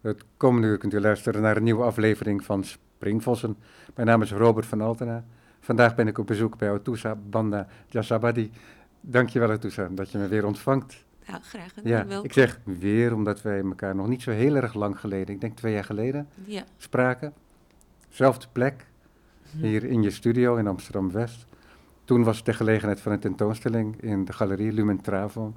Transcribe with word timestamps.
Het 0.00 0.24
komende 0.36 0.66
uur 0.66 0.78
kunt 0.78 0.92
u 0.94 1.00
luisteren 1.00 1.42
naar 1.42 1.56
een 1.56 1.62
nieuwe 1.62 1.82
aflevering 1.84 2.44
van 2.44 2.64
Springvossen. 2.64 3.56
Mijn 3.94 4.06
naam 4.06 4.22
is 4.22 4.32
Robert 4.32 4.66
van 4.66 4.80
Altena. 4.80 5.24
Vandaag 5.60 5.94
ben 5.94 6.06
ik 6.08 6.18
op 6.18 6.26
bezoek 6.26 6.58
bij 6.58 6.70
Otusa 6.72 7.14
Banda 7.14 7.66
Jasabadi. 7.86 8.50
Dankjewel 9.00 9.50
Otusa 9.50 9.88
dat 9.90 10.10
je 10.10 10.18
me 10.18 10.28
weer 10.28 10.46
ontvangt. 10.46 11.04
Ja, 11.26 11.38
graag 11.42 11.72
gedaan. 11.74 11.92
Ja, 11.92 12.06
Welkom. 12.06 12.24
ik 12.24 12.32
zeg 12.32 12.60
weer 12.64 13.14
omdat 13.14 13.42
wij 13.42 13.60
elkaar 13.60 13.94
nog 13.94 14.08
niet 14.08 14.22
zo 14.22 14.30
heel 14.30 14.56
erg 14.56 14.74
lang 14.74 15.00
geleden, 15.00 15.34
ik 15.34 15.40
denk 15.40 15.56
twee 15.56 15.72
jaar 15.72 15.84
geleden, 15.84 16.28
Ja. 16.44 16.62
spraken. 16.76 17.32
Zelfde 18.08 18.46
plek, 18.52 18.86
hier 19.42 19.84
in 19.84 20.02
je 20.02 20.10
studio 20.10 20.56
in 20.56 20.66
Amsterdam-West. 20.66 21.46
Toen 22.04 22.24
was 22.24 22.36
het 22.36 22.46
de 22.46 22.52
gelegenheid 22.52 23.00
van 23.00 23.12
een 23.12 23.18
tentoonstelling 23.20 24.00
in 24.02 24.24
de 24.24 24.32
galerie 24.32 24.72
Lumen 24.72 25.00
Travo. 25.00 25.52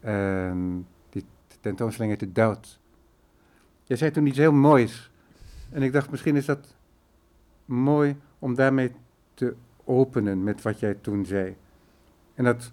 En 0.00 0.86
die 1.10 1.24
tentoonstelling 1.60 2.12
heette 2.18 2.32
Doubt. 2.32 2.78
Jij 3.84 3.96
zei 3.96 4.10
toen 4.10 4.26
iets 4.26 4.38
heel 4.38 4.52
moois. 4.52 5.10
En 5.70 5.82
ik 5.82 5.92
dacht, 5.92 6.10
misschien 6.10 6.36
is 6.36 6.44
dat 6.46 6.74
mooi 7.64 8.16
om 8.38 8.54
daarmee 8.54 8.92
te 9.34 9.54
openen 9.84 10.44
met 10.44 10.62
wat 10.62 10.80
jij 10.80 10.94
toen 10.94 11.26
zei. 11.26 11.56
En 12.34 12.44
dat 12.44 12.72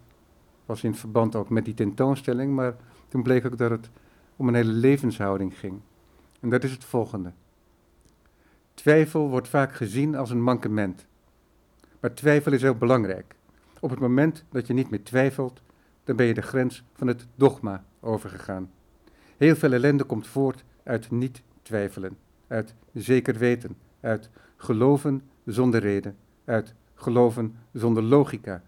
was 0.65 0.83
in 0.83 0.95
verband 0.95 1.35
ook 1.35 1.49
met 1.49 1.65
die 1.65 1.73
tentoonstelling, 1.73 2.55
maar 2.55 2.75
toen 3.07 3.23
bleek 3.23 3.45
ook 3.45 3.57
dat 3.57 3.71
het 3.71 3.89
om 4.35 4.47
een 4.47 4.53
hele 4.53 4.71
levenshouding 4.71 5.59
ging. 5.59 5.79
En 6.39 6.49
dat 6.49 6.63
is 6.63 6.71
het 6.71 6.83
volgende. 6.83 7.31
Twijfel 8.73 9.29
wordt 9.29 9.47
vaak 9.47 9.73
gezien 9.73 10.15
als 10.15 10.29
een 10.29 10.41
mankement. 10.41 11.05
Maar 11.99 12.13
twijfel 12.13 12.51
is 12.51 12.61
heel 12.61 12.75
belangrijk. 12.75 13.35
Op 13.79 13.89
het 13.89 13.99
moment 13.99 14.45
dat 14.49 14.67
je 14.67 14.73
niet 14.73 14.89
meer 14.89 15.03
twijfelt, 15.03 15.61
dan 16.03 16.15
ben 16.15 16.25
je 16.25 16.33
de 16.33 16.41
grens 16.41 16.83
van 16.93 17.07
het 17.07 17.27
dogma 17.35 17.83
overgegaan. 17.99 18.71
Heel 19.37 19.55
veel 19.55 19.73
ellende 19.73 20.03
komt 20.03 20.27
voort 20.27 20.63
uit 20.83 21.11
niet 21.11 21.41
twijfelen, 21.61 22.17
uit 22.47 22.73
zeker 22.93 23.37
weten, 23.37 23.77
uit 23.99 24.29
geloven 24.57 25.21
zonder 25.45 25.79
reden, 25.79 26.17
uit 26.45 26.73
geloven 26.93 27.55
zonder 27.73 28.03
logica. 28.03 28.63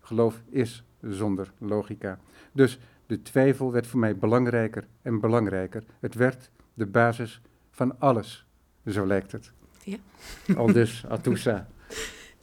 Geloof 0.00 0.42
is 0.48 0.84
zonder 1.00 1.52
logica. 1.58 2.18
Dus 2.52 2.78
de 3.06 3.22
twijfel 3.22 3.72
werd 3.72 3.86
voor 3.86 4.00
mij 4.00 4.16
belangrijker 4.16 4.86
en 5.02 5.20
belangrijker. 5.20 5.84
Het 6.00 6.14
werd 6.14 6.50
de 6.74 6.86
basis 6.86 7.40
van 7.70 8.00
alles, 8.00 8.46
zo 8.86 9.06
lijkt 9.06 9.32
het. 9.32 9.52
Ja. 9.84 9.96
Al 10.56 10.66
dus, 10.72 11.06
Atusa. 11.08 11.68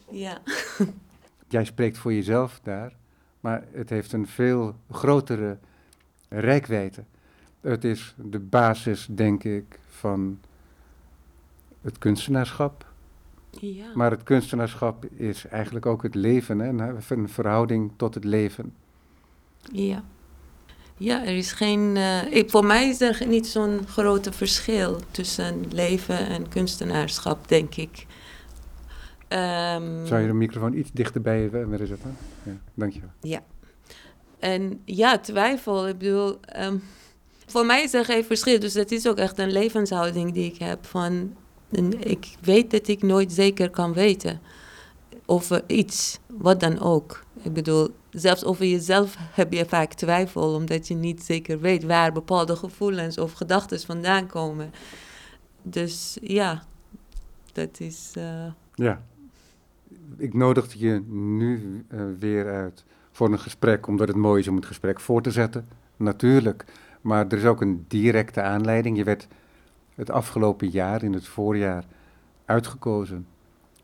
ja. 0.09 0.42
Jij 1.47 1.66
spreekt 1.66 1.97
voor 1.97 2.14
jezelf 2.14 2.59
daar, 2.64 2.95
maar 3.39 3.64
het 3.72 3.89
heeft 3.89 4.12
een 4.12 4.28
veel 4.28 4.75
grotere 4.89 5.58
rijkwijde. 6.30 7.03
Het 7.62 7.84
is 7.84 8.14
de 8.17 8.40
basis, 8.40 9.08
denk 9.12 9.44
ik, 9.44 9.80
van 9.90 10.40
het 11.81 11.98
kunstenaarschap. 11.98 12.86
Ja. 13.50 13.86
Maar 13.94 14.12
het 14.12 14.23
kunstenaarschap 14.23 15.06
is 15.06 15.48
eigenlijk 15.48 15.86
ook 15.86 16.03
het 16.03 16.16
leven, 16.16 16.59
hè? 16.59 16.68
een 16.68 17.02
een 17.09 17.30
verhouding 17.30 17.92
tot 17.95 18.14
het 18.14 18.23
leven. 18.23 18.73
ja. 19.72 20.03
Ja, 20.98 21.22
er 21.26 21.38
is 21.38 21.52
geen. 21.52 21.98
eh, 21.98 22.31
ik, 22.34 22.50
voor 22.50 22.66
mij 22.66 22.90
is 22.90 23.02
er 23.02 23.28
niet 23.28 23.48
zo'n 23.48 23.88
grote 23.88 24.31
verschil 24.31 25.00
tussen 25.12 25.64
leven 25.72 26.28
en 26.28 26.50
kunstenaarschap, 26.50 27.48
denk 27.48 27.75
ik. 27.75 28.06
Ehm, 29.28 30.06
Zou 30.06 30.22
je 30.22 30.28
de 30.28 30.34
microfoon 30.34 30.78
iets 30.78 30.92
dichterbij 30.92 31.42
je 31.42 31.50
willen 31.50 31.88
zetten? 31.88 32.18
Ja, 32.44 32.52
dankjewel. 32.73 33.09
En 34.40 34.81
ja, 34.86 35.20
twijfel. 35.20 35.88
Ik 35.88 35.98
bedoel, 35.98 36.40
ehm, 36.42 36.78
voor 37.52 37.66
mij 37.66 37.83
is 37.83 37.94
er 37.94 38.05
geen 38.05 38.23
verschil. 38.23 38.59
Dus 38.59 38.73
het 38.73 38.91
is 38.91 39.07
ook 39.07 39.17
echt 39.17 39.39
een 39.39 39.52
levenshouding 39.52 40.33
die 40.33 40.45
ik 40.53 40.57
heb. 40.57 40.85
Van, 40.85 41.35
ik 41.99 42.27
weet 42.41 42.71
dat 42.71 42.88
ik 42.88 43.02
nooit 43.02 43.31
zeker 43.31 43.69
kan 43.69 43.94
weten 43.94 44.41
over 45.25 45.63
iets, 45.67 46.19
wat 46.28 46.59
dan 46.59 46.79
ook. 46.79 47.23
Ik 47.41 47.53
bedoel, 47.53 47.90
zelfs 48.09 48.44
over 48.44 48.66
jezelf 48.66 49.16
heb 49.19 49.53
je 49.53 49.66
vaak 49.66 49.94
twijfel, 49.94 50.53
omdat 50.53 50.88
je 50.88 50.94
niet 50.95 51.23
zeker 51.23 51.59
weet 51.59 51.84
waar 51.84 52.11
bepaalde 52.11 52.56
gevoelens 52.56 53.17
of 53.17 53.31
gedachten 53.34 53.79
vandaan 53.79 54.28
komen. 54.28 54.72
Dus 55.61 56.17
ja, 56.22 56.63
dat 57.53 57.79
is. 57.79 58.11
eh, 58.13 58.45
Ja. 58.73 59.01
Ik 60.17 60.34
nodigde 60.34 60.79
je 60.79 61.03
nu 61.07 61.84
eh, 61.88 62.00
weer 62.19 62.51
uit 62.53 62.84
voor 63.11 63.31
een 63.31 63.40
gesprek, 63.40 63.88
omdat 63.88 64.07
het 64.07 64.17
mooi 64.17 64.41
is 64.41 64.47
om 64.47 64.56
het 64.56 64.66
gesprek 64.66 65.00
voor 65.00 65.22
te 65.22 65.31
zetten. 65.31 65.67
Natuurlijk. 65.97 66.66
Maar 67.01 67.28
er 67.28 67.38
is 67.38 67.45
ook 67.45 67.62
een 67.62 67.85
directe 67.88 68.41
aanleiding. 68.41 68.97
Je 68.97 69.03
werd 69.03 69.28
het 69.95 70.09
afgelopen 70.09 70.69
jaar, 70.69 71.03
in 71.03 71.13
het 71.13 71.28
voorjaar, 71.28 71.84
uitgekozen 72.45 73.28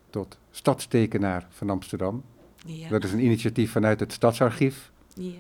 tot 0.10 0.38
stadstekenaar 0.52 1.48
van 1.50 1.70
Amsterdam. 1.70 2.24
ja, 2.66 2.90
Dat 2.90 3.04
is 3.04 3.12
een 3.12 3.24
initiatief 3.24 3.72
vanuit 3.72 4.00
het 4.00 4.14
Stadsarchief. 4.14 4.92
ja, 5.14 5.32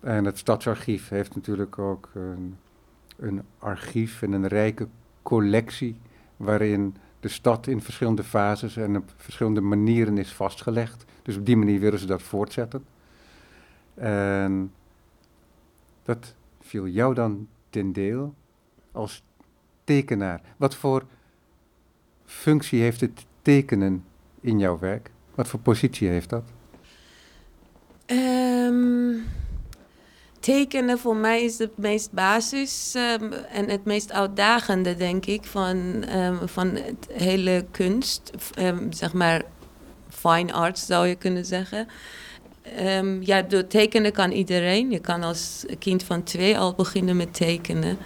En 0.00 0.24
het 0.24 0.38
Stadsarchief 0.38 1.08
heeft 1.08 1.34
natuurlijk 1.34 1.78
ook 1.78 2.10
een, 2.14 2.56
een 3.16 3.42
archief 3.58 4.22
en 4.22 4.32
een 4.32 4.46
rijke 4.46 4.88
collectie 5.22 6.00
waarin 6.36 6.96
de 7.20 7.28
stad 7.28 7.66
in 7.66 7.80
verschillende 7.80 8.24
fases 8.24 8.76
en 8.76 8.96
op 8.96 9.12
verschillende 9.16 9.60
manieren 9.60 10.18
is 10.18 10.32
vastgelegd. 10.32 11.04
Dus 11.22 11.36
op 11.36 11.46
die 11.46 11.56
manier 11.56 11.80
willen 11.80 11.98
ze 11.98 12.06
dat 12.06 12.22
voortzetten. 12.22 12.84
En 13.94 14.72
dat 16.02 16.34
viel 16.64 16.86
jou 16.86 17.14
dan 17.14 17.48
ten 17.70 17.92
deel 17.92 18.34
als 18.92 19.22
tekenaar. 19.84 20.40
Wat 20.56 20.74
voor 20.74 21.06
functie 22.24 22.82
heeft 22.82 23.00
het 23.00 23.26
tekenen 23.42 24.04
in 24.40 24.58
jouw 24.58 24.78
werk? 24.78 25.10
Wat 25.34 25.48
voor 25.48 25.60
positie 25.60 26.08
heeft 26.08 26.30
dat? 26.30 26.44
Ehm, 28.06 29.16
tekenen 30.40 30.98
voor 30.98 31.16
mij 31.16 31.44
is 31.44 31.58
het 31.58 31.76
meest 31.76 32.12
basis 32.12 32.94
ehm, 32.94 33.32
en 33.32 33.68
het 33.68 33.84
meest 33.84 34.12
uitdagende, 34.12 34.96
denk 34.96 35.26
ik, 35.26 35.44
van, 35.44 36.02
ehm, 36.02 36.46
van 36.46 36.68
het 36.68 37.06
hele 37.12 37.66
kunst. 37.70 38.30
Zeg 38.90 39.12
maar 39.12 39.42
fine 40.08 40.52
arts 40.52 40.86
zou 40.86 41.06
je 41.06 41.14
kunnen 41.14 41.44
zeggen. 41.44 41.88
Ehm, 42.64 43.22
ja, 43.22 43.42
door 43.42 43.66
tekenen 43.66 44.12
kan 44.12 44.30
iedereen. 44.30 44.90
Je 44.90 44.98
kan 44.98 45.22
als 45.22 45.64
kind 45.78 46.02
van 46.02 46.22
twee 46.22 46.58
al 46.58 46.74
beginnen 46.74 47.16
met 47.16 47.34
tekenen. 47.34 47.98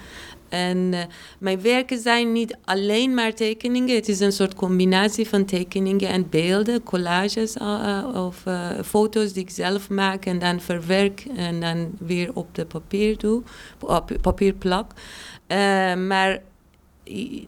En 0.48 0.94
eh, 0.94 1.00
mijn 1.38 1.60
werken 1.60 1.98
zijn 1.98 2.32
niet 2.32 2.56
alleen 2.64 3.14
maar 3.14 3.34
tekeningen. 3.34 3.94
Het 3.94 4.08
is 4.08 4.20
een 4.20 4.32
soort 4.32 4.54
combinatie 4.54 5.28
van 5.28 5.44
tekeningen 5.44 6.08
en 6.08 6.28
beelden, 6.28 6.82
collages 6.82 7.54
eh, 7.54 7.98
eh, 7.98 8.24
of 8.26 8.44
foto's 8.84 9.32
die 9.32 9.42
ik 9.42 9.50
zelf 9.50 9.88
maak 9.88 10.24
en 10.24 10.38
dan 10.38 10.60
verwerk 10.60 11.24
en 11.36 11.60
dan 11.60 11.90
weer 11.98 12.30
op 12.34 12.54
de 12.54 12.66
papier 12.66 13.18
doe, 13.18 13.42
op 13.80 14.16
papier 14.20 14.52
plak. 14.52 14.92
Maar 16.06 16.42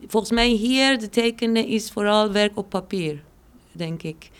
volgens 0.06 0.32
mij 0.32 0.48
hier 0.48 0.98
de 0.98 1.08
tekenen 1.08 1.66
is 1.66 1.90
vooral 1.90 2.32
werk 2.32 2.56
op 2.56 2.68
papier, 2.68 3.22
denk 3.72 4.02
ik. 4.02 4.30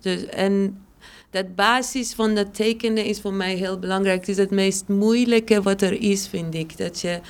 Dus, 0.00 0.26
en 0.26 0.82
dat 1.30 1.54
basis 1.54 2.14
van 2.14 2.34
dat 2.34 2.54
tekenen 2.54 3.04
is 3.04 3.20
voor 3.20 3.32
mij 3.34 3.54
heel 3.54 3.78
belangrijk. 3.78 4.20
Het 4.20 4.28
is 4.28 4.36
het 4.36 4.50
meest 4.50 4.88
moeilijke 4.88 5.62
wat 5.62 5.82
er 5.82 6.02
is, 6.02 6.28
vind 6.28 6.54
ik. 6.54 6.76
Dat 6.76 7.00
je 7.00 7.20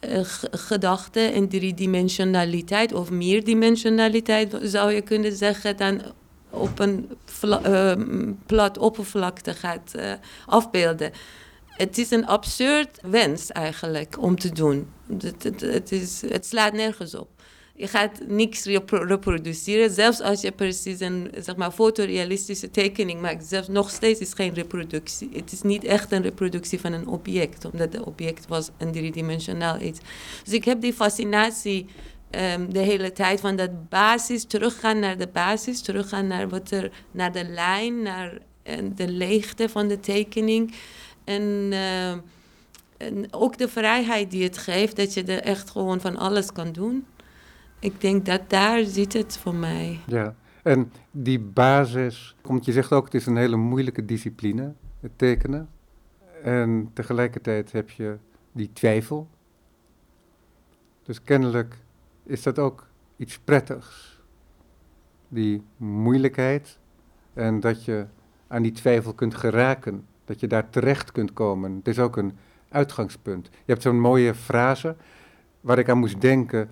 eh, 0.00 0.20
g- 0.20 0.44
gedachten 0.50 1.32
en 1.32 1.48
driedimensionaliteit 1.48 2.92
of 2.92 3.10
meerdimensionaliteit 3.10 4.56
zou 4.62 4.92
je 4.92 5.00
kunnen 5.00 5.36
zeggen, 5.36 5.76
dan 5.76 6.02
op 6.50 6.78
een 6.78 7.08
eh, 7.40 7.92
plat 8.46 8.78
oppervlakte 8.78 9.54
gaat 9.54 9.94
eh, 9.94 10.12
afbeelden. 10.46 11.10
Het 11.66 11.98
is 11.98 12.10
een 12.10 12.26
absurd 12.26 12.98
wens 13.02 13.52
eigenlijk 13.52 14.22
om 14.22 14.38
te 14.38 14.52
doen. 14.52 14.88
Het, 15.18 15.42
het, 15.60 15.92
is, 15.92 16.22
het 16.28 16.46
slaat 16.46 16.72
nergens 16.72 17.14
op. 17.14 17.28
Je 17.76 17.86
gaat 17.86 18.20
niks 18.26 18.64
repro- 18.64 19.04
reproduceren. 19.04 19.90
Zelfs 19.90 20.20
als 20.20 20.40
je 20.40 20.52
precies 20.52 21.00
een 21.00 21.30
zeg 21.38 21.56
maar, 21.56 21.70
fotorealistische 21.70 22.70
tekening 22.70 23.20
maakt, 23.20 23.46
zelfs 23.46 23.68
nog 23.68 23.90
steeds 23.90 24.20
is 24.20 24.32
geen 24.32 24.54
reproductie. 24.54 25.28
Het 25.32 25.52
is 25.52 25.62
niet 25.62 25.84
echt 25.84 26.12
een 26.12 26.22
reproductie 26.22 26.80
van 26.80 26.92
een 26.92 27.06
object, 27.06 27.64
omdat 27.64 27.92
het 27.92 28.02
object 28.02 28.46
was 28.48 28.70
een 28.78 28.92
driedimensionaal 28.92 29.80
iets. 29.80 30.00
Dus 30.44 30.52
ik 30.52 30.64
heb 30.64 30.80
die 30.80 30.92
fascinatie 30.92 31.86
ehm, 32.30 32.70
de 32.70 32.78
hele 32.78 33.12
tijd 33.12 33.40
van 33.40 33.56
dat 33.56 33.88
basis, 33.88 34.44
teruggaan 34.44 34.98
naar 34.98 35.18
de 35.18 35.28
basis, 35.28 35.80
teruggaan 35.80 36.26
naar 36.26 36.48
wat 36.48 36.70
er, 36.70 36.90
naar 37.10 37.32
de 37.32 37.44
lijn, 37.44 38.02
naar 38.02 38.38
en 38.62 38.92
de 38.94 39.08
leegte 39.08 39.68
van 39.68 39.88
de 39.88 40.00
tekening. 40.00 40.74
En, 41.24 41.68
eh, 41.70 42.10
en 42.96 43.26
ook 43.30 43.58
de 43.58 43.68
vrijheid 43.68 44.30
die 44.30 44.42
het 44.42 44.58
geeft, 44.58 44.96
dat 44.96 45.14
je 45.14 45.22
er 45.22 45.42
echt 45.42 45.70
gewoon 45.70 46.00
van 46.00 46.16
alles 46.16 46.52
kan 46.52 46.72
doen. 46.72 47.06
Ik 47.86 48.00
denk 48.00 48.26
dat 48.26 48.50
daar 48.50 48.84
zit 48.84 49.12
het 49.12 49.38
voor 49.38 49.54
mij. 49.54 49.98
Ja, 50.06 50.34
en 50.62 50.92
die 51.10 51.40
basis, 51.40 52.36
want 52.42 52.64
je 52.64 52.72
zegt 52.72 52.92
ook 52.92 53.04
het 53.04 53.14
is 53.14 53.26
een 53.26 53.36
hele 53.36 53.56
moeilijke 53.56 54.04
discipline, 54.04 54.72
het 55.00 55.10
tekenen. 55.16 55.68
En 56.42 56.90
tegelijkertijd 56.92 57.72
heb 57.72 57.90
je 57.90 58.16
die 58.52 58.72
twijfel. 58.72 59.28
Dus 61.02 61.22
kennelijk 61.22 61.76
is 62.22 62.42
dat 62.42 62.58
ook 62.58 62.86
iets 63.16 63.38
prettigs. 63.38 64.20
Die 65.28 65.62
moeilijkheid 65.76 66.78
en 67.34 67.60
dat 67.60 67.84
je 67.84 68.06
aan 68.46 68.62
die 68.62 68.72
twijfel 68.72 69.12
kunt 69.12 69.34
geraken. 69.34 70.06
Dat 70.24 70.40
je 70.40 70.46
daar 70.46 70.70
terecht 70.70 71.12
kunt 71.12 71.32
komen. 71.32 71.76
Het 71.76 71.88
is 71.88 71.98
ook 71.98 72.16
een 72.16 72.36
uitgangspunt. 72.68 73.48
Je 73.52 73.72
hebt 73.72 73.82
zo'n 73.82 74.00
mooie 74.00 74.34
frase 74.34 74.96
waar 75.60 75.78
ik 75.78 75.88
aan 75.88 75.98
moest 75.98 76.20
denken 76.20 76.70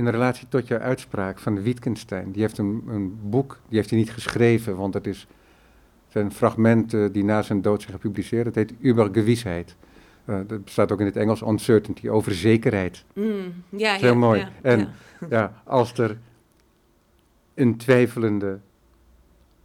in 0.00 0.08
relatie 0.08 0.48
tot 0.48 0.68
jouw 0.68 0.78
uitspraak 0.78 1.38
van 1.38 1.62
Wittgenstein. 1.62 2.32
Die 2.32 2.42
heeft 2.42 2.58
een, 2.58 2.82
een 2.88 3.18
boek, 3.22 3.58
die 3.68 3.76
heeft 3.76 3.90
hij 3.90 3.98
niet 3.98 4.12
geschreven, 4.12 4.76
want 4.76 4.94
het 4.94 5.06
is 5.06 5.26
zijn 6.08 6.32
fragmenten 6.32 7.12
die 7.12 7.24
na 7.24 7.42
zijn 7.42 7.62
dood 7.62 7.82
zijn 7.82 7.92
gepubliceerd. 7.92 8.46
Het 8.46 8.54
heet 8.54 8.72
Übergewissheid. 8.84 9.76
Uh, 10.24 10.38
dat 10.46 10.64
bestaat 10.64 10.92
ook 10.92 11.00
in 11.00 11.06
het 11.06 11.16
Engels, 11.16 11.42
uncertainty, 11.42 12.08
over 12.08 12.34
zekerheid. 12.34 13.04
Mm, 13.14 13.52
ja, 13.68 13.94
heel 13.94 14.12
ja, 14.12 14.14
mooi. 14.14 14.40
ja, 14.40 14.50
en 14.62 14.78
ja. 14.78 15.26
ja, 15.28 15.62
als 15.64 15.98
er 15.98 16.18
een 17.54 17.76
twijfelende 17.76 18.58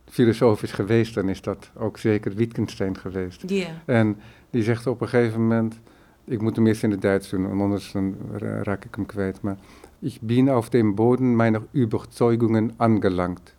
filosoof 0.09 0.63
is 0.63 0.71
geweest, 0.71 1.13
dan 1.13 1.29
is 1.29 1.41
dat 1.41 1.71
ook 1.75 1.97
zeker 1.97 2.33
Wittgenstein 2.33 2.97
geweest. 2.97 3.49
Ja. 3.49 3.67
En 3.85 4.17
die 4.49 4.63
zegt 4.63 4.87
op 4.87 5.01
een 5.01 5.07
gegeven 5.07 5.41
moment, 5.41 5.79
ik 6.25 6.41
moet 6.41 6.55
hem 6.55 6.67
eerst 6.67 6.83
in 6.83 6.91
het 6.91 7.01
Duits 7.01 7.29
doen, 7.29 7.47
want 7.47 7.61
anders 7.61 7.91
dan 7.91 8.15
ra- 8.31 8.63
raak 8.63 8.85
ik 8.85 8.95
hem 8.95 9.05
kwijt. 9.05 9.41
Maar 9.41 9.57
ich 10.05 10.21
bin 10.21 10.49
auf 10.49 10.69
dem 10.69 10.95
Boden 10.95 11.33
meiner 11.33 11.63
Überzeugungen 11.73 12.73
angelangt. 12.77 13.55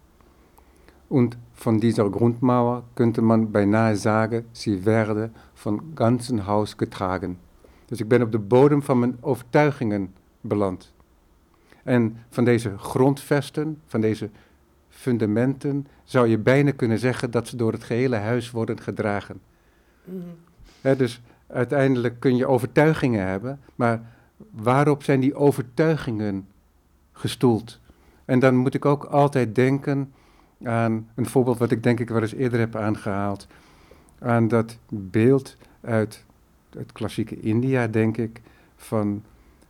Und 1.08 1.36
von 1.52 1.80
dieser 1.80 2.08
Grundmauer 2.08 2.84
könnte 2.94 3.20
man 3.20 3.50
beinahe 3.50 3.96
sagen, 3.96 4.44
sie 4.52 4.84
werde 4.84 5.30
von 5.54 5.94
ganzen 5.96 6.46
Haus 6.46 6.76
getragen. 6.76 7.38
Dus 7.86 8.00
ik 8.00 8.08
ben 8.08 8.22
op 8.22 8.32
de 8.32 8.38
bodem 8.38 8.82
van 8.82 8.98
mijn 8.98 9.16
overtuigingen 9.20 10.12
beland. 10.40 10.92
En 11.82 12.16
van 12.30 12.44
deze 12.44 12.78
grondvesten, 12.78 13.80
van 13.86 14.00
deze 14.00 14.30
fundamenten, 14.88 15.86
zou 16.04 16.26
je 16.26 16.38
bijna 16.38 16.70
kunnen 16.70 16.98
zeggen 16.98 17.30
dat 17.30 17.48
ze 17.48 17.56
door 17.56 17.72
het 17.72 17.84
gehele 17.84 18.16
huis 18.16 18.50
worden 18.50 18.80
gedragen. 18.80 19.40
Mhm. 20.04 20.96
Dus 20.96 21.22
uiteindelijk 21.46 22.20
kun 22.20 22.36
je 22.36 22.46
overtuigingen 22.46 23.26
hebben, 23.26 23.60
maar 23.74 24.15
waarop 24.50 25.02
zijn 25.02 25.20
die 25.20 25.34
overtuigingen 25.34 26.48
gestoeld? 27.12 27.80
En 28.24 28.38
dan 28.38 28.56
moet 28.56 28.74
ik 28.74 28.84
ook 28.84 29.04
altijd 29.04 29.54
denken 29.54 30.12
aan 30.62 31.08
een 31.14 31.26
voorbeeld 31.26 31.58
wat 31.58 31.70
ik 31.70 31.82
denk 31.82 32.00
ik 32.00 32.08
wel 32.08 32.22
eens 32.22 32.34
eerder 32.34 32.58
heb 32.58 32.76
aangehaald. 32.76 33.46
Aan 34.18 34.48
dat 34.48 34.78
beeld 34.88 35.56
uit 35.80 36.24
het 36.70 36.92
klassieke 36.92 37.40
India, 37.40 37.86
denk 37.86 38.16
ik, 38.16 38.40
van 38.76 39.22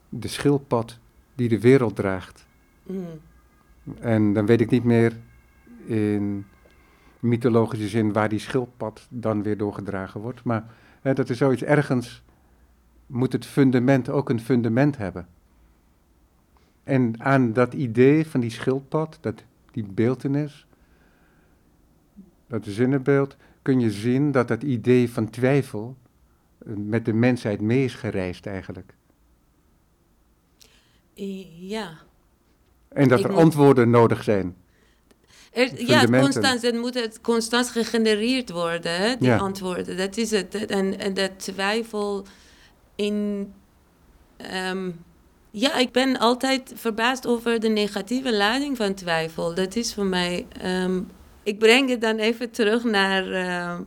de 0.08 0.28
schildpad 0.28 0.98
die 1.34 1.48
de 1.48 1.60
wereld 1.60 1.96
draagt. 1.96 2.46
Mhm. 2.82 3.00
En 4.00 4.32
dan 4.32 4.46
weet 4.46 4.60
ik 4.60 4.70
niet 4.70 4.84
meer 4.84 5.16
in 5.84 6.46
mythologische 7.20 7.88
zin 7.88 8.12
waar 8.12 8.28
die 8.28 8.38
schildpad 8.38 9.06
dan 9.10 9.42
weer 9.42 9.56
doorgedragen 9.56 10.20
wordt. 10.20 10.44
Maar 10.44 10.64
hè, 11.00 11.14
dat 11.14 11.30
is 11.30 11.38
zoiets 11.38 11.62
ergens, 11.62 12.22
moet 13.06 13.32
het 13.32 13.46
fundament 13.46 14.08
ook 14.08 14.28
een 14.30 14.40
fundament 14.40 14.96
hebben. 14.96 15.28
En 16.84 17.14
aan 17.20 17.52
dat 17.52 17.74
idee 17.74 18.26
van 18.26 18.40
die 18.40 18.50
schildpad, 18.50 19.18
dat, 19.20 19.42
die 19.72 19.84
beeltenis, 19.84 20.66
dat 22.48 22.64
zinnenbeeld, 22.64 23.36
kun 23.62 23.80
je 23.80 23.90
zien 23.90 24.32
dat 24.32 24.48
dat 24.48 24.62
idee 24.62 25.10
van 25.10 25.30
twijfel 25.30 25.96
eh, 26.66 26.72
met 26.76 27.04
de 27.04 27.12
mensheid 27.12 27.60
mee 27.60 27.84
is 27.84 27.94
gereisd 27.94 28.46
eigenlijk. 28.46 28.94
Ja. 31.58 31.90
En 32.88 33.08
dat 33.08 33.18
Ik 33.18 33.24
er 33.24 33.30
moet- 33.30 33.40
antwoorden 33.40 33.90
nodig 33.90 34.22
zijn. 34.22 34.56
Er, 35.52 35.86
ja, 35.86 36.06
constant, 36.20 36.62
het 36.62 36.74
moet 36.74 36.94
het 36.94 37.20
constant 37.20 37.68
gegenereerd 37.68 38.50
worden, 38.50 38.96
hè, 38.96 39.16
die 39.16 39.28
Ja. 39.28 39.36
antwoorden. 39.38 39.96
Dat 39.96 40.16
is 40.16 40.30
het. 40.30 40.54
En, 40.66 40.98
en 40.98 41.14
dat 41.14 41.38
twijfel 41.38 42.26
in... 42.96 43.52
ehm, 44.36 44.90
ja, 45.50 45.74
ik 45.74 45.92
ben 45.92 46.18
altijd 46.18 46.72
verbaasd 46.74 47.26
over 47.26 47.60
de 47.60 47.68
negatieve 47.68 48.36
lading 48.36 48.76
van 48.76 48.94
twijfel. 48.94 49.54
Dat 49.54 49.76
is 49.76 49.94
voor 49.94 50.06
mij... 50.06 50.46
ehm, 50.60 51.00
ik 51.42 51.58
breng 51.58 51.88
het 51.88 52.00
dan 52.00 52.16
even 52.16 52.50
terug 52.50 52.84
naar 52.84 53.30
ehm, 53.30 53.82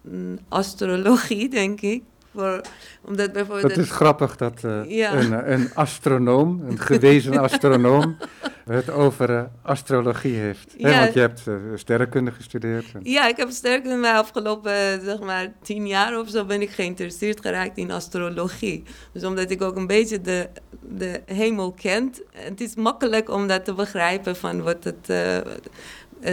mm, 0.00 0.38
astrologie, 0.48 1.48
denk 1.60 1.80
ik. 1.80 2.02
Voor, 2.34 2.60
omdat 3.04 3.32
bijvoorbeeld... 3.32 3.74
Het 3.74 3.84
is 3.84 3.90
grappig 3.90 4.36
dat 4.36 4.64
eh, 4.64 4.90
Ja. 4.90 5.14
een, 5.14 5.52
een 5.52 5.74
astronoom, 5.74 6.62
een 6.68 6.78
gewezen 6.78 7.38
astronoom, 7.48 8.16
het 8.64 8.90
over 8.90 9.36
eh, 9.36 9.42
astrologie 9.62 10.34
heeft. 10.34 10.74
Want 10.78 11.14
je 11.14 11.20
hebt 11.20 11.46
eh, 11.46 11.54
sterrenkunde 11.74 12.30
gestudeerd. 12.30 12.86
Ja, 13.02 13.28
ik 13.28 13.36
heb 13.36 13.48
in 13.84 14.00
mijn 14.00 14.16
afgelopen 14.16 14.72
zeg 15.04 15.20
maar, 15.20 15.52
tien 15.62 15.86
jaar 15.86 16.18
of 16.18 16.28
zo 16.28 16.44
ben 16.44 16.62
ik 16.62 16.70
geïnteresseerd 16.70 17.40
geraakt 17.40 17.78
in 17.78 17.90
astrologie. 17.90 18.82
Dus 19.12 19.24
omdat 19.24 19.50
ik 19.50 19.62
ook 19.62 19.76
een 19.76 19.86
beetje 19.86 20.20
de, 20.20 20.48
de 20.80 21.20
hemel 21.26 21.72
kent, 21.72 22.20
het 22.32 22.60
is 22.60 22.74
makkelijk 22.74 23.30
om 23.30 23.46
dat 23.46 23.64
te 23.64 23.74
begrijpen 23.74 24.36
van 24.36 24.62
wat 24.62 24.84
het, 24.84 25.06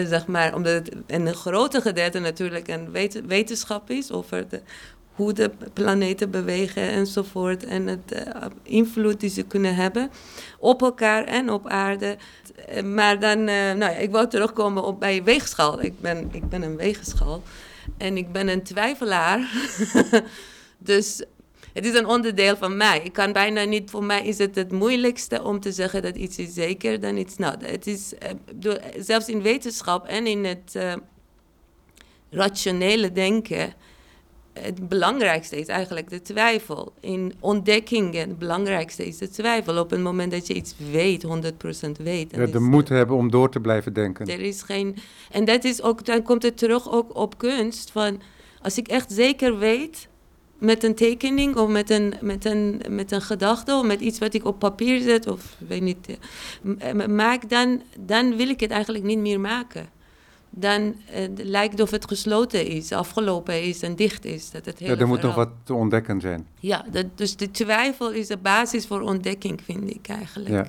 zeg 0.10 0.28
maar, 0.28 0.56
omdat 0.56 0.74
het 0.74 0.96
een 1.08 1.34
grote 1.34 1.82
gedeelte 1.82 2.20
natuurlijk 2.20 2.68
een 2.68 2.92
wet- 2.92 3.22
wetenschap 3.26 3.90
is 3.90 4.12
over 4.12 4.50
de, 4.50 4.62
hoe 5.18 5.34
de 5.34 5.52
planeten 5.74 6.32
bewegen 6.32 6.84
enzovoort 6.90 7.66
en 7.66 7.88
het 7.88 8.12
eh, 8.12 8.46
invloed 8.64 9.20
die 9.20 9.30
ze 9.30 9.44
kunnen 9.44 9.76
hebben 9.76 10.12
op 10.60 10.82
elkaar 10.82 11.24
en 11.24 11.50
op 11.50 11.68
aarde. 11.68 12.18
Eh, 12.68 12.84
Maar 12.84 13.20
dan, 13.20 13.38
eh, 13.38 13.56
nou 13.56 13.80
ja, 13.80 13.96
ik 13.96 14.12
wou 14.12 14.28
terugkomen 14.28 14.84
op 14.84 15.00
bij 15.00 15.24
weegschaal. 15.24 15.82
Ik 15.82 16.02
ben, 16.02 16.30
ik 16.32 16.50
ben 16.50 16.62
een 16.62 16.78
weegschaal 16.78 17.44
en 17.98 18.18
ik 18.18 18.32
ben 18.32 18.48
een 18.48 18.64
twijfelaar. 18.64 19.52
dus 20.78 21.24
het 21.74 21.86
is 21.86 21.94
een 21.94 22.08
onderdeel 22.08 22.58
van 22.58 22.78
mij. 22.78 23.02
Ik 23.04 23.14
kan 23.14 23.34
bijna 23.34 23.64
niet, 23.64 23.90
voor 23.90 24.04
mij 24.04 24.26
is 24.26 24.38
het 24.38 24.56
het 24.56 24.72
moeilijkste 24.72 25.44
om 25.44 25.60
te 25.60 25.72
zeggen 25.72 26.02
dat 26.02 26.16
iets 26.16 26.38
is 26.38 26.54
zeker 26.54 27.00
dan 27.00 27.18
iets 27.18 27.38
not. 27.38 27.58
Het 27.60 27.88
is, 27.88 28.14
zelfs 28.98 29.30
in 29.30 29.42
wetenschap 29.42 30.08
en 30.08 30.28
in 30.28 30.46
het 30.46 30.78
rationele 32.30 33.12
denken, 33.12 33.74
het 34.62 34.90
belangrijkste 34.90 35.60
is 35.60 35.68
eigenlijk 35.68 36.10
de 36.10 36.22
twijfel. 36.22 36.94
In 37.00 37.34
ontdekkingen, 37.40 38.28
het 38.28 38.40
belangrijkste 38.40 39.06
is 39.08 39.18
de 39.18 39.30
twijfel. 39.30 39.78
Op 39.80 39.90
het 39.90 40.00
moment 40.00 40.32
dat 40.32 40.48
je 40.48 40.54
iets 40.54 40.76
weet, 40.92 41.24
100% 41.24 41.98
weet. 41.98 42.32
Ja, 42.32 42.38
de 42.38 42.52
het- 42.52 42.60
moed 42.60 42.90
hebben 42.90 43.16
om 43.16 43.32
door 43.32 43.52
te 43.52 43.60
blijven 43.60 43.94
denken. 43.94 44.28
er 44.28 44.40
is 44.40 44.62
geen. 44.62 44.96
En 45.32 45.46
dat 45.46 45.64
is 45.64 45.82
ook, 45.82 46.06
dan 46.06 46.22
komt 46.22 46.44
het 46.44 46.58
terug 46.58 46.92
ook 46.92 47.16
op 47.18 47.38
kunst. 47.38 47.92
Van 47.92 48.22
als 48.62 48.78
ik 48.78 48.88
echt 48.88 49.12
zeker 49.12 49.58
weet 49.58 50.08
met 50.60 50.84
een 50.84 50.96
tekening 50.96 51.56
of 51.56 51.70
met 51.70 51.90
een, 51.90 52.14
met 52.22 52.46
een, 52.46 52.82
met 52.90 53.12
een 53.12 53.22
gedachte 53.22 53.74
of 53.74 53.86
met 53.86 54.00
iets 54.00 54.20
wat 54.20 54.34
ik 54.34 54.46
op 54.46 54.60
papier 54.60 55.02
zet 55.02 55.28
of 55.28 55.56
weet 55.68 55.82
niet, 55.82 56.18
maak, 57.08 57.50
dan, 57.50 57.82
dan 58.00 58.36
wil 58.36 58.50
ik 58.50 58.60
het 58.60 58.72
eigenlijk 58.72 59.04
niet 59.04 59.18
meer 59.20 59.40
maken. 59.40 59.90
Dan 60.60 60.96
eh, 61.12 61.24
lijkt 61.36 61.82
of 61.82 61.92
het 61.92 62.08
gesloten 62.08 62.66
is, 62.66 62.92
afgelopen 62.92 63.64
is 63.64 63.82
en 63.82 63.96
dicht 63.96 64.26
is. 64.26 64.52
Dat 64.52 64.66
het 64.66 64.80
Ja, 64.80 64.96
er 64.96 65.08
moet 65.08 65.22
nog 65.22 65.36
wat 65.36 65.50
te 65.64 65.74
ontdekken 65.74 66.22
zijn. 66.22 66.48
ja, 66.60 66.86
dat, 66.92 67.06
dus 67.16 67.36
de 67.36 67.52
twijfel 67.52 68.12
is 68.12 68.28
de 68.28 68.38
basis 68.38 68.86
voor 68.86 69.02
ontdekking, 69.02 69.62
vind 69.64 69.90
ik 69.90 70.08
eigenlijk. 70.08 70.50
Ja. 70.50 70.68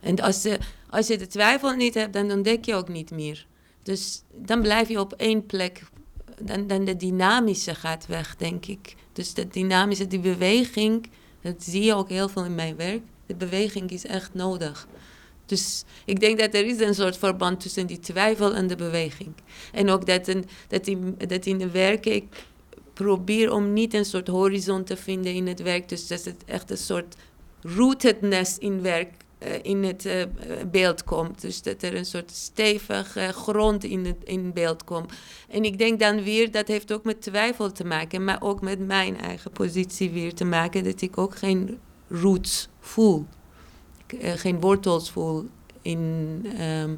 En 0.00 0.20
als, 0.20 0.42
je 0.42 0.58
als 0.90 1.06
je 1.06 1.18
de 1.18 1.26
twijfel 1.26 1.70
niet 1.72 1.94
hebt, 1.94 2.12
dan 2.12 2.32
ontdek 2.32 2.64
je 2.64 2.74
ook 2.74 2.88
niet 2.88 3.10
meer. 3.10 3.46
Dus 3.82 4.22
dan 4.34 4.60
blijf 4.62 4.88
je 4.88 5.00
op 5.00 5.12
één 5.12 5.46
plek. 5.46 5.82
Dan, 6.40 6.66
dan 6.66 6.84
de 6.84 6.96
dynamische 6.96 7.74
gaat 7.74 8.06
weg, 8.06 8.36
denk 8.36 8.66
ik. 8.66 8.94
Dus 9.12 9.34
de 9.34 9.48
dynamische, 9.48 10.06
die 10.06 10.20
beweging, 10.20 11.10
dat 11.42 11.54
zie 11.58 11.82
je 11.82 11.94
ook 11.94 12.08
heel 12.08 12.28
veel 12.28 12.44
in 12.44 12.54
mijn 12.54 12.76
werk. 12.76 13.02
De 13.26 13.34
beweging 13.34 13.90
is 13.90 14.06
echt 14.06 14.34
nodig. 14.34 14.88
Dus 15.50 15.84
ik 16.04 16.20
denk 16.20 16.38
dat 16.38 16.54
er 16.54 16.66
is 16.66 16.80
een 16.80 16.94
soort 16.94 17.16
verband 17.16 17.60
tussen 17.60 17.86
die 17.86 17.98
twijfel 17.98 18.54
en 18.54 18.66
de 18.66 18.76
beweging. 18.76 19.32
En 19.72 19.90
ook 19.90 20.06
dat, 20.06 20.28
een, 20.28 20.44
dat, 20.68 20.86
in, 20.86 21.14
dat 21.26 21.46
in 21.46 21.58
de 21.58 21.70
werken 21.70 22.14
ik 22.14 22.24
probeer 22.92 23.52
om 23.52 23.72
niet 23.72 23.94
een 23.94 24.04
soort 24.04 24.28
horizon 24.28 24.84
te 24.84 24.96
vinden 24.96 25.34
in 25.34 25.46
het 25.46 25.62
werk. 25.62 25.88
Dus 25.88 26.06
dat 26.06 26.24
het 26.24 26.44
echt 26.44 26.70
een 26.70 26.76
soort 26.76 27.16
rootedness 27.62 28.58
in 28.58 28.82
werk, 28.82 29.12
eh, 29.38 29.52
in 29.62 29.84
het 29.84 30.06
eh, 30.06 30.22
beeld 30.70 31.04
komt. 31.04 31.40
Dus 31.40 31.62
dat 31.62 31.82
er 31.82 31.94
een 31.94 32.04
soort 32.04 32.30
stevige 32.30 33.32
grond 33.32 33.84
in, 33.84 34.04
het, 34.04 34.24
in 34.24 34.52
beeld 34.52 34.84
komt. 34.84 35.12
En 35.48 35.64
ik 35.64 35.78
denk 35.78 36.00
dan 36.00 36.22
weer, 36.22 36.50
dat 36.50 36.68
heeft 36.68 36.92
ook 36.92 37.04
met 37.04 37.22
twijfel 37.22 37.72
te 37.72 37.84
maken, 37.84 38.24
maar 38.24 38.42
ook 38.42 38.60
met 38.60 38.78
mijn 38.78 39.20
eigen 39.20 39.50
positie 39.50 40.10
weer 40.10 40.34
te 40.34 40.44
maken, 40.44 40.84
dat 40.84 41.00
ik 41.00 41.18
ook 41.18 41.36
geen 41.36 41.78
roots 42.08 42.68
voel. 42.80 43.26
Eh, 44.12 44.32
geen 44.32 44.60
wortels 44.60 45.10
voel 45.10 45.48
in, 45.82 46.46
ehm, 46.58 46.90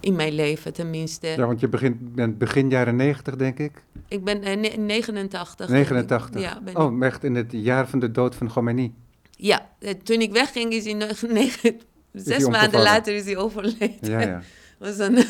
in 0.00 0.16
mijn 0.16 0.32
leven, 0.32 0.72
tenminste. 0.72 1.26
Ja, 1.26 1.46
want 1.46 1.60
je 1.60 1.68
begint, 1.68 2.14
bent 2.14 2.38
begin 2.38 2.70
jaren 2.70 2.96
90, 2.96 3.36
denk 3.36 3.58
ik. 3.58 3.72
Ik 4.08 4.24
ben 4.24 4.42
eh, 4.42 4.56
ne- 4.56 4.76
89. 4.76 5.68
89. 5.68 6.40
Ja, 6.40 6.60
ben. 6.64 6.76
Oh, 6.76 7.04
echt 7.04 7.24
in 7.24 7.34
het 7.34 7.48
jaar 7.50 7.88
van 7.88 7.98
de 7.98 8.10
dood 8.10 8.34
van 8.34 8.48
Khomeini. 8.48 8.94
Ja, 9.30 9.68
eh, 9.78 9.90
toen 9.90 10.20
ik 10.20 10.32
wegging 10.32 10.72
is 10.72 10.84
hij 10.84 10.94
nog 10.94 11.22
negen, 11.28 11.80
zes 12.12 12.48
maanden 12.48 12.82
later 12.82 13.14
is 13.14 13.24
hij 13.24 13.36
overleden. 13.36 13.96
Ja, 14.00 14.20
ja. 14.20 14.42
was 14.78 14.98
een 14.98 15.16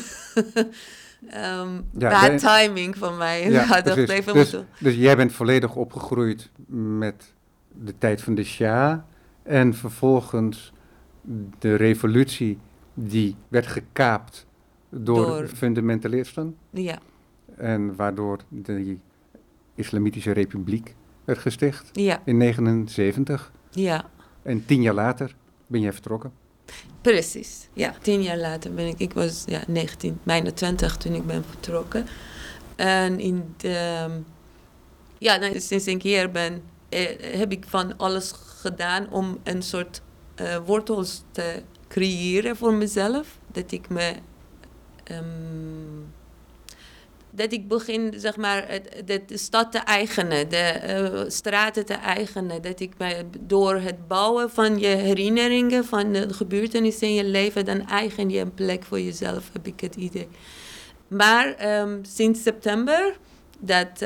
ehm, 1.29 1.73
Ja, 1.97 2.09
bad 2.21 2.39
de- 2.39 2.47
timing 2.47 2.97
van 2.97 3.17
mij. 3.17 3.49
ja 3.51 3.81
dus, 3.81 4.55
dus 4.79 4.95
jij 4.95 5.15
bent 5.15 5.33
volledig 5.33 5.75
opgegroeid 5.75 6.49
met 6.67 7.33
de 7.71 7.93
tijd 7.97 8.21
van 8.21 8.35
de 8.35 8.43
Shah 8.43 8.97
en 9.45 9.73
vervolgens 9.73 10.73
de 11.59 11.75
revolutie 11.75 12.57
die 12.93 13.35
werd 13.47 13.67
gekaapt 13.67 14.45
door, 14.89 15.25
Door- 15.25 15.47
fundamentalisten 15.47 16.55
Ja, 16.69 16.99
en 17.55 17.95
waardoor 17.95 18.39
de 18.49 18.97
Islamitische 19.75 20.31
Republiek 20.31 20.95
werd 21.23 21.39
gesticht 21.39 21.89
ja, 21.93 22.21
in 22.25 22.37
79 22.37 23.51
ja. 23.69 24.09
en 24.41 24.65
tien 24.65 24.81
jaar 24.81 24.93
later 24.93 25.35
ben 25.67 25.81
jij 25.81 25.93
vertrokken. 25.93 26.31
Precies, 27.01 27.69
ja. 27.73 27.95
Tien 28.01 28.21
jaar 28.23 28.37
later 28.37 28.73
ben 28.73 28.87
ik, 28.87 28.99
ik 28.99 29.13
was 29.13 29.43
ja, 29.45 29.63
19, 29.67 30.19
bijna 30.23 30.51
20 30.51 30.97
toen 30.97 31.13
ik 31.13 31.25
ben 31.25 31.43
vertrokken. 31.43 32.05
En 32.75 33.19
in 33.19 33.53
de, 33.57 34.09
ja, 35.17 35.35
nou, 35.37 35.59
sinds 35.59 35.87
ik 35.87 36.01
hier 36.01 36.31
ben, 36.31 36.61
eh, 36.89 37.37
heb 37.37 37.51
ik 37.51 37.65
van 37.67 37.97
alles 37.97 38.33
gedaan 38.65 39.07
om 39.11 39.39
een 39.43 39.61
soort 39.61 40.01
eh, 40.35 40.57
wortels 40.65 41.23
te 41.31 41.61
creëren 41.87 42.55
voor 42.55 42.73
mezelf. 42.73 43.37
Dat 43.51 43.71
ik 43.71 43.89
me, 43.89 44.13
ehm, 45.03 45.23
dat 47.31 47.51
ik 47.51 47.67
begin, 47.67 48.13
zeg 48.17 48.35
maar, 48.37 48.79
de, 49.05 49.21
de 49.25 49.37
stad 49.37 49.71
te 49.71 49.77
eigenen, 49.77 50.49
de 50.49 50.57
eh, 50.57 51.23
straten 51.27 51.85
te 51.85 51.93
eigenen. 51.93 52.61
Dat 52.61 52.79
ik 52.79 52.93
me 52.97 53.25
door 53.39 53.75
het 53.75 54.07
bouwen 54.07 54.49
van 54.49 54.79
je 54.79 54.87
herinneringen, 54.87 55.85
van 55.85 56.11
de 56.11 56.33
gebeurtenissen 56.33 57.07
in 57.07 57.13
je 57.13 57.25
leven, 57.25 57.65
dan 57.65 57.87
eigen 57.87 58.29
je 58.29 58.39
een 58.39 58.53
plek 58.53 58.83
voor 58.83 58.99
jezelf, 58.99 59.49
heb 59.53 59.67
ik 59.67 59.79
het 59.79 59.95
idee. 59.95 60.27
Maar 61.07 61.53
ehm, 61.53 61.99
sinds 62.01 62.41
september, 62.43 63.17
dat 63.59 63.87
eh, 63.87 63.99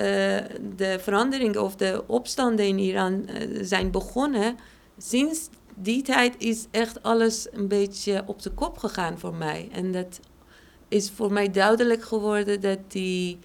de 0.75 0.97
veranderingen 0.99 1.63
of 1.63 1.75
de 1.75 2.03
opstanden 2.07 2.67
in 2.67 2.79
Iran 2.79 3.27
eh, 3.27 3.47
zijn 3.61 3.91
begonnen, 3.91 4.55
sinds 4.97 5.49
die 5.75 6.01
tijd 6.01 6.35
is 6.37 6.65
echt 6.71 7.03
alles 7.03 7.47
een 7.51 7.67
beetje 7.67 8.23
op 8.25 8.41
de 8.41 8.49
kop 8.49 8.77
gegaan 8.77 9.19
voor 9.19 9.33
mij. 9.33 9.69
En 9.71 9.91
dat 9.91 10.19
is 10.87 11.11
voor 11.15 11.33
mij 11.33 11.51
duidelijk 11.51 12.03
geworden 12.03 12.61
dat 12.61 12.79
die, 12.87 13.39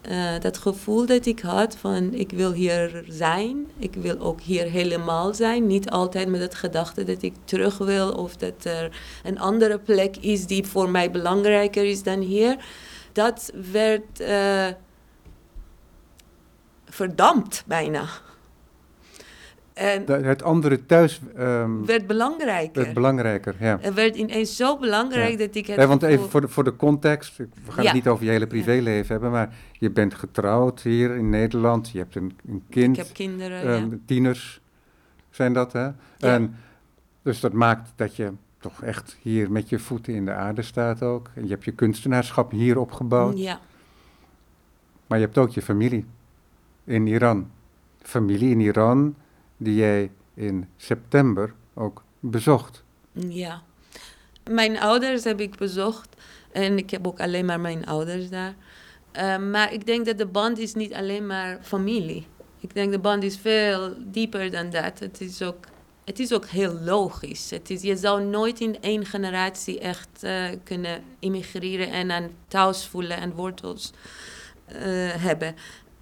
eh, 0.00 0.40
dat 0.40 0.58
gevoel 0.58 1.06
dat 1.06 1.26
ik 1.26 1.40
had 1.40 1.76
van 1.76 2.14
ik 2.14 2.30
wil 2.30 2.52
hier 2.52 3.04
zijn, 3.08 3.66
ik 3.78 3.94
wil 3.94 4.18
ook 4.18 4.40
hier 4.40 4.64
helemaal 4.64 5.34
zijn. 5.34 5.66
Niet 5.66 5.90
altijd 5.90 6.28
met 6.28 6.40
het 6.40 6.54
gedachte 6.54 7.04
dat 7.04 7.22
ik 7.22 7.34
terug 7.44 7.78
wil 7.78 8.12
of 8.12 8.36
dat 8.36 8.64
er 8.64 9.00
een 9.24 9.38
andere 9.38 9.78
plek 9.78 10.16
is 10.16 10.46
die 10.46 10.66
voor 10.66 10.90
mij 10.90 11.10
belangrijker 11.10 11.84
is 11.84 12.02
dan 12.02 12.20
hier. 12.20 12.56
Dat 13.12 13.52
werd 13.72 14.20
verdampt 16.98 17.64
bijna. 17.66 18.04
En 19.74 20.04
De- 20.04 20.12
het 20.12 20.42
andere 20.42 20.86
thuis 20.86 21.20
ehm, 21.36 21.84
werd 21.84 22.06
belangrijker. 22.06 22.82
werd 22.82 22.94
belangrijker. 22.94 23.54
Ja. 23.60 23.78
het 23.80 23.94
werd 23.94 24.16
ineens 24.16 24.56
zo 24.56 24.76
belangrijk 24.78 25.30
Ja. 25.30 25.36
dat 25.46 25.54
ik 25.54 25.66
het 25.66 25.76
Nee, 25.76 25.86
want 25.86 26.02
even 26.02 26.30
voor 26.30 26.40
de, 26.40 26.48
voor 26.48 26.64
de 26.64 26.76
context, 26.76 27.36
we 27.36 27.46
gaan 27.68 27.82
Ja. 27.82 27.88
het 27.90 27.92
niet 27.98 28.08
over 28.08 28.24
je 28.24 28.30
hele 28.30 28.46
privéleven 28.46 29.12
hebben, 29.12 29.30
maar 29.30 29.54
je 29.72 29.90
bent 29.90 30.14
getrouwd 30.14 30.82
hier 30.82 31.16
in 31.16 31.28
Nederland, 31.30 31.90
je 31.90 31.98
hebt 31.98 32.14
een, 32.16 32.36
een 32.48 32.62
kind, 32.70 32.98
Ik 32.98 33.04
heb 33.04 33.14
kinderen, 33.14 33.62
ehm, 33.62 33.90
ja. 33.90 33.96
tieners 34.06 34.60
zijn 35.30 35.52
dat, 35.52 35.72
hè? 35.72 35.88
En, 36.18 36.56
dus 37.22 37.40
dat 37.40 37.52
maakt 37.52 37.92
dat 37.96 38.16
je 38.16 38.32
toch 38.60 38.82
echt 38.82 39.16
hier 39.22 39.50
met 39.50 39.68
je 39.68 39.78
voeten 39.78 40.14
in 40.14 40.24
de 40.24 40.32
aarde 40.32 40.62
staat 40.62 41.02
ook. 41.02 41.30
En 41.34 41.42
je 41.42 41.48
hebt 41.50 41.64
je 41.64 41.72
kunstenaarschap 41.72 42.50
hier 42.50 42.78
opgebouwd, 42.78 43.38
Ja, 43.38 43.60
maar 45.06 45.18
je 45.18 45.24
hebt 45.24 45.38
ook 45.38 45.50
je 45.50 45.62
familie 45.62 46.06
in 46.88 47.06
Iran. 47.06 47.50
Familie 48.02 48.50
in 48.50 48.60
Iran 48.60 49.16
die 49.56 49.74
jij 49.74 50.10
in 50.34 50.68
september 50.76 51.54
ook 51.74 52.02
bezocht. 52.20 52.82
ja. 53.12 53.62
Mijn 54.50 54.78
ouders 54.78 55.24
heb 55.24 55.40
ik 55.40 55.56
bezocht 55.56 56.16
en 56.52 56.78
ik 56.78 56.90
heb 56.90 57.06
ook 57.06 57.20
alleen 57.20 57.44
maar 57.44 57.60
mijn 57.60 57.86
ouders 57.86 58.28
daar. 58.30 58.54
Eh, 59.12 59.38
maar 59.38 59.72
ik 59.72 59.86
denk 59.86 60.06
dat 60.06 60.18
de 60.18 60.26
band 60.26 60.58
is 60.58 60.74
niet 60.74 60.94
alleen 60.94 61.26
maar 61.26 61.58
familie. 61.62 62.26
Ik 62.60 62.74
denk 62.74 62.92
de 62.92 62.98
band 62.98 63.22
is 63.22 63.36
veel 63.36 63.94
dieper 63.98 64.50
dan 64.50 64.70
dat. 64.70 64.98
Het 64.98 65.20
is 65.20 65.42
ook, 65.42 65.64
het 66.04 66.18
is 66.18 66.32
ook 66.32 66.46
heel 66.46 66.72
logisch. 66.72 67.50
Het 67.50 67.70
is, 67.70 67.82
je 67.82 67.96
zou 67.96 68.22
nooit 68.22 68.60
in 68.60 68.80
één 68.80 69.06
generatie 69.06 69.78
echt 69.78 70.22
eh, 70.22 70.44
kunnen 70.64 71.02
immigreren 71.18 71.90
en 71.90 72.10
aan 72.10 72.30
thuis 72.48 72.86
voelen 72.86 73.16
en 73.16 73.34
wortels 73.34 73.92
eh, 74.64 74.80
hebben. 75.14 75.54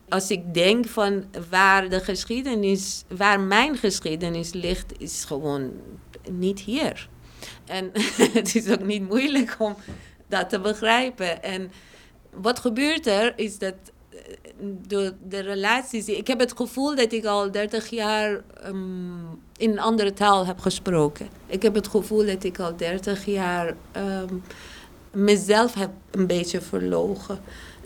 Als 0.09 0.31
ik 0.31 0.55
denk 0.55 0.87
van 0.87 1.25
waar 1.51 1.89
de 1.89 2.01
geschiedenis, 2.01 3.05
waar 3.09 3.41
mijn 3.41 3.77
geschiedenis 3.77 4.53
ligt, 4.53 4.93
is 4.99 5.25
gewoon 5.25 5.73
niet 6.31 6.61
hier. 6.61 7.09
En 7.65 7.91
het 8.33 8.55
is 8.55 8.69
ook 8.69 8.85
niet 8.85 9.09
moeilijk 9.09 9.57
om 9.59 9.77
dat 10.27 10.49
te 10.49 10.61
begrijpen. 10.61 11.43
En 11.43 11.71
wat 12.31 12.59
gebeurt 12.59 13.07
er 13.07 13.33
is 13.37 13.59
dat 13.59 13.75
eh, 14.11 14.19
de, 14.87 15.15
de 15.29 15.41
relaties. 15.41 16.07
Ik 16.07 16.27
heb 16.27 16.39
het 16.39 16.57
gevoel 16.57 16.95
dat 16.95 17.13
ik 17.13 17.25
al 17.25 17.51
30 17.51 17.89
jaar 17.89 18.43
ehm, 18.63 18.75
in 19.57 19.71
een 19.71 19.81
andere 19.81 20.13
taal 20.13 20.47
heb 20.47 20.59
gesproken. 20.59 21.29
Ik 21.47 21.63
heb 21.63 21.75
het 21.75 21.89
gevoel 21.89 22.27
dat 22.27 22.45
ik 22.45 22.59
al 22.59 22.77
30 22.77 23.25
jaar 23.25 23.77
ehm, 23.93 24.35
mezelf 25.13 25.75
heb 25.75 25.91
een 26.11 26.27
beetje 26.27 26.61
verlogen. 26.61 27.39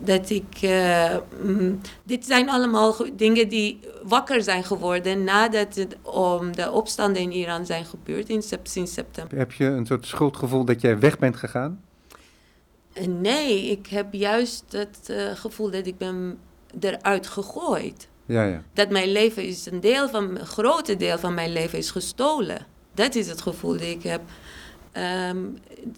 Dat 0.04 0.30
ik. 0.30 0.44
eh, 0.60 1.16
mm, 1.42 1.80
dit 2.02 2.24
zijn 2.26 2.48
allemaal 2.50 2.92
ge- 2.92 3.12
dingen 3.16 3.48
die 3.48 3.80
wakker 4.04 4.42
zijn 4.42 4.64
geworden 4.64 5.24
nadat 5.24 5.74
het, 5.74 5.96
om 6.02 6.56
de 6.56 6.70
opstanden 6.70 7.22
in 7.22 7.32
Iran 7.32 7.66
zijn 7.66 7.84
gebeurd 7.84 8.28
in, 8.28 8.42
sinds 8.62 8.92
september. 8.92 9.38
Heb 9.38 9.52
je 9.52 9.64
een 9.64 9.86
soort 9.86 10.06
schuldgevoel 10.06 10.64
dat 10.64 10.80
jij 10.80 10.98
weg 10.98 11.18
bent 11.18 11.36
gegaan? 11.36 11.80
Eh, 12.92 13.06
Nee, 13.06 13.70
ik 13.70 13.86
heb 13.86 14.06
juist 14.12 14.64
het 14.68 15.08
eh, 15.10 15.30
gevoel 15.34 15.70
dat 15.70 15.86
ik 15.86 15.98
ben 15.98 16.38
eruit 16.80 17.26
gegooid. 17.26 18.08
Ja, 18.26 18.44
ja. 18.44 18.62
Dat 18.72 18.90
mijn 18.90 19.12
leven 19.12 19.44
is 19.44 19.66
een 19.70 19.80
deel 19.80 20.08
van, 20.08 20.38
een 20.38 20.46
grote 20.46 20.96
deel 20.96 21.18
van 21.18 21.34
mijn 21.34 21.52
leven 21.52 21.78
is 21.78 21.90
gestolen. 21.90 22.66
Dat 22.94 23.14
is 23.14 23.28
het 23.28 23.40
gevoel 23.42 23.72
dat 23.72 23.80
ik 23.80 24.02
heb. 24.02 24.20
Ehm, 24.92 25.36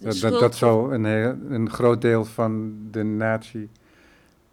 Dat, 0.00 0.16
dat, 0.20 0.40
dat 0.40 0.56
zou 0.56 0.94
een, 0.94 1.04
heel- 1.04 1.36
een 1.48 1.70
groot 1.70 2.00
deel 2.00 2.24
van 2.24 2.72
de 2.90 3.02
natie 3.02 3.70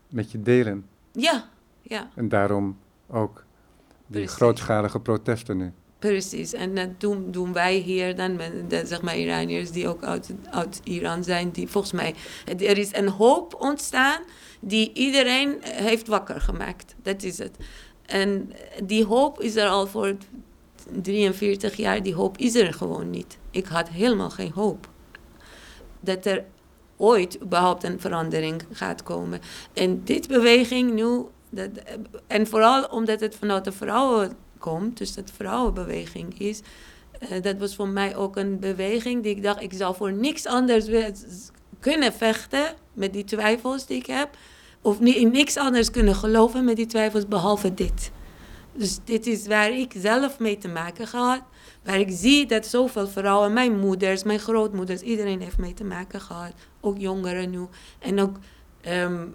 met 0.10 0.32
je 0.32 0.42
delen. 0.42 0.86
Ja, 1.12 1.50
ja, 1.82 2.10
En 2.16 2.30
daarom 2.30 2.78
ook 3.08 3.44
die 4.08 4.20
Precies. 4.20 4.32
grootschalige 4.36 5.00
protesten 5.00 5.58
nu. 5.58 5.72
precies. 6.00 6.54
En 6.54 6.75
dat 6.75 6.89
doen, 7.00 7.32
doen 7.32 7.54
wij 7.54 7.75
hier 7.75 8.16
dan, 8.16 8.36
met 8.36 8.70
de, 8.70 8.86
zeg 8.86 9.01
maar 9.01 9.18
Iraniërs 9.18 9.72
die 9.72 9.88
ook 9.88 10.04
uit, 10.04 10.34
uit 10.50 10.82
Iran 10.84 11.24
zijn. 11.24 11.50
Die 11.51 11.68
volgens 11.68 11.94
mij, 11.94 12.16
er 12.46 12.78
is 12.78 12.96
een 12.96 13.10
hoop 13.10 13.56
ontstaan 13.60 14.22
die 14.60 14.94
iedereen 14.94 15.58
heeft 15.62 16.08
wakker 16.08 16.42
gemaakt. 16.42 16.96
Dat 17.01 17.24
is 17.24 17.38
het. 17.38 17.58
En 18.06 18.51
die 18.84 19.06
hoop 19.06 19.42
is 19.42 19.56
er 19.56 19.68
al 19.68 19.88
voor 19.88 20.16
43 21.01 21.75
jaar, 21.75 22.04
die 22.04 22.13
hoop 22.16 22.38
is 22.38 22.56
er 22.56 22.74
gewoon 22.74 23.10
niet. 23.10 23.38
Ik 23.51 23.66
had 23.66 23.89
helemaal 23.89 24.30
geen 24.30 24.51
hoop. 24.51 24.89
Dat 26.00 26.25
er 26.25 26.46
ooit 27.00 27.41
überhaupt 27.41 27.84
een 27.84 28.00
verandering 28.00 28.62
gaat 28.72 29.03
komen. 29.03 29.41
En 29.74 30.03
dit 30.03 30.27
beweging 30.27 30.94
nu, 30.94 31.25
dat, 31.50 31.70
en 32.27 32.48
vooral 32.48 32.84
omdat 32.84 33.20
het 33.20 33.36
vanuit 33.36 33.63
de 33.63 33.72
vrouwen 33.72 34.32
komt, 34.58 34.98
dus 34.98 35.13
dat 35.13 35.32
vrouwenbeweging 35.36 36.39
is, 36.39 36.62
eh, 37.20 37.41
dat 37.41 37.58
was 37.58 37.75
voor 37.75 37.88
mij 37.88 38.15
ook 38.15 38.36
een 38.36 38.60
beweging 38.60 39.24
die 39.24 39.36
ik 39.36 39.44
dacht, 39.44 39.62
ik 39.62 39.74
zou 39.74 39.96
voor 39.96 40.13
niks 40.13 40.46
anders 40.46 40.86
kunnen 41.79 42.13
vechten 42.13 42.74
met 42.94 43.13
die 43.13 43.24
twijfels 43.24 43.86
die 43.86 43.98
ik 43.98 44.06
heb. 44.06 44.29
Of 44.82 45.00
in 45.00 45.32
niks 45.32 45.58
anders 45.58 45.91
kunnen 45.91 46.15
geloven 46.15 46.65
met 46.65 46.75
die 46.75 46.86
twijfels 46.86 47.27
behalve 47.27 47.74
dit. 47.74 48.12
Dus 48.74 49.00
dit 49.03 49.27
is 49.27 49.48
waar 49.48 49.72
ik 49.72 49.94
zelf 49.98 50.39
mee 50.39 50.58
te 50.58 50.68
maken 50.68 51.08
gehad. 51.08 51.41
Waar 51.84 52.00
ik 52.00 52.10
zie 52.12 52.46
dat 52.46 52.66
zoveel 52.66 53.08
vrouwen, 53.08 53.54
mijn 53.54 53.80
moeders, 53.80 54.24
mijn 54.24 54.40
grootmoeders, 54.40 55.02
iedereen 55.02 55.42
heeft 55.42 55.58
mee 55.58 55.74
te 55.74 55.84
maken 55.84 56.22
gehad. 56.22 56.54
Ook 56.82 56.98
jongeren 56.98 57.50
nu. 57.50 57.68
En 58.00 58.20
ook, 58.20 58.38
ehm, 58.82 59.26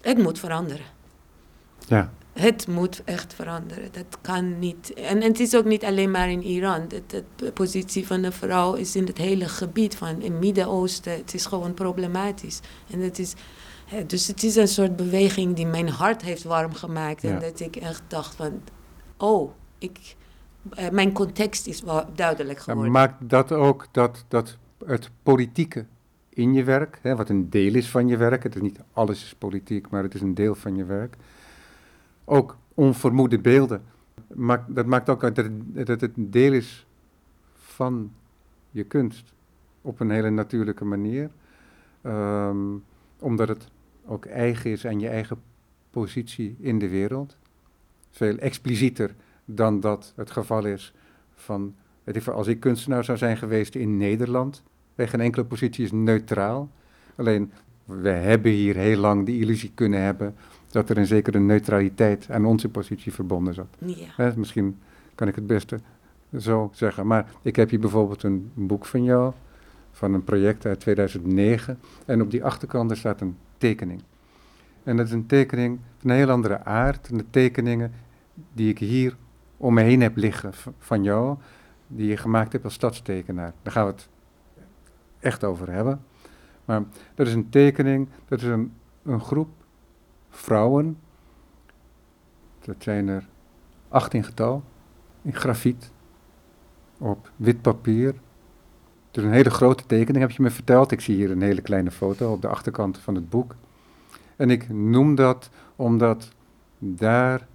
het 0.00 0.18
moet 0.18 0.38
veranderen. 0.38 0.86
Ja, 1.88 2.12
Het 2.32 2.66
moet 2.66 3.02
echt 3.04 3.34
veranderen. 3.34 3.88
Dat 3.92 4.18
kan 4.20 4.58
niet. 4.58 4.92
En, 4.94 5.22
en 5.22 5.28
het 5.28 5.40
is 5.40 5.56
ook 5.56 5.64
niet 5.64 5.84
alleen 5.84 6.10
maar 6.10 6.30
in 6.30 6.42
Iran. 6.42 6.88
De, 7.06 7.52
positie 7.52 8.06
van 8.06 8.22
de 8.22 8.32
vrouw 8.32 8.74
is 8.74 8.96
in 8.96 9.06
het 9.06 9.18
hele 9.18 9.48
gebied 9.48 9.96
van 9.96 10.08
het 10.08 10.32
Midden-Oosten. 10.32 11.12
Het 11.12 11.34
is 11.34 11.46
gewoon 11.46 11.74
problematisch. 11.74 12.60
En 12.90 13.00
het 13.00 13.18
is, 13.18 13.34
hè, 13.86 14.06
dus 14.06 14.26
het 14.26 14.42
is 14.42 14.56
een 14.56 14.68
soort 14.68 14.96
beweging 14.96 15.56
die 15.56 15.66
mijn 15.66 15.88
hart 15.88 16.22
heeft 16.22 16.42
warm 16.42 16.74
gemaakt. 16.74 17.22
Ja. 17.22 17.30
En 17.30 17.40
dat 17.40 17.60
ik 17.60 17.76
echt 17.76 18.02
dacht 18.08 18.34
van, 18.34 18.62
oh, 19.16 19.50
ik, 19.78 20.16
eh, 20.70 20.90
mijn 20.90 21.12
context 21.12 21.66
is 21.66 21.82
wel 21.82 22.04
duidelijk 22.14 22.58
geworden. 22.58 22.92
maakt 22.92 23.28
dat 23.28 23.52
ook 23.52 23.86
dat, 23.90 24.24
dat 24.28 24.58
het 24.86 25.10
politieke 25.22 25.86
in 26.28 26.52
je 26.52 26.64
werk, 26.64 26.98
hè, 27.02 27.16
wat 27.16 27.28
een 27.28 27.50
deel 27.50 27.74
is 27.74 27.90
van 27.90 28.08
je 28.08 28.16
werk, 28.16 28.42
het 28.42 28.54
is 28.54 28.60
niet 28.60 28.78
alles 28.92 29.24
is 29.24 29.34
politiek, 29.34 29.90
maar 29.90 30.02
het 30.02 30.14
is 30.14 30.20
een 30.20 30.34
deel 30.34 30.54
van 30.54 30.76
je 30.76 30.84
werk, 30.84 31.16
ook 32.24 32.56
onvermoede 32.74 33.38
beelden, 33.38 33.82
maakt, 34.34 34.74
dat 34.74 34.86
maakt 34.86 35.08
ook 35.08 35.20
dat 35.20 35.36
het, 35.36 35.50
dat 35.86 36.00
het 36.00 36.16
een 36.16 36.30
deel 36.30 36.52
is 36.52 36.86
van 37.54 38.12
je 38.70 38.84
kunst 38.84 39.32
op 39.80 40.00
een 40.00 40.10
hele 40.10 40.30
natuurlijke 40.30 40.84
manier, 40.84 41.30
ehm, 42.02 42.58
omdat 43.18 43.48
het 43.48 43.68
ook 44.06 44.24
eigen 44.24 44.70
is 44.70 44.86
aan 44.86 45.00
je 45.00 45.08
eigen 45.08 45.42
positie 45.90 46.56
in 46.60 46.78
de 46.78 46.88
wereld. 46.88 47.36
Veel 48.10 48.36
explicieter 48.36 49.14
dan 49.44 49.80
dat 49.80 50.12
het 50.16 50.30
geval 50.30 50.64
is 50.64 50.94
van, 51.34 51.74
ik, 52.04 52.26
als 52.26 52.46
ik 52.46 52.60
kunstenaar 52.60 53.04
zou 53.04 53.18
zijn 53.18 53.36
geweest 53.36 53.74
in 53.74 53.96
Nederland, 53.96 54.62
bij 54.94 55.08
geen 55.08 55.20
enkele 55.20 55.44
positie 55.44 55.84
is 55.84 55.92
neutraal. 55.92 56.70
Alleen, 57.16 57.52
we 57.84 58.08
hebben 58.08 58.52
hier 58.52 58.76
heel 58.76 58.98
lang 58.98 59.26
de 59.26 59.38
illusie 59.38 59.72
kunnen 59.74 60.00
hebben 60.02 60.34
dat 60.70 60.90
er 60.90 60.98
een 60.98 61.06
zekere 61.06 61.38
neutraliteit 61.38 62.26
aan 62.30 62.44
onze 62.44 62.68
positie 62.68 63.12
verbonden 63.12 63.54
zat. 63.54 63.76
Ja. 63.78 64.32
misschien 64.36 64.78
kan 65.14 65.28
ik 65.28 65.34
het 65.34 65.46
beste 65.46 65.80
zo 66.38 66.70
zeggen. 66.72 67.06
Maar 67.06 67.30
ik 67.42 67.56
heb 67.56 67.70
hier 67.70 67.80
bijvoorbeeld 67.80 68.22
een 68.22 68.50
boek 68.54 68.86
van 68.86 69.02
jou, 69.04 69.32
van 69.92 70.14
een 70.14 70.24
project 70.24 70.66
uit 70.66 70.80
2009. 70.80 71.78
En 72.04 72.22
op 72.22 72.30
die 72.30 72.44
achterkant 72.44 72.96
staat 72.96 73.20
een 73.20 73.36
tekening. 73.58 74.02
En 74.82 74.96
dat 74.96 75.06
is 75.06 75.12
een 75.12 75.26
tekening 75.26 75.78
van 75.98 76.10
een 76.10 76.16
heel 76.16 76.30
andere 76.30 76.64
aard. 76.64 77.08
De 77.18 77.24
tekeningen 77.30 77.92
die 78.52 78.68
ik 78.68 78.78
hier 78.78 79.16
om 79.62 79.74
me 79.74 79.82
heen 79.82 80.00
heb 80.00 80.16
liggen 80.16 80.52
van 80.78 81.02
jou, 81.02 81.36
die 81.86 82.06
je 82.06 82.16
gemaakt 82.16 82.52
hebt 82.52 82.64
als 82.64 82.74
stadstekenaar. 82.74 83.52
Daar 83.62 83.72
gaan 83.72 83.86
we 83.86 83.92
het 83.92 84.08
echt 85.18 85.44
over 85.44 85.72
hebben. 85.72 86.04
Maar 86.64 86.82
dat 87.14 87.26
is 87.26 87.34
een 87.34 87.48
tekening, 87.48 88.08
dat 88.28 88.40
is 88.40 88.48
een, 88.48 88.72
een 89.02 89.20
groep 89.20 89.48
vrouwen, 90.30 90.98
dat 92.60 92.76
zijn 92.78 93.08
er 93.08 93.28
acht 93.88 94.14
in 94.14 94.24
getal, 94.24 94.62
in 95.22 95.34
grafiet, 95.34 95.90
op 96.98 97.30
wit 97.36 97.62
papier. 97.62 98.14
Het 99.06 99.16
is 99.16 99.22
een 99.22 99.32
hele 99.32 99.50
grote 99.50 99.86
tekening, 99.86 100.24
heb 100.24 100.30
je 100.30 100.42
me 100.42 100.50
verteld. 100.50 100.90
Ik 100.90 101.00
zie 101.00 101.16
hier 101.16 101.30
een 101.30 101.42
hele 101.42 101.62
kleine 101.62 101.90
foto 101.90 102.32
op 102.32 102.42
de 102.42 102.48
achterkant 102.48 102.98
van 102.98 103.14
het 103.14 103.28
boek. 103.28 103.54
En 104.36 104.50
ik 104.50 104.68
noem 104.68 105.14
dat 105.14 105.50
omdat 105.76 106.32
daar, 106.78 107.46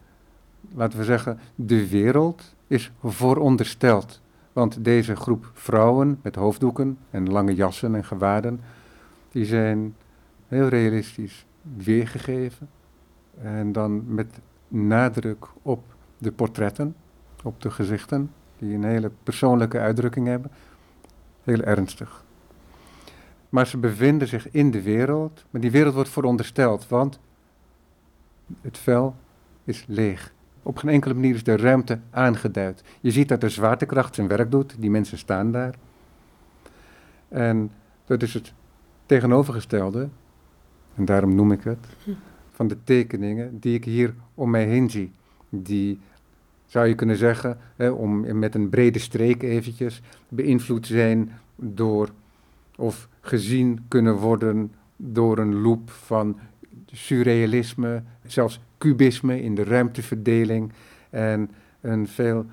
laten 0.74 1.00
we 1.00 1.06
zeggen, 1.06 1.40
de 1.56 1.90
wereld 1.90 2.56
is 2.68 2.92
voorondersteld. 3.04 4.22
Want 4.54 4.84
deze 4.84 5.16
groep 5.16 5.52
vrouwen 5.54 6.20
met 6.22 6.36
hoofddoeken 6.36 6.98
en 7.10 7.30
lange 7.30 7.56
jassen 7.56 7.96
en 7.96 8.06
gewaden, 8.06 8.60
die 9.32 9.46
zijn 9.46 9.96
heel 10.48 10.68
realistisch 10.68 11.46
weergegeven. 11.78 12.70
En 13.42 13.72
dan 13.72 14.14
met 14.14 14.40
nadruk 14.68 15.48
op 15.62 15.84
de 16.18 16.32
portretten, 16.32 16.96
op 17.44 17.62
de 17.62 17.72
gezichten, 17.72 18.32
die 18.58 18.76
een 18.76 18.84
hele 18.84 19.12
persoonlijke 19.24 19.80
uitdrukking 19.80 20.28
hebben. 20.28 20.52
Heel 21.44 21.62
ernstig. 21.62 22.26
Maar 23.50 23.68
ze 23.68 23.78
bevinden 23.78 24.28
zich 24.28 24.52
in 24.52 24.72
de 24.72 24.82
wereld, 24.82 25.46
maar 25.50 25.62
die 25.62 25.72
wereld 25.72 25.94
wordt 25.94 26.10
verondersteld, 26.10 26.88
want 26.88 27.20
het 28.62 28.78
vel 28.78 29.16
is 29.64 29.86
leeg. 29.88 30.34
Op 30.68 30.78
geen 30.78 30.92
enkele 30.92 31.14
manier 31.14 31.36
is 31.36 31.44
de 31.44 31.58
ruimte 31.58 32.00
aangeduid. 32.10 32.84
Je 33.02 33.12
ziet 33.12 33.28
dat 33.28 33.42
de 33.42 33.50
zwaartekracht 33.50 34.16
zijn 34.16 34.28
werk 34.28 34.52
doet, 34.52 34.76
die 34.80 34.90
mensen 34.90 35.18
staan 35.18 35.52
daar. 35.52 35.76
En 37.28 37.72
dat 38.06 38.22
is 38.22 38.34
het 38.34 38.54
tegenovergestelde, 39.06 40.10
en 40.96 41.06
daarom 41.06 41.36
noem 41.36 41.52
ik 41.52 41.64
het, 41.64 41.88
van 42.52 42.68
de 42.68 42.78
tekeningen 42.84 43.60
die 43.60 43.76
ik 43.76 43.86
hier 43.86 44.14
om 44.34 44.50
mij 44.50 44.66
heen 44.66 44.90
zie. 44.90 45.12
Die, 45.50 46.00
zou 46.66 46.88
je 46.88 46.96
kunnen 46.96 47.18
zeggen, 47.18 47.58
hè, 47.76 47.90
om 47.90 48.40
met 48.40 48.56
een 48.56 48.70
brede 48.70 49.00
streek 49.00 49.44
eventjes, 49.44 50.02
beïnvloed 50.30 50.88
zijn 50.88 51.32
door, 51.56 52.10
of 52.76 53.10
gezien 53.22 53.86
kunnen 53.88 54.16
worden 54.16 54.72
door 54.96 55.38
een 55.38 55.56
loop 55.62 55.90
van 55.90 56.40
surrealisme, 56.86 58.04
zelfs 58.32 58.60
cubisme 58.78 59.42
in 59.42 59.56
de 59.56 59.64
ruimteverdeling 59.64 60.72
en 61.10 61.52
een 61.82 62.08
veel 62.08 62.46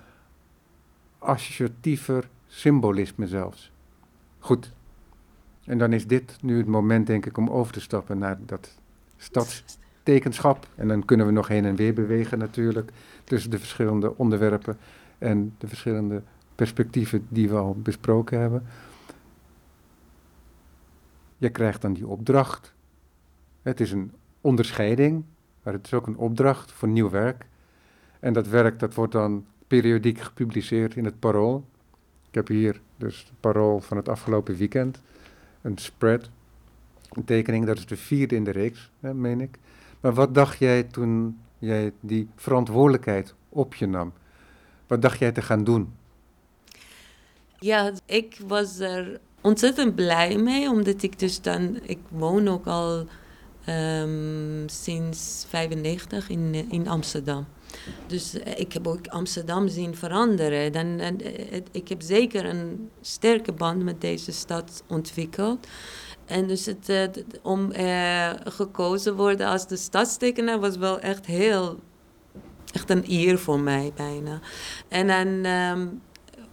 associatiever 1.19 2.29
symbolisme 2.47 3.27
zelfs. 3.27 3.73
Goed. 4.39 4.73
En 5.65 5.79
dan 5.79 5.93
is 5.93 6.07
dit 6.07 6.37
nu 6.43 6.57
het 6.57 6.67
moment, 6.67 7.07
denk 7.07 7.27
ik, 7.27 7.37
om 7.37 7.49
over 7.49 7.73
te 7.73 7.81
stappen 7.81 8.19
naar 8.19 8.39
dat 8.47 8.79
stadstekenschap. 9.17 10.69
En 10.75 10.89
dan 10.89 11.05
kunnen 11.05 11.27
we 11.27 11.33
nog 11.33 11.49
heen 11.49 11.65
en 11.65 11.77
weer 11.77 11.95
bewegen 11.95 12.39
natuurlijk 12.39 12.91
tussen 13.25 13.51
de 13.51 13.59
verschillende 13.59 14.17
onderwerpen 14.17 14.79
en 15.19 15.55
de 15.59 15.69
verschillende 15.69 16.23
perspectieven 16.55 17.27
die 17.29 17.49
we 17.49 17.57
al 17.57 17.77
besproken 17.83 18.41
hebben. 18.41 18.67
Je 21.39 21.49
krijgt 21.49 21.83
dan 21.83 21.93
die 21.93 22.07
opdracht. 22.07 22.75
Het 23.63 23.81
is 23.81 23.93
een 23.93 24.13
onderscheiding, 24.41 25.25
maar 25.65 25.73
het 25.73 25.87
is 25.87 25.95
ook 25.95 26.07
een 26.07 26.17
opdracht 26.17 26.73
voor 26.73 26.89
nieuw 26.89 27.11
werk. 27.11 27.47
En 28.21 28.33
dat 28.33 28.47
werk 28.47 28.79
dat 28.79 28.95
wordt 28.95 29.13
dan 29.13 29.47
periodiek 29.67 30.21
gepubliceerd 30.21 30.97
in 30.97 31.05
het 31.05 31.19
Parool. 31.19 31.65
Ik 32.29 32.35
heb 32.35 32.49
hier 32.49 32.81
dus 32.97 33.19
het 33.19 33.41
Parool 33.41 33.81
van 33.81 33.97
het 33.97 34.09
afgelopen 34.09 34.57
weekend. 34.57 35.01
Een 35.63 35.79
spread, 35.79 36.31
een 37.13 37.25
tekening, 37.25 37.67
dat 37.67 37.79
is 37.79 37.87
de 37.87 37.97
vierde 37.97 38.35
in 38.35 38.45
de 38.45 38.51
reeks, 38.51 38.91
hè, 39.01 39.15
meen 39.15 39.41
ik. 39.41 39.59
Maar 40.01 40.15
wat 40.15 40.35
dacht 40.35 40.59
jij 40.59 40.83
toen 40.83 41.41
jij 41.59 41.93
die 42.01 42.29
verantwoordelijkheid 42.37 43.35
op 43.49 43.75
je 43.75 43.87
nam? 43.87 44.13
Wat 44.87 45.03
dacht 45.03 45.19
jij 45.19 45.33
te 45.33 45.43
gaan 45.43 45.65
doen? 45.65 45.93
Ja, 47.59 47.93
ik 48.07 48.41
was 48.47 48.79
er 48.79 49.21
ontzettend 49.41 49.95
blij 49.95 50.37
mee, 50.37 50.69
omdat 50.69 51.03
ik 51.03 51.19
dus 51.19 51.41
dan, 51.41 51.79
ik 51.83 51.99
woon 52.09 52.49
ook 52.49 52.67
al 52.67 53.07
um, 53.69 54.69
sinds 54.69 55.45
95 55.49 56.29
in, 56.29 56.71
in 56.71 56.89
Amsterdam. 56.89 57.47
Dus 58.07 58.39
eh, 58.39 58.59
ik 58.59 58.73
heb 58.73 58.87
ook 58.87 59.07
Amsterdam 59.07 59.69
zien 59.69 59.97
veranderen. 59.97 60.73
Dan, 60.73 60.99
en, 60.99 61.21
eh, 61.21 61.61
ik 61.73 61.89
heb 61.89 62.03
zeker 62.03 62.45
een 62.45 62.91
sterke 63.01 63.53
band 63.53 63.83
met 63.83 64.01
deze 64.01 64.33
stad 64.33 64.83
ontwikkeld. 64.89 65.67
En 66.25 66.47
dus 66.47 66.67
het, 66.67 67.25
om 67.43 67.73
uh, 67.73 68.31
gekozen 68.45 69.17
worden 69.17 69.47
als 69.47 69.69
de 69.69 69.77
stadstekenaar 69.77 70.61
was 70.61 70.77
wel 70.77 71.01
echt 71.01 71.27
heel, 71.27 71.81
echt 72.73 72.91
een 72.91 73.05
eer 73.09 73.39
voor 73.39 73.61
mij 73.61 73.93
bijna. 73.97 74.41
En 74.89 75.07
dan, 75.07 75.53
um, 75.53 76.03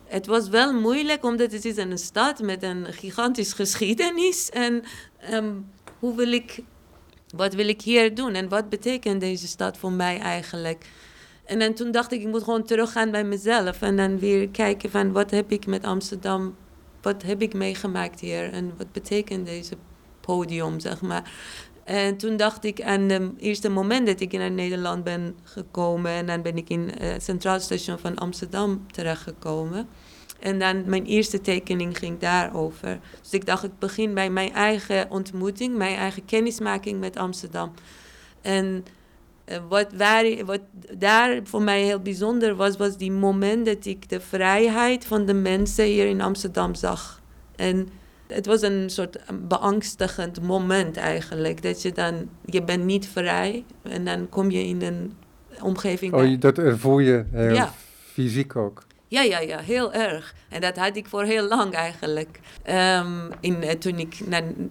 het 0.06 0.26
was 0.26 0.50
wel 0.50 0.74
moeilijk, 0.74 1.24
omdat 1.24 1.52
het 1.52 1.66
is 1.66 1.78
een 1.78 1.98
stad 1.98 2.42
met 2.42 2.64
een 2.64 2.86
gigantische 2.86 3.56
geschiedenis. 3.56 4.50
En 4.50 4.84
um, 5.32 5.66
hoe 6.00 6.16
wil 6.16 6.32
ik 6.32 6.64
wat 7.36 7.54
wil 7.54 7.68
ik 7.68 7.82
hier 7.82 8.16
doen 8.16 8.34
en 8.34 8.50
wat 8.50 8.70
betekent 8.70 9.22
deze 9.22 9.48
stad 9.48 9.78
voor 9.78 9.92
mij 9.92 10.20
eigenlijk? 10.20 10.86
En 11.46 11.60
dan 11.60 11.74
toen 11.74 11.92
dacht 11.92 12.12
ik, 12.12 12.22
ik 12.22 12.28
moet 12.28 12.44
gewoon 12.44 12.64
teruggaan 12.64 13.12
bij 13.12 13.24
mezelf 13.24 13.82
en 13.82 13.98
dan 13.98 14.20
weer 14.20 14.50
kijken 14.50 14.90
van 14.90 15.12
wat 15.12 15.32
heb 15.32 15.52
ik 15.52 15.66
met 15.66 15.84
Amsterdam, 15.84 16.56
wat 17.02 17.24
heb 17.24 17.42
ik 17.42 17.54
meegemaakt 17.54 18.20
hier 18.20 18.52
en 18.52 18.74
wat 18.78 18.92
betekent 18.92 19.46
deze 19.46 19.76
podium, 20.22 20.80
zeg 20.80 21.02
maar. 21.02 21.32
En 21.84 22.18
toen 22.18 22.38
dacht 22.38 22.64
ik 22.64 22.82
aan 22.82 23.10
het 23.10 23.32
eerste 23.38 23.70
moment 23.70 24.08
dat 24.08 24.20
ik 24.20 24.32
naar 24.32 24.52
Nederland 24.52 25.04
ben 25.04 25.36
gekomen 25.44 26.12
en 26.12 26.26
dan 26.26 26.42
ben 26.42 26.58
ik 26.58 26.70
in 26.70 26.92
het 26.98 27.24
Centraal 27.24 27.60
Station 27.60 28.00
van 28.00 28.16
Amsterdam 28.16 28.86
terechtgekomen. 28.92 29.88
En 30.42 30.60
dan 30.60 30.84
mijn 30.86 31.06
eerste 31.06 31.42
tekening 31.42 31.98
ging 31.98 32.20
daarover. 32.20 33.00
Dus 33.22 33.32
ik 33.32 33.46
dacht, 33.46 33.64
ik 33.64 33.80
begin 33.80 34.14
bij 34.14 34.30
mijn 34.30 34.54
eigen 34.54 35.10
ontmoeting, 35.10 35.78
mijn 35.78 35.96
eigen 35.96 36.26
kennismaking 36.26 37.00
met 37.00 37.18
Amsterdam. 37.18 37.72
En 38.42 38.86
uh, 39.46 39.58
wat, 39.70 39.94
waar, 39.94 40.46
wat 40.46 40.62
daar 40.98 41.40
voor 41.44 41.62
mij 41.62 41.84
heel 41.84 42.00
bijzonder 42.00 42.56
was, 42.56 42.78
was 42.78 42.98
die 42.98 43.12
moment 43.12 43.66
dat 43.66 43.86
ik 43.86 44.10
de 44.10 44.20
vrijheid 44.20 45.06
van 45.06 45.26
de 45.26 45.34
mensen 45.34 45.86
hier 45.86 46.08
in 46.08 46.22
Amsterdam 46.22 46.76
zag. 46.76 47.22
En 47.56 47.88
het 48.28 48.46
was 48.46 48.62
een 48.62 48.90
soort 48.90 49.20
beangstigend 49.48 50.42
moment 50.42 50.98
eigenlijk. 50.98 51.62
Dat 51.64 51.82
je 51.82 51.92
dan, 51.92 52.30
je 52.46 52.64
bent 52.64 52.84
niet 52.84 53.08
vrij 53.08 53.66
en 53.82 54.06
dan 54.06 54.30
kom 54.30 54.52
je 54.52 54.64
in 54.64 54.82
een 54.82 55.14
omgeving... 55.62 56.14
Oh, 56.14 56.40
dat 56.40 56.62
voel 56.80 57.00
je 57.00 57.26
heel 57.32 57.54
ja. 57.54 57.74
fysiek 58.14 58.56
ook. 58.56 58.84
Ja, 59.12 59.22
ja, 59.22 59.40
ja, 59.40 59.60
heel 59.60 59.94
erg. 59.94 60.36
En 60.50 60.62
dat 60.62 60.78
had 60.78 60.96
ik 60.96 61.08
voor 61.08 61.24
heel 61.24 61.48
lang 61.48 61.74
eigenlijk. 61.74 62.40
Um, 62.70 63.30
in, 63.40 63.64
eh, 63.64 63.78
toen 63.78 64.00
ik 64.00 64.20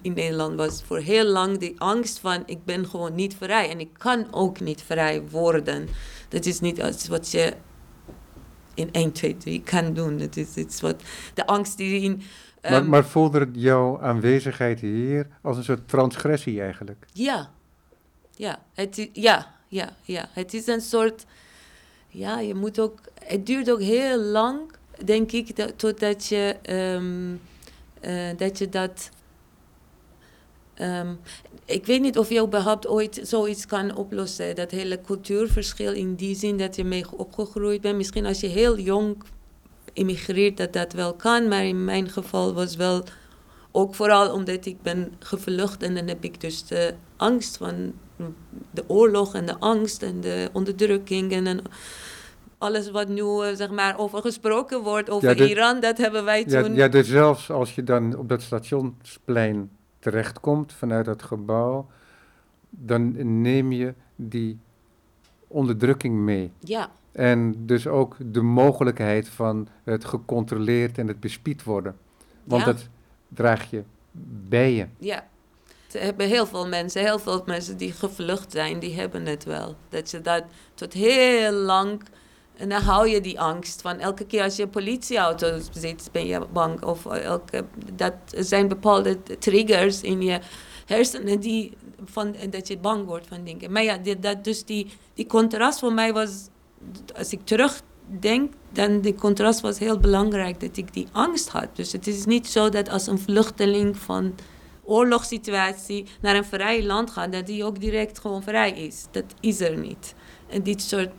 in 0.03 0.13
Nederland 0.15 0.57
was, 0.57 0.83
voor 0.83 0.99
heel 0.99 1.25
lang 1.25 1.59
die 1.59 1.75
angst 1.81 2.19
van 2.19 2.43
ik 2.47 2.65
ben 2.65 2.87
gewoon 2.87 3.15
niet 3.15 3.37
vrij. 3.37 3.71
En 3.71 3.81
ik 3.81 3.89
kan 3.99 4.27
ook 4.31 4.61
niet 4.61 4.83
vrij 4.83 5.23
worden. 5.31 5.89
Dat 6.29 6.47
is 6.47 6.61
niet 6.61 6.79
iets 6.79 7.09
wat 7.09 7.31
je 7.31 7.55
in 8.75 8.89
1, 8.93 9.13
2, 9.13 9.37
3 9.37 9.63
kan 9.63 9.93
doen. 9.93 10.19
Het 10.19 10.37
is 10.37 10.55
iets 10.55 10.81
wat 10.81 11.03
de 11.35 11.47
angst 11.47 11.77
die 11.77 12.01
in. 12.01 12.23
Maar, 12.63 12.73
ehm, 12.73 12.89
maar 12.89 13.05
voelde 13.05 13.49
jouw 13.53 14.01
aanwezigheid 14.01 14.81
hier 14.81 15.27
als 15.43 15.57
een 15.57 15.65
soort 15.65 15.89
transgressie 15.89 16.61
eigenlijk? 16.61 17.07
Ja, 17.13 17.51
ja, 18.37 18.63
het 18.75 18.99
is, 18.99 19.09
ja, 19.13 19.55
ja, 19.69 19.97
ja. 20.03 20.29
Het 20.33 20.55
is 20.55 20.67
een 20.67 20.81
soort. 20.81 21.27
Ja, 22.09 22.41
je 22.41 22.55
moet 22.55 22.81
ook. 22.81 23.01
Het 23.31 23.47
duurt 23.47 23.71
ook 23.71 23.81
heel 23.81 24.19
lang, 24.19 24.61
denk 25.05 25.33
ik, 25.33 25.57
dat, 25.57 25.79
totdat 25.79 26.27
je. 26.27 26.57
ehm, 26.63 27.35
eh, 28.01 28.37
dat 28.37 28.59
je 28.59 28.69
dat. 28.69 29.11
ehm, 30.75 31.15
ik 31.65 31.87
weet 31.87 32.01
niet 32.01 32.19
of 32.19 32.29
je 32.29 32.43
überhaupt 32.43 32.87
ooit 32.89 33.21
zoiets 33.23 33.67
kan 33.67 33.97
oplossen. 33.97 34.55
Dat 34.57 34.71
hele 34.71 35.01
cultuurverschil 35.01 35.93
in 35.93 36.15
die 36.15 36.35
zin 36.37 36.57
dat 36.59 36.77
je 36.77 36.85
mee 36.85 37.05
opgegroeid 37.17 37.81
bent. 37.81 37.97
Misschien 37.97 38.27
als 38.27 38.41
je 38.41 38.47
heel 38.47 38.79
jong 38.79 39.23
immigreert 39.93 40.57
dat 40.57 40.73
dat 40.73 40.93
wel 40.93 41.15
kan. 41.15 41.49
Maar 41.49 41.65
in 41.65 41.85
mijn 41.85 42.09
geval 42.09 42.55
was 42.55 42.77
wel 42.77 43.05
ook 43.73 43.95
vooral 43.95 44.33
omdat 44.33 44.67
ik 44.67 44.83
ben 44.83 45.13
gevlucht. 45.19 45.83
En 45.83 45.95
dan 45.95 46.07
heb 46.09 46.25
ik 46.25 46.41
dus 46.41 46.67
de 46.67 46.95
angst 47.17 47.57
van 47.57 47.93
de 48.71 48.85
oorlog 48.87 49.35
en 49.35 49.47
de 49.47 49.59
angst 49.59 50.03
en 50.03 50.21
de 50.21 50.49
onderdrukking. 50.53 51.33
En, 51.33 51.47
en 51.47 51.63
alles 52.61 52.91
wat 52.91 53.09
nu 53.09 53.21
eh, 53.43 53.55
zeg 53.55 53.71
maar 53.71 53.99
over 53.99 54.21
gesproken 54.21 54.83
wordt 54.83 55.11
over 55.11 55.37
Ja, 55.39 55.45
Iran. 55.47 55.81
Dat 55.81 55.99
hebben 55.99 56.25
wij 56.25 56.45
Ja, 56.47 56.63
toen... 56.63 56.75
ja, 56.75 56.89
dus 56.89 57.09
zelfs 57.09 57.51
als 57.51 57.75
je 57.75 57.83
dan 57.85 58.17
op 58.17 58.29
dat 58.29 58.43
stationsplein 58.43 59.71
terechtkomt 59.99 60.73
vanuit 60.73 61.05
dat 61.05 61.23
gebouw, 61.23 61.87
dan 62.71 63.13
neem 63.43 63.73
je 63.73 63.95
die 64.17 64.59
onderdrukking 65.49 66.15
mee. 66.15 66.53
ja. 66.59 66.91
En 67.13 67.67
dus 67.67 67.87
ook 67.87 68.17
de 68.25 68.41
mogelijkheid 68.43 69.29
van 69.29 69.69
het 69.85 70.05
gecontroleerd 70.05 70.99
en 70.99 71.09
het 71.09 71.21
bespied 71.21 71.63
worden. 71.65 71.97
Want 72.45 72.65
Ja. 72.65 72.73
dat 72.73 72.89
draag 73.29 73.71
je 73.71 73.83
bij 74.49 74.73
je. 74.75 74.87
Ja. 74.99 75.27
Er 75.93 76.01
hebben 76.03 76.27
heel 76.29 76.47
veel 76.47 76.69
mensen, 76.69 77.03
heel 77.03 77.19
veel 77.19 77.43
mensen 77.47 77.77
die 77.77 77.93
gevlucht 77.93 78.53
zijn, 78.53 78.79
die 78.79 78.95
hebben 78.95 79.27
het 79.27 79.45
wel. 79.45 79.77
Dat 79.89 80.11
je 80.11 80.21
dat 80.21 80.45
tot 80.75 80.93
heel 80.93 81.53
lang... 81.53 82.03
En 82.61 82.69
dan 82.69 82.83
hou 82.83 83.09
je 83.09 83.21
die 83.21 83.41
angst 83.41 83.81
van 83.81 83.99
elke 83.99 84.25
keer 84.25 84.43
als 84.43 84.57
je 84.57 84.63
een 84.63 84.71
politieauto 84.71 85.59
ziet, 85.73 86.09
ben 86.13 86.27
je 86.27 86.47
bang. 86.53 86.83
Of 86.83 87.07
elke, 87.07 87.65
dat 87.95 88.15
zijn 88.37 88.69
bepaalde 88.69 89.19
triggers 89.39 90.01
in 90.01 90.23
je 90.23 90.41
hersenen 90.87 91.41
die, 91.41 91.73
van, 92.05 92.37
dat 92.51 92.69
je 92.69 92.79
bang 92.79 93.07
wordt 93.07 93.27
van 93.27 93.45
dingen. 93.45 93.73
Maar 93.73 93.83
ja, 93.83 93.97
die, 93.97 94.19
dat, 94.19 94.45
dus 94.45 94.65
die, 94.65 94.87
die 95.15 95.27
contrast 95.27 95.79
voor 95.79 95.93
mij 95.93 96.13
was, 96.13 96.49
als 97.17 97.33
ik 97.33 97.41
terugdenk, 97.45 98.53
dan 98.73 99.01
die 99.01 99.15
contrast 99.15 99.61
was 99.61 99.79
heel 99.79 99.99
belangrijk 99.99 100.61
dat 100.61 100.77
ik 100.77 100.93
die 100.93 101.07
angst 101.13 101.49
had. 101.49 101.69
Dus 101.73 101.93
het 101.93 102.07
is 102.07 102.25
niet 102.25 102.49
zo 102.49 102.69
dat 102.69 102.89
als 102.89 103.07
een 103.07 103.19
vluchteling 103.19 103.97
van 103.97 104.35
oorlogssituatie 104.85 106.07
naar 106.21 106.37
een 106.37 106.45
vrij 106.45 106.85
land 106.85 107.11
gaat, 107.11 107.33
dat 107.33 107.47
die 107.47 107.65
ook 107.65 107.81
direct 107.81 108.19
gewoon 108.19 108.43
vrij 108.43 108.71
is. 108.71 109.05
Dat 109.11 109.25
is 109.41 109.61
er 109.61 109.79
niet. 109.79 110.15
En 110.49 110.63
dit 110.63 110.83
soort 110.83 111.13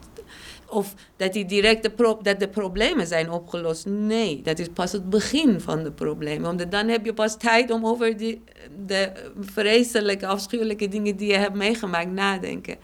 of 0.71 0.93
dat, 1.15 1.33
die 1.33 1.45
direct 1.45 1.83
de 1.83 2.17
dat 2.21 2.39
de 2.39 2.47
problemen 2.47 3.07
zijn 3.07 3.31
opgelost. 3.31 3.85
Nee, 3.85 4.41
dat 4.41 4.59
is 4.59 4.67
pas 4.73 4.91
het 4.91 5.09
begin 5.09 5.59
van 5.59 5.83
de 5.83 5.91
problemen. 5.91 6.49
Omdat 6.49 6.71
dan 6.71 6.87
heb 6.87 7.05
je 7.05 7.13
pas 7.13 7.37
tijd 7.37 7.71
om 7.71 7.85
over 7.85 8.17
die, 8.17 8.41
de 8.85 9.11
vreselijke, 9.39 10.27
afschuwelijke 10.27 10.87
dingen 10.87 11.15
die 11.15 11.27
je 11.27 11.37
hebt 11.37 11.55
meegemaakt 11.55 12.11
nadenken. 12.11 12.75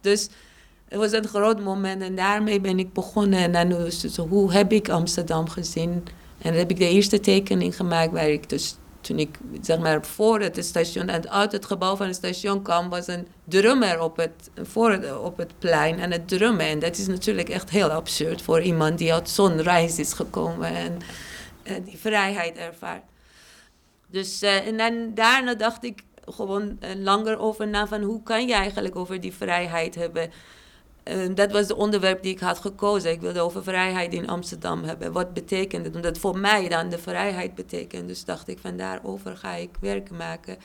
Dus 0.00 0.28
het 0.88 0.98
was 0.98 1.12
een 1.12 1.28
groot 1.28 1.60
moment 1.60 2.02
en 2.02 2.14
daarmee 2.14 2.60
ben 2.60 2.78
ik 2.78 2.92
begonnen. 2.92 3.38
En 3.38 3.52
dan 3.52 3.90
hoe 4.28 4.52
heb 4.52 4.72
ik 4.72 4.88
Amsterdam 4.88 5.48
gezien? 5.48 5.90
En 6.38 6.50
dan 6.50 6.54
heb 6.54 6.70
ik 6.70 6.78
de 6.78 6.88
eerste 6.88 7.20
tekening 7.20 7.76
gemaakt 7.76 8.12
waar 8.12 8.28
ik 8.28 8.48
dus 8.48 8.76
toen 9.06 9.18
ik 9.18 9.38
zeg 9.60 9.78
maar 9.78 10.04
voor 10.04 10.40
het 10.40 10.64
station 10.64 11.08
en 11.08 11.30
uit 11.30 11.52
het 11.52 11.66
gebouw 11.66 11.96
van 11.96 12.06
het 12.06 12.16
station 12.16 12.62
kwam, 12.62 12.88
was 12.88 13.06
een 13.06 13.26
drummer 13.44 14.00
op 14.00 14.16
het, 14.16 14.50
voor 14.62 15.18
op 15.22 15.36
het 15.36 15.58
plein 15.58 15.98
en 15.98 16.12
het 16.12 16.28
drummen. 16.28 16.66
En 16.66 16.78
dat 16.78 16.96
is 16.96 17.06
natuurlijk 17.06 17.48
echt 17.48 17.70
heel 17.70 17.90
absurd 17.90 18.42
voor 18.42 18.62
iemand 18.62 18.98
die 18.98 19.12
uit 19.12 19.30
zo'n 19.30 19.62
reis 19.62 19.98
is 19.98 20.12
gekomen 20.12 20.68
en, 20.68 20.98
en 21.62 21.82
die 21.82 21.98
vrijheid 21.98 22.56
ervaart. 22.56 23.02
Dus 24.06 24.42
uh, 24.42 24.66
en 24.66 24.76
dan, 24.76 25.14
daarna 25.14 25.54
dacht 25.54 25.84
ik 25.84 26.02
gewoon 26.24 26.78
uh, 26.80 26.88
langer 26.94 27.38
over 27.38 27.68
na 27.68 27.86
van 27.86 28.02
hoe 28.02 28.22
kan 28.22 28.46
je 28.46 28.54
eigenlijk 28.54 28.96
over 28.96 29.20
die 29.20 29.32
vrijheid 29.32 29.94
hebben. 29.94 30.30
Dat 31.34 31.52
was 31.52 31.60
het 31.60 31.72
onderwerp 31.72 32.22
die 32.22 32.32
ik 32.32 32.40
had 32.40 32.58
gekozen. 32.58 33.10
Ik 33.10 33.20
wilde 33.20 33.40
over 33.40 33.62
vrijheid 33.62 34.12
in 34.12 34.28
Amsterdam 34.28 34.84
hebben. 34.84 35.12
Wat 35.12 35.34
betekent 35.34 35.84
het? 35.84 35.94
Omdat 35.94 36.18
voor 36.18 36.38
mij 36.38 36.68
dan 36.68 36.88
de 36.88 36.98
vrijheid 36.98 37.54
betekent. 37.54 38.08
Dus 38.08 38.24
dacht 38.24 38.48
ik 38.48 38.58
van 38.58 38.76
daarover 38.76 39.36
ga 39.36 39.54
ik 39.54 39.70
werk 39.80 40.10
maken. 40.10 40.56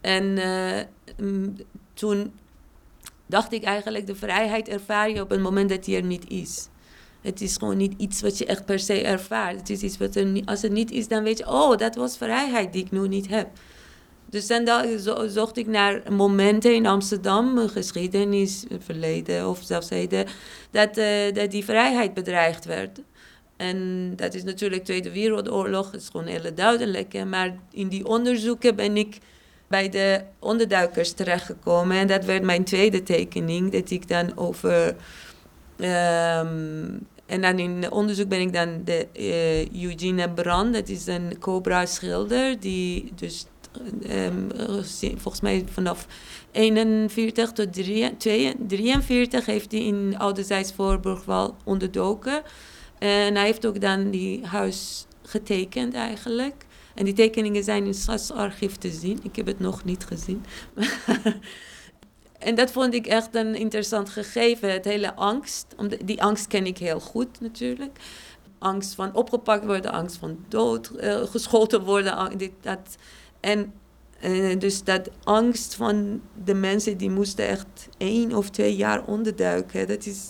En 0.00 0.24
uh, 0.24 0.80
toen 1.94 2.32
dacht 3.26 3.52
ik 3.52 3.64
eigenlijk, 3.64 4.06
de 4.06 4.14
vrijheid 4.14 4.68
ervaar 4.68 5.10
je 5.10 5.20
op 5.20 5.30
het 5.30 5.40
moment 5.40 5.68
dat 5.68 5.84
die 5.84 5.96
er 5.96 6.02
niet 6.02 6.30
is. 6.30 6.68
Het 7.20 7.40
is 7.40 7.56
gewoon 7.56 7.76
niet 7.76 7.94
iets 7.96 8.20
wat 8.20 8.38
je 8.38 8.46
echt 8.46 8.64
per 8.64 8.78
se 8.78 9.02
ervaart. 9.02 9.58
Het 9.58 9.70
is 9.70 9.80
iets 9.80 9.98
wat 9.98 10.14
er 10.14 10.24
niet, 10.24 10.46
als 10.46 10.62
het 10.62 10.72
niet 10.72 10.90
is, 10.90 11.08
dan 11.08 11.22
weet 11.22 11.38
je, 11.38 11.46
oh, 11.46 11.76
dat 11.76 11.94
was 11.94 12.16
vrijheid 12.16 12.72
die 12.72 12.84
ik 12.84 12.90
nu 12.90 13.08
niet 13.08 13.28
heb. 13.28 13.48
Dus 14.30 14.46
dan 14.46 14.68
zo, 14.98 15.26
zocht 15.28 15.56
ik 15.56 15.66
naar 15.66 16.02
momenten 16.12 16.74
in 16.74 16.86
Amsterdam, 16.86 17.68
geschiedenis, 17.68 18.64
verleden 18.78 19.48
of 19.48 19.60
zelfs 19.62 19.88
heden, 19.88 20.26
dat, 20.70 20.98
uh, 20.98 21.32
dat 21.32 21.50
die 21.50 21.64
vrijheid 21.64 22.14
bedreigd 22.14 22.64
werd. 22.64 23.00
En 23.56 24.12
dat 24.16 24.34
is 24.34 24.44
natuurlijk 24.44 24.84
Tweede 24.84 25.10
Wereldoorlog, 25.10 25.90
dat 25.90 26.00
is 26.00 26.08
gewoon 26.08 26.26
heel 26.26 26.54
duidelijk. 26.54 27.24
Maar 27.24 27.54
in 27.70 27.88
die 27.88 28.06
onderzoeken 28.06 28.76
ben 28.76 28.96
ik 28.96 29.18
bij 29.68 29.88
de 29.88 30.22
onderduikers 30.38 31.12
terechtgekomen. 31.12 31.96
En 31.96 32.06
dat 32.06 32.24
werd 32.24 32.42
mijn 32.42 32.64
tweede 32.64 33.02
tekening, 33.02 33.72
dat 33.72 33.90
ik 33.90 34.08
dan 34.08 34.36
over... 34.36 34.96
Um, 35.78 37.06
en 37.26 37.40
dan 37.40 37.58
in 37.58 37.90
onderzoek 37.90 38.28
ben 38.28 38.40
ik 38.40 38.52
dan 38.52 38.80
de 38.84 39.06
uh, 39.12 39.82
Eugene 39.82 40.30
Brand, 40.30 40.74
dat 40.74 40.88
is 40.88 41.06
een 41.06 41.38
Cobra-schilder, 41.38 42.60
die 42.60 43.12
dus 43.14 43.46
um, 44.10 44.50
volgens 45.16 45.40
mij 45.40 45.64
vanaf 45.72 46.06
41 46.52 47.52
tot 47.52 47.72
43 47.72 49.46
heeft 49.46 49.72
hij 49.72 49.80
in 49.80 50.18
Oudezijds 50.18 50.72
Voorburg 50.72 51.24
wel 51.24 51.56
onderdoken. 51.64 52.42
En 52.98 53.34
hij 53.34 53.44
heeft 53.44 53.66
ook 53.66 53.80
dan 53.80 54.10
die 54.10 54.46
huis 54.46 55.06
getekend 55.22 55.94
eigenlijk. 55.94 56.64
En 56.94 57.04
die 57.04 57.14
tekeningen 57.14 57.64
zijn 57.64 57.84
in 57.84 57.94
het 58.06 58.32
archief 58.34 58.76
te 58.76 58.90
zien. 58.90 59.18
Ik 59.22 59.36
heb 59.36 59.46
het 59.46 59.60
nog 59.60 59.84
niet 59.84 60.04
gezien. 60.04 60.44
en 62.38 62.54
dat 62.54 62.70
vond 62.70 62.94
ik 62.94 63.06
echt 63.06 63.34
een 63.34 63.54
interessant 63.54 64.08
gegeven. 64.08 64.72
Het 64.72 64.84
hele 64.84 65.14
angst. 65.14 65.66
Die 66.04 66.22
angst 66.22 66.46
ken 66.46 66.66
ik 66.66 66.78
heel 66.78 67.00
goed 67.00 67.40
natuurlijk. 67.40 67.98
Angst 68.58 68.94
van 68.94 69.14
opgepakt 69.14 69.64
worden, 69.64 69.92
angst 69.92 70.16
van 70.16 70.44
dood, 70.48 70.90
uh, 71.00 71.22
geschoten 71.22 71.84
worden. 71.84 72.38
Dit, 72.38 72.52
dat. 72.60 72.96
En 73.40 73.72
uh, 74.24 74.58
dus 74.58 74.84
dat 74.84 75.10
angst 75.24 75.74
van 75.74 76.20
de 76.44 76.54
mensen 76.54 76.96
die 76.96 77.10
moesten 77.10 77.46
echt 77.48 77.88
één 77.98 78.34
of 78.34 78.50
twee 78.50 78.76
jaar 78.76 79.04
onderduiken. 79.04 79.88
Dat 79.88 80.06
is 80.06 80.20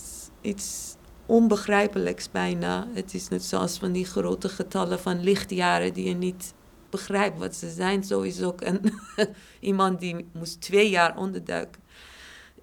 iets 0.41 0.97
onbegrijpelijks 1.27 2.31
bijna. 2.31 2.89
Het 2.93 3.15
is 3.15 3.29
net 3.29 3.43
zoals 3.43 3.79
van 3.79 3.93
die 3.93 4.05
grote 4.05 4.49
getallen 4.49 5.01
van 5.01 5.23
lichtjaren 5.23 5.93
die 5.93 6.09
je 6.09 6.15
niet 6.15 6.55
begrijpt 6.91 7.39
wat 7.39 7.55
ze 7.55 7.71
zijn. 7.71 8.05
Zo 8.05 8.21
is 8.21 8.43
ook 8.43 8.61
een, 8.61 8.93
iemand 9.61 10.01
die 10.01 10.27
moest 10.33 10.61
twee 10.61 10.91
jaar 10.91 11.17
onderduiken. 11.17 11.83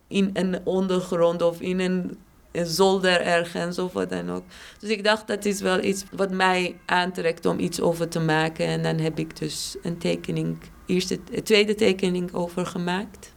In 0.08 0.30
een 0.34 0.66
ondergrond 0.66 1.42
of 1.42 1.62
in 1.62 1.80
een, 1.80 2.18
een 2.54 2.66
zolder 2.66 3.22
ergens 3.22 3.80
of 3.80 3.94
wat 3.94 4.10
dan 4.10 4.30
ook. 4.30 4.44
Dus 4.80 4.90
ik 4.90 5.04
dacht 5.04 5.28
dat 5.28 5.46
is 5.46 5.62
wel 5.62 5.84
iets 5.84 6.04
wat 6.12 6.32
mij 6.32 6.76
aantrekt 6.86 7.46
om 7.46 7.60
iets 7.60 7.82
over 7.82 8.08
te 8.08 8.20
maken. 8.20 8.66
En 8.66 8.84
dan 8.84 8.98
heb 8.98 9.20
ik 9.20 9.40
dus 9.40 9.78
een 9.82 9.98
tekening, 9.98 10.58
eerste, 10.86 11.20
tweede 11.44 11.76
tekening 11.76 12.34
over 12.34 12.66
gemaakt. 12.66 13.34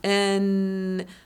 En 0.00 0.42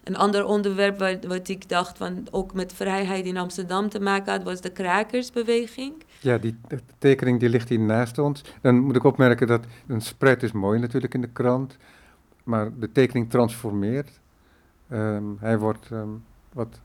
een 0.04 0.16
ander 0.16 0.44
onderwerp 0.44 0.98
wat, 0.98 1.24
wat, 1.24 1.48
ik 1.48 1.68
dacht 1.68 1.98
van 1.98 2.26
ook 2.30 2.54
met 2.54 2.72
vrijheid 2.72 3.24
in 3.24 3.36
Amsterdam 3.36 3.88
te 3.88 4.00
maken 4.00 4.32
had, 4.32 4.42
was 4.42 4.60
de 4.60 4.70
krakersbeweging. 4.70 5.92
Ja, 6.20 6.38
die 6.38 6.56
tekening 6.98 7.40
die 7.40 7.48
ligt 7.48 7.68
hier 7.68 7.80
naast 7.80 8.18
ons. 8.18 8.44
Dan 8.60 8.78
moet 8.78 8.96
ik 8.96 9.04
opmerken 9.04 9.46
dat 9.46 9.64
een 9.86 10.00
spread 10.00 10.42
is 10.42 10.52
mooi 10.52 10.78
natuurlijk 10.78 11.14
in 11.14 11.20
de 11.20 11.30
krant, 11.32 11.76
maar 12.44 12.78
de 12.78 12.92
tekening 12.92 13.30
transformeert. 13.30 14.19
Um, 14.92 15.36
hij 15.40 15.58
wordt 15.58 15.90
um, 15.90 16.24
wat 16.52 16.80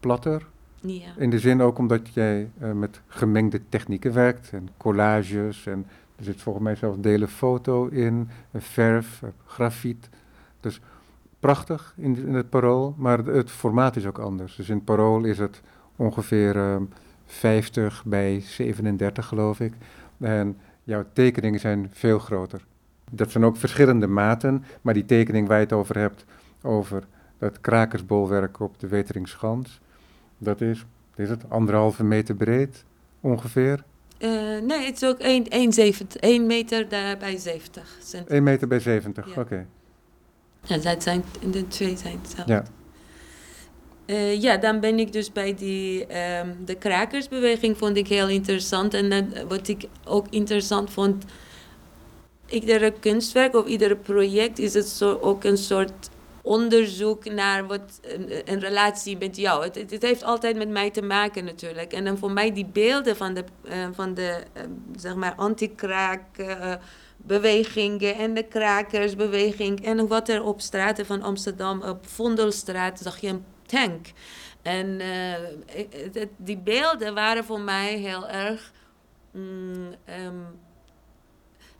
platter. 0.00 0.46
Ja. 0.80 1.12
In 1.16 1.30
de 1.30 1.38
zin 1.38 1.60
ook 1.60 1.78
omdat 1.78 2.14
jij 2.14 2.50
uh, 2.62 2.72
met 2.72 3.00
gemengde 3.06 3.60
technieken 3.68 4.12
werkt 4.12 4.50
en 4.52 4.68
collages 4.76 5.66
en 5.66 5.86
er 6.16 6.24
zit 6.24 6.40
volgens 6.40 6.64
mij 6.64 6.74
zelfs 6.74 6.98
delen 7.00 7.28
foto 7.28 7.86
in, 7.86 8.28
verf, 8.54 9.22
grafiet. 9.46 10.08
Dus 10.60 10.80
prachtig 11.40 11.94
in, 11.96 12.16
in, 12.16 12.34
het 12.34 12.50
parool, 12.50 12.94
maar 12.96 13.18
het, 13.18 13.26
het, 13.26 13.50
formaat 13.50 13.96
is 13.96 14.06
ook 14.06 14.18
anders. 14.18 14.56
Dus 14.56 14.68
in 14.68 14.74
het 14.74 14.84
parool 14.84 15.24
is 15.24 15.38
het 15.38 15.60
ongeveer 15.96 16.56
ehm, 16.56 16.82
50 17.26 18.04
bij 18.04 18.40
37 18.40 19.26
geloof 19.26 19.60
ik. 19.60 19.72
En 20.18 20.56
jouw 20.84 21.04
tekeningen 21.12 21.60
zijn 21.60 21.90
veel 21.92 22.18
groter. 22.18 22.64
Dat 23.10 23.30
zijn 23.30 23.44
ook 23.44 23.56
verschillende 23.56 24.06
maten, 24.06 24.64
maar 24.80 24.94
die 24.94 25.04
tekening 25.04 25.48
waar 25.48 25.58
je 25.58 25.64
het 25.64 25.72
over 25.72 25.98
hebt, 25.98 26.24
over 26.62 27.04
dat 27.42 27.60
krakersbolwerk 27.60 28.60
op 28.60 28.80
de 28.80 28.86
Weteringschans, 28.86 29.80
dat 30.38 30.60
is, 30.60 30.84
is 31.16 31.28
het 31.28 31.50
anderhalve 31.50 32.04
meter 32.04 32.34
breed 32.34 32.84
ongeveer? 33.20 33.84
Eh, 34.18 34.30
nee, 34.62 34.84
het 34.86 35.02
is 35.02 35.08
ook 35.08 35.18
1 35.18 36.46
meter 36.46 36.88
daar 36.88 37.16
bij 37.16 37.36
70 37.36 37.96
centimeter. 38.02 38.34
1 38.34 38.42
meter 38.42 38.68
bij 38.68 38.80
70, 38.80 39.34
Ja. 39.34 39.40
oké. 39.40 39.66
Ja, 40.64 40.76
dat 40.76 41.02
zijn, 41.02 41.24
de 41.50 41.68
twee 41.68 41.96
zijn 41.96 42.18
hetzelfde. 42.22 42.52
Ja. 42.52 42.64
Eh, 44.06 44.40
ja, 44.42 44.56
dan 44.56 44.80
ben 44.80 44.98
ik 44.98 45.12
dus 45.12 45.32
bij 45.32 45.54
die, 45.54 46.06
ehm, 46.06 46.48
de 46.64 46.74
krakersbeweging 46.74 47.78
vond 47.78 47.96
ik 47.96 48.08
heel 48.08 48.28
interessant. 48.28 48.94
En 48.94 49.10
dan, 49.10 49.32
wat 49.48 49.68
ik 49.68 49.88
ook 50.04 50.26
interessant 50.30 50.90
vond, 50.90 51.24
iedere 52.48 52.92
kunstwerk 53.00 53.54
of 53.54 53.66
ieder 53.66 53.96
project 53.96 54.58
is 54.58 54.74
het 54.74 54.86
zo, 54.86 55.18
ook 55.20 55.44
een 55.44 55.56
soort 55.58 56.10
onderzoek 56.42 57.24
naar 57.24 57.66
wat 57.66 58.00
een, 58.44 58.60
relatie 58.60 59.18
met 59.18 59.36
jou. 59.36 59.64
Het, 59.64 59.90
het, 59.90 60.02
heeft 60.02 60.22
altijd 60.22 60.56
met 60.56 60.68
mij 60.68 60.90
te 60.90 61.02
maken 61.02 61.44
natuurlijk. 61.44 61.92
En 61.92 62.04
dan 62.04 62.18
voor 62.18 62.30
mij 62.30 62.52
die 62.52 62.66
beelden 62.66 63.16
van 63.16 63.34
de, 63.34 63.44
eh, 63.64 63.88
van 63.92 64.14
de 64.14 64.42
eh, 64.52 64.62
zeg 64.96 65.14
maar 65.14 65.34
anti-kraak 65.34 66.38
eh, 66.38 66.74
bewegingen 67.16 68.14
en 68.14 68.34
de 68.34 68.42
krakersbeweging 68.42 69.84
en 69.84 70.06
wat 70.06 70.28
er 70.28 70.42
op 70.42 70.60
straten 70.60 71.06
van 71.06 71.22
Amsterdam, 71.22 71.82
op 71.82 72.06
Vondelstraat, 72.06 72.98
zag 72.98 73.18
je 73.18 73.28
een 73.28 73.44
tank. 73.66 74.06
En 74.62 75.00
die 76.36 76.58
beelden 76.58 77.14
waren 77.14 77.44
voor 77.44 77.60
mij 77.60 77.96
heel 77.96 78.28
erg, 78.28 78.72
mm, 79.30 79.94
ehm, 80.04 80.40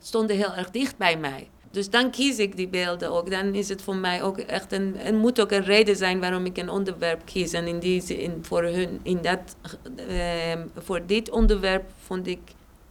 stonden 0.01 0.35
heel 0.35 0.53
erg 0.53 0.69
dicht 0.71 0.97
bij 0.97 1.17
mij. 1.17 1.49
Dus 1.73 1.89
dan 1.89 2.11
kies 2.11 2.37
ik 2.37 2.55
die 2.55 2.67
beelden 2.67 3.11
ook. 3.11 3.31
Dan 3.31 3.53
is 3.53 3.69
het 3.69 3.81
voor 3.81 3.95
mij 3.95 4.23
ook 4.23 4.37
echt 4.37 4.71
een, 4.71 4.93
het 4.97 5.15
moet 5.15 5.41
ook 5.41 5.51
een 5.51 5.63
reden 5.63 5.95
zijn 5.95 6.19
waarom 6.19 6.45
ik 6.45 6.57
een 6.57 6.69
onderwerp 6.69 7.21
kies. 7.25 7.53
En 7.53 7.67
in 7.67 7.79
die 7.79 8.01
zin, 8.01 8.37
voor 8.41 8.63
hun, 8.63 8.99
in 9.03 9.21
dat, 9.21 9.55
ehm, 9.95 10.67
voor 10.77 11.05
dit 11.05 11.29
onderwerp 11.29 11.83
vond 11.97 12.27
ik, 12.27 12.39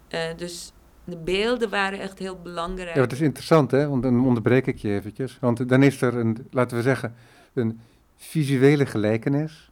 eh, 0.08 0.20
dus 0.36 0.72
de 1.04 1.16
beelden 1.16 1.70
waren 1.70 2.00
echt 2.00 2.18
heel 2.18 2.38
belangrijk. 2.42 2.94
Ja, 2.94 3.00
het 3.00 3.12
is 3.12 3.20
interessant, 3.20 3.70
hè? 3.70 3.88
Want 3.88 4.02
dan 4.02 4.24
onderbreek 4.26 4.66
ik 4.66 4.78
je 4.78 4.88
eventjes. 4.88 5.38
Want 5.40 5.68
dan 5.68 5.82
is 5.82 6.00
er 6.00 6.16
een, 6.16 6.46
laten 6.50 6.76
we 6.76 6.82
zeggen, 6.82 7.14
een 7.52 7.80
visuele 8.16 8.86
gelijkenis. 8.86 9.70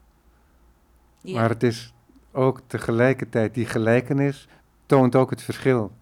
Ja. 1.20 1.40
Maar 1.40 1.48
het 1.48 1.62
is 1.62 1.92
ook 2.32 2.60
tegelijkertijd, 2.66 3.54
die 3.54 3.66
gelijkenis 3.66 4.48
toont 4.86 5.16
ook 5.16 5.30
het 5.30 5.42
verschil. 5.42 5.92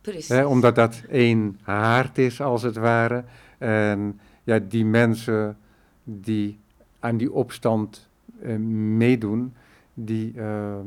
Precies. 0.00 0.28
Hè? 0.28 0.44
Omdat 0.44 0.74
dat 0.74 1.02
één 1.08 1.58
haard 1.62 2.18
is, 2.18 2.40
als 2.40 2.62
het 2.62 2.76
ware. 2.76 3.24
En 3.58 4.20
ja, 4.44 4.58
die 4.58 4.84
mensen 4.84 5.58
die 6.04 6.58
aan 7.00 7.16
die 7.16 7.32
opstand 7.32 8.08
eh, 8.42 8.56
meedoen, 8.56 9.54
die 9.94 10.32
ehm, 10.36 10.86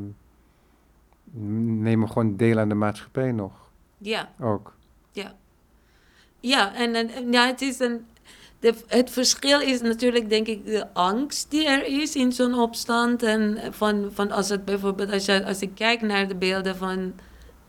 nemen 1.82 2.08
gewoon 2.08 2.38
deel 2.38 2.60
aan 2.60 2.70
de 2.70 2.76
maatschappij 2.76 3.32
nog. 3.32 3.52
Ja, 3.98 4.34
Ook. 4.40 4.76
ja 6.40 6.76
en, 6.76 6.96
en 6.96 7.32
ja, 7.32 7.46
het 7.46 7.62
is 7.62 7.80
een. 7.80 8.06
De, 8.60 8.74
het 8.88 9.10
verschil 9.10 9.60
is 9.60 9.82
natuurlijk, 9.82 10.30
denk 10.30 10.48
ik, 10.48 10.66
de 10.66 10.94
angst 10.94 11.52
die 11.52 11.68
er 11.68 11.86
is 11.86 12.16
in 12.16 12.32
zo'n 12.32 12.54
opstand. 12.54 13.24
En 13.24 13.74
van, 13.74 14.10
van 14.14 14.32
als 14.32 14.50
het 14.50 14.66
bijvoorbeeld, 14.66 15.12
als, 15.12 15.26
je, 15.26 15.46
als 15.46 15.62
ik 15.62 15.72
kijk 15.76 16.02
naar 16.02 16.28
de 16.28 16.36
beelden 16.36 16.76
van 16.76 17.14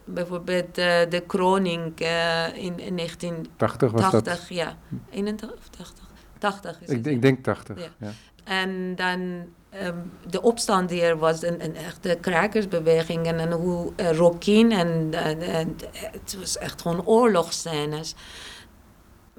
bijvoorbeeld 0.04 0.78
eh, 0.78 1.00
de 1.08 1.22
kroning 1.26 2.00
eh, 2.00 2.46
in, 2.46 2.78
in 2.78 2.96
1980, 2.96 3.56
80 3.56 3.90
was 3.90 4.22
dat. 4.22 4.46
ja. 4.48 4.76
81 5.10 5.58
of 5.58 5.68
80? 5.68 6.04
80 6.38 6.80
is 6.80 6.88
Ik, 6.88 6.96
het. 6.96 7.06
ik 7.06 7.22
denk 7.22 7.44
80. 7.44 7.78
Ja. 7.78 7.88
Ja. 7.98 8.12
En 8.44 8.94
dan 8.96 9.44
ehm, 9.70 9.98
de 10.30 10.42
opstand 10.42 10.88
die 10.88 11.02
er 11.02 11.18
was, 11.18 11.42
een, 11.42 11.64
een 11.64 11.76
echte 11.76 12.18
krakersbeweging. 12.20 13.26
En, 13.26 13.38
en 13.38 13.52
hoe 13.52 13.92
uh, 13.96 14.10
Rokin 14.16 14.72
en, 14.72 15.08
en, 15.12 15.40
en 15.40 15.76
het 15.92 16.36
was 16.38 16.58
echt 16.58 16.82
gewoon 16.82 17.06
oorlogsscènes. 17.06 18.14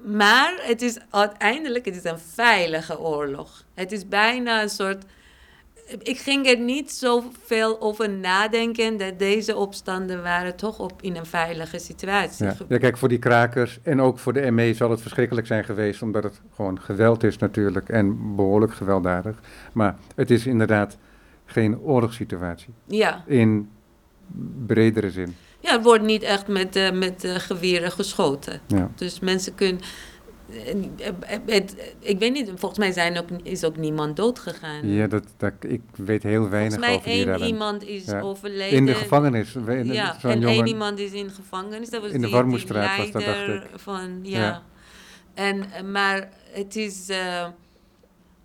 Maar 0.02 0.54
het 0.62 0.82
is 0.82 0.98
uiteindelijk 1.10 1.84
het 1.84 1.96
is 1.96 2.04
een 2.04 2.18
veilige 2.18 3.00
oorlog. 3.00 3.64
Het 3.74 3.92
is 3.92 4.08
bijna 4.08 4.62
een 4.62 4.68
soort. 4.68 5.04
Ik 6.02 6.18
ging 6.18 6.46
er 6.46 6.58
niet 6.58 6.92
zoveel 6.92 7.80
over 7.80 8.10
nadenken 8.10 8.96
dat 8.96 9.18
deze 9.18 9.56
opstanden 9.56 10.22
waren 10.22 10.56
toch 10.56 10.78
op 10.78 10.92
in 11.02 11.16
een 11.16 11.26
veilige 11.26 11.78
situatie. 11.78 12.44
Ja. 12.46 12.54
ja, 12.68 12.78
kijk, 12.78 12.96
voor 12.96 13.08
die 13.08 13.18
krakers 13.18 13.78
en 13.82 14.00
ook 14.00 14.18
voor 14.18 14.32
de 14.32 14.50
ME 14.50 14.74
zal 14.74 14.90
het 14.90 15.00
verschrikkelijk 15.00 15.46
zijn 15.46 15.64
geweest, 15.64 16.02
omdat 16.02 16.22
het 16.22 16.40
gewoon 16.54 16.80
geweld 16.80 17.22
is 17.22 17.38
natuurlijk 17.38 17.88
en 17.88 18.36
behoorlijk 18.36 18.74
gewelddadig. 18.74 19.36
Maar 19.72 19.96
het 20.14 20.30
is 20.30 20.46
inderdaad 20.46 20.96
geen 21.44 21.78
oorlogssituatie 21.78 22.74
Ja, 22.86 23.24
in 23.26 23.68
bredere 24.66 25.10
zin. 25.10 25.36
ja 25.60 25.72
er 25.72 25.82
wordt 25.82 26.04
niet 26.04 26.22
echt 26.22 26.48
met, 26.48 26.76
uh, 26.76 26.90
met 26.92 27.24
uh, 27.24 27.34
geweren 27.34 27.92
geschoten. 27.92 28.60
Ja. 28.66 28.90
Dus 28.94 29.20
mensen 29.20 29.54
kunnen. 29.54 29.80
Het, 31.46 31.74
ik 31.98 32.18
weet 32.18 32.32
niet, 32.32 32.50
volgens 32.54 32.78
mij 32.78 32.92
zijn 32.92 33.18
ook, 33.18 33.26
is 33.42 33.64
ook 33.64 33.76
niemand 33.76 34.16
doodgegaan. 34.16 34.88
Ja, 34.88 35.06
dat, 35.06 35.24
dat, 35.36 35.52
ik 35.60 35.80
weet 35.96 36.22
heel 36.22 36.48
weinig 36.48 36.72
volgens 36.84 37.04
mij 37.04 37.14
over 37.16 37.32
één 37.42 37.46
iemand 37.48 37.82
is 37.84 38.04
Ja. 38.04 38.20
overleden. 38.20 38.76
In 38.78 38.86
de 38.86 38.94
gevangenis. 38.94 39.54
In, 39.54 39.86
ja, 39.86 40.16
en 40.22 40.30
jongen- 40.40 40.48
één 40.48 40.66
iemand 40.66 40.98
is 40.98 41.12
in 41.12 41.30
gevangenis. 41.30 41.90
Dat 41.90 42.02
was 42.02 42.10
In 42.10 42.20
de 42.20 42.28
Warmoestraat 42.28 42.96
was 42.96 43.10
dat, 43.10 43.22
dacht 43.24 43.36
leider 43.36 43.62
ik. 43.62 43.68
Van, 43.74 44.18
ja. 44.22 44.38
Ja. 44.38 44.62
En, 45.34 45.72
eh, 45.72 45.82
maar 45.82 46.28
het 46.52 46.76
is... 46.76 47.08
eh, 47.08 47.46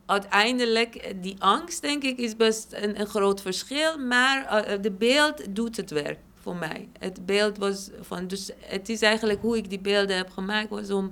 uiteindelijk, 0.06 0.96
eh, 0.96 1.14
die 1.22 1.36
angst 1.40 1.82
denk 1.82 2.04
ik 2.04 2.18
is 2.20 2.36
best 2.36 2.74
een, 2.82 3.00
een 3.00 3.08
groot 3.08 3.42
verschil. 3.42 3.98
Maar 3.98 4.46
eh, 4.46 4.82
de 4.82 4.92
beeld 4.92 5.56
doet 5.56 5.78
het 5.78 5.92
werk 5.92 6.18
voor 6.42 6.56
mij. 6.56 6.88
Het 7.00 7.26
beeld 7.26 7.58
was 7.58 7.90
van... 8.02 8.28
Dus 8.28 8.52
het 8.60 8.90
is 8.90 9.02
eigenlijk 9.02 9.42
hoe 9.42 9.58
ik 9.58 9.70
die 9.70 9.80
beelden 9.80 10.18
heb 10.18 10.30
gemaakt... 10.30 10.70
was 10.70 10.92
om 10.92 11.12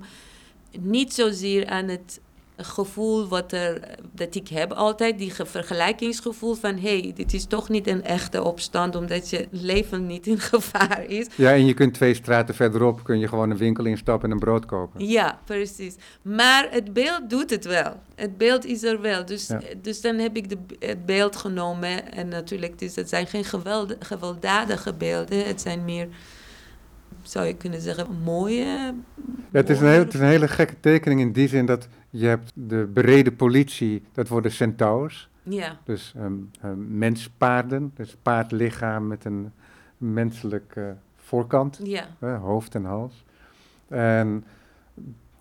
niet 0.80 1.14
zozeer 1.14 1.66
aan 1.66 1.88
het 1.88 2.20
gevoel 2.62 3.28
wat 3.28 3.52
er, 3.52 3.80
dat 4.12 4.34
ik 4.34 4.48
heb 4.48 4.72
altijd, 4.72 5.18
die 5.18 5.30
ge- 5.30 5.46
vergelijkingsgevoel 5.46 6.54
van 6.54 6.78
hé, 6.78 7.00
hey, 7.00 7.12
dit 7.14 7.32
is 7.32 7.44
toch 7.44 7.68
niet 7.68 7.86
een 7.86 8.04
echte 8.04 8.42
opstand 8.42 8.96
omdat 8.96 9.30
je 9.30 9.48
leven 9.50 10.06
niet 10.06 10.26
in 10.26 10.38
gevaar 10.52 11.04
is. 11.04 11.26
Ja, 11.36 11.52
en 11.52 11.66
je 11.66 11.74
kunt 11.74 11.94
twee 11.94 12.14
straten 12.14 12.54
verderop 12.54 13.04
kun 13.04 13.18
je 13.18 13.28
gewoon 13.28 13.50
een 13.50 13.56
winkel 13.56 13.84
instappen 13.84 14.28
en 14.28 14.34
een 14.34 14.40
brood 14.40 14.66
kopen. 14.66 15.06
Ja, 15.08 15.40
precies. 15.44 15.94
Maar 16.22 16.66
het 16.70 16.92
beeld 16.92 17.30
doet 17.30 17.50
het 17.50 17.64
wel. 17.64 17.92
Het 18.14 18.38
beeld 18.38 18.64
is 18.64 18.82
er 18.82 19.00
wel. 19.00 19.24
Dus, 19.24 19.46
Ja. 19.46 19.60
dus 19.82 20.00
dan 20.00 20.18
heb 20.18 20.36
ik 20.36 20.48
de, 20.48 20.58
het 20.78 21.06
beeld 21.06 21.36
genomen. 21.36 22.12
En 22.12 22.28
natuurlijk, 22.28 22.72
het, 22.72 22.82
is, 22.82 22.96
het 22.96 23.08
zijn 23.08 23.26
geen 23.26 23.44
geweld, 23.44 23.94
gewelddadige 23.98 24.92
beelden. 24.94 25.46
Het 25.46 25.60
zijn 25.60 25.84
meer, 25.84 26.08
zou 27.22 27.46
je 27.46 27.54
kunnen 27.56 27.80
zeggen, 27.80 28.06
mooie... 28.24 28.64
Ja, 28.64 29.58
het, 29.58 29.70
is 29.70 29.80
een 29.80 29.88
heel, 29.88 29.98
het 29.98 30.14
is 30.14 30.20
een 30.20 30.26
hele 30.26 30.48
gekke 30.48 30.80
tekening 30.80 31.20
in 31.20 31.32
die 31.32 31.48
zin 31.48 31.66
dat 31.66 31.88
je 32.10 32.26
hebt 32.26 32.52
de 32.54 32.88
bereden 32.92 33.36
politie, 33.36 34.02
dat 34.12 34.28
worden 34.28 34.52
centaurs. 34.52 35.28
Ja, 35.42 35.78
Dus 35.84 36.12
ehm, 36.16 36.32
ehm, 36.60 36.98
menspaarden, 36.98 37.92
dus 37.94 38.16
paardlichaam 38.22 39.06
met 39.06 39.24
een 39.24 39.52
menselijke 39.96 40.96
voorkant, 41.16 41.80
ja, 41.82 42.06
hoofd 42.40 42.74
en 42.74 42.84
hals. 42.84 43.24
En 43.88 44.44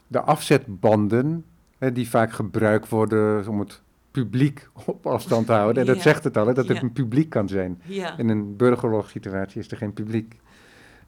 de 0.08 0.22
afzetbanden, 0.22 1.46
die 1.94 2.10
vaak 2.10 2.32
gebruikt 2.32 2.90
worden 2.90 3.48
om 3.48 3.60
het 3.60 3.82
publiek 4.12 4.70
op 4.86 5.08
afstand 5.08 5.46
te 5.46 5.52
houden. 5.52 5.82
En 5.82 5.88
dat 5.88 5.96
Ja. 5.96 6.02
zegt 6.02 6.24
het 6.24 6.38
al, 6.38 6.48
hè, 6.48 6.54
dat 6.54 6.68
het 6.68 6.82
een 6.82 6.94
publiek 6.94 7.30
kan 7.30 7.48
zijn. 7.48 7.82
ja. 7.86 8.18
In 8.18 8.30
een 8.30 8.56
burgeroorlogssituatie 8.56 9.60
is 9.62 9.72
er 9.72 9.78
geen 9.78 9.94
publiek. 9.94 10.40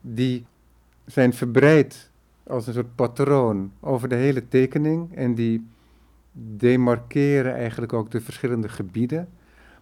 Die 0.02 0.46
zijn 1.04 1.32
verbreid 1.32 2.10
als 2.46 2.66
een 2.66 2.72
soort 2.72 2.94
patroon 2.94 3.72
over 3.80 4.08
de 4.08 4.14
hele 4.14 4.48
tekening 4.48 5.16
en 5.16 5.34
die 5.34 5.66
demarkeren 6.32 7.54
eigenlijk 7.54 7.92
ook 7.92 8.10
de 8.10 8.20
verschillende 8.20 8.68
gebieden. 8.68 9.28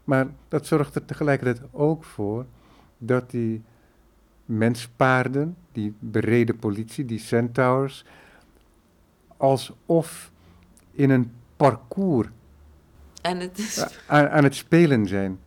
Maar 0.04 0.26
dat 0.48 0.66
zorgt 0.66 0.94
er 0.94 1.04
tegelijkertijd 1.04 1.68
ook 1.70 2.04
voor 2.04 2.46
dat 2.98 3.30
die 3.30 3.62
menspaarden, 4.44 5.56
die 5.72 5.94
bereden 5.98 6.56
politie, 6.56 7.04
die 7.04 7.18
centaurs, 7.18 8.04
alsof 9.36 10.30
in 10.92 11.10
een 11.10 11.32
parcours 11.56 12.28
En 13.22 13.40
het 13.40 13.58
is... 13.58 13.86
aan, 14.06 14.28
aan 14.28 14.44
het 14.44 14.54
spelen 14.54 15.06
zijn. 15.06 15.38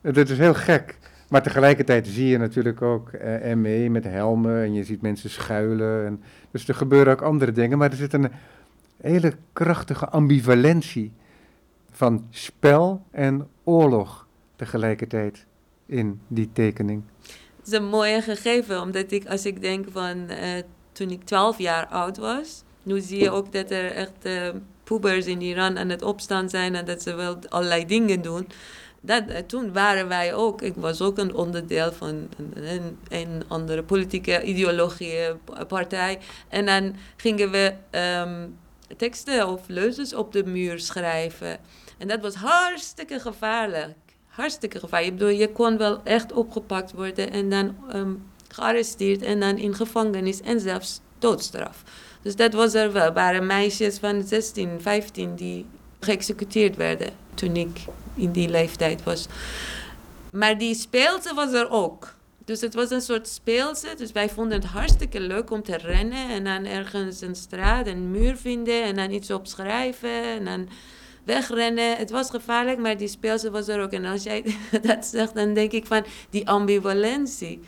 Dat 0.00 0.28
is 0.28 0.38
heel 0.38 0.54
gek. 0.54 0.98
Maar 1.28 1.42
tegelijkertijd 1.42 2.06
zie 2.06 2.26
je 2.26 2.38
natuurlijk 2.38 2.82
ook 2.82 3.08
eh, 3.08 3.54
ME 3.54 3.88
met 3.90 4.04
helmen 4.04 4.62
en 4.62 4.74
je 4.74 4.84
ziet 4.84 5.02
mensen 5.02 5.30
schuilen. 5.30 6.06
En, 6.06 6.22
dus 6.50 6.68
er 6.68 6.74
gebeuren 6.74 7.12
ook 7.12 7.22
andere 7.22 7.52
dingen, 7.52 7.78
maar 7.78 7.90
er 7.90 7.96
zit 7.96 8.12
een 8.12 8.30
hele 9.00 9.32
krachtige 9.52 10.08
ambivalentie 10.08 11.12
van 11.90 12.26
spel 12.30 13.02
en 13.10 13.48
oorlog 13.64 14.26
tegelijkertijd 14.56 15.46
in 15.86 16.20
die 16.28 16.50
tekening? 16.52 17.02
Het 17.56 17.66
is 17.66 17.72
een 17.72 17.88
mooie 17.88 18.22
gegeven, 18.22 18.80
omdat 18.80 19.10
ik, 19.10 19.26
als 19.26 19.46
ik 19.46 19.60
denk 19.60 19.86
van 19.90 20.30
uh, 20.30 20.36
toen 20.92 21.10
ik 21.10 21.24
12 21.24 21.58
jaar 21.58 21.86
oud 21.86 22.16
was, 22.16 22.62
nu 22.82 23.00
zie 23.00 23.22
je 23.22 23.30
ook 23.30 23.52
dat 23.52 23.70
er 23.70 23.92
echt 23.92 24.26
uh, 24.26 24.48
poebers 24.84 25.26
in 25.26 25.40
Iran 25.40 25.78
aan 25.78 25.88
het 25.88 26.02
opstaan 26.02 26.48
zijn 26.48 26.74
en 26.74 26.84
dat 26.84 27.02
ze 27.02 27.14
wel 27.14 27.38
allerlei 27.48 27.86
dingen 27.86 28.22
doen. 28.22 28.46
Dat, 29.00 29.22
uh, 29.28 29.36
toen 29.36 29.72
waren 29.72 30.08
wij 30.08 30.34
ook, 30.34 30.62
ik 30.62 30.74
was 30.76 31.00
ook 31.00 31.18
een 31.18 31.34
onderdeel 31.34 31.92
van 31.92 32.28
een, 33.08 33.44
andere 33.48 33.82
politieke 33.82 34.42
ideologie, 34.42 35.34
partij. 35.68 36.18
En 36.48 36.66
dan 36.66 36.96
gingen 37.16 37.50
we 37.50 37.72
um, 37.90 38.58
teksten 38.96 39.48
of 39.48 39.60
leuzes 39.66 40.14
op 40.14 40.32
de 40.32 40.44
muur 40.44 40.80
schrijven. 40.80 41.58
En 41.98 42.08
dat 42.08 42.20
was 42.20 42.34
hartstikke 42.34 43.20
gevaarlijk. 43.20 43.96
Hartstikke 44.26 44.78
gevaarlijk. 44.78 45.12
Ik 45.12 45.18
bedoel, 45.18 45.34
je 45.34 45.52
kon 45.52 45.78
wel 45.78 46.00
echt 46.02 46.32
opgepakt 46.32 46.92
worden 46.92 47.30
en 47.30 47.50
dan 47.50 47.76
um, 47.94 48.30
gearresteerd 48.48 49.22
en 49.22 49.40
dan 49.40 49.56
in 49.56 49.74
gevangenis 49.74 50.40
en 50.40 50.60
zelfs 50.60 51.00
doodstraf. 51.18 51.82
Dus 52.22 52.36
dat 52.36 52.52
was 52.52 52.74
er 52.74 52.92
wel. 52.92 53.04
Er 53.04 53.12
waren 53.12 53.46
meisjes 53.46 53.98
van 53.98 54.22
16, 54.22 54.80
15 54.80 55.34
die 55.34 55.66
geëxecuteerd 56.00 56.76
werden 56.76 57.10
toen 57.36 57.56
ik 57.56 57.84
in 58.14 58.32
die 58.32 58.48
leeftijd 58.48 59.02
was. 59.02 59.26
Maar 60.32 60.58
die 60.58 60.74
speelse 60.74 61.34
was 61.34 61.52
er 61.52 61.70
ook. 61.70 62.14
Dus 62.44 62.60
het 62.60 62.74
was 62.74 62.90
een 62.90 63.00
soort 63.00 63.28
speelse. 63.28 63.94
Dus 63.96 64.12
wij 64.12 64.28
vonden 64.28 64.60
het 64.60 64.70
hartstikke 64.70 65.20
leuk 65.20 65.50
om 65.50 65.62
te 65.62 65.76
rennen 65.76 66.28
en 66.28 66.44
dan 66.44 66.64
ergens 66.64 67.20
een 67.20 67.36
straat, 67.36 67.86
een 67.86 68.10
muur 68.10 68.36
vinden 68.36 68.82
en 68.82 68.94
dan 68.94 69.10
iets 69.10 69.30
opschrijven 69.30 70.22
en 70.22 70.44
dan 70.44 70.68
wegrennen. 71.24 71.96
Het 71.96 72.10
was 72.10 72.30
gevaarlijk, 72.30 72.78
maar 72.78 72.96
die 72.96 73.08
speelse 73.08 73.50
was 73.50 73.68
er 73.68 73.82
ook. 73.82 73.90
En 73.90 74.04
als 74.04 74.22
jij 74.22 74.44
dat 74.82 75.06
zegt, 75.06 75.34
dan 75.34 75.54
denk 75.54 75.72
ik 75.72 75.86
van 75.86 76.04
die 76.30 76.48
ambivalentie 76.48 77.60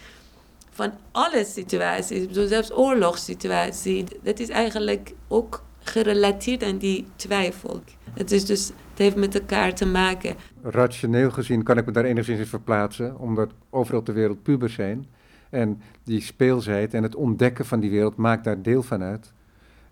van 0.70 0.92
alle 1.12 1.44
situaties, 1.44 2.26
zelfs 2.30 2.72
oorlogssituatie, 2.72 4.04
dat 4.22 4.38
is 4.38 4.48
eigenlijk 4.48 5.12
ook 5.28 5.62
gerelateerd 5.88 6.62
aan 6.62 6.78
die 6.78 7.06
twijfel. 7.16 7.82
Het 8.12 8.30
is 8.30 8.44
dus, 8.44 8.66
het 8.66 8.98
heeft 8.98 9.16
met 9.16 9.34
elkaar 9.34 9.74
te 9.74 9.86
maken. 9.86 10.34
Rationeel 10.62 11.30
gezien 11.30 11.62
kan 11.62 11.78
ik 11.78 11.86
me 11.86 11.92
daar 11.92 12.04
enigszins 12.04 12.38
in 12.38 12.46
verplaatsen, 12.46 13.18
omdat 13.18 13.50
overal 13.70 14.02
ter 14.02 14.14
wereld 14.14 14.42
pubers 14.42 14.74
zijn. 14.74 15.06
En 15.50 15.82
die 16.04 16.20
speelsheid 16.20 16.94
en 16.94 17.02
het 17.02 17.14
ontdekken 17.14 17.66
van 17.66 17.80
die 17.80 17.90
wereld 17.90 18.16
maakt 18.16 18.44
daar 18.44 18.62
deel 18.62 18.82
van 18.82 19.02
uit. 19.02 19.32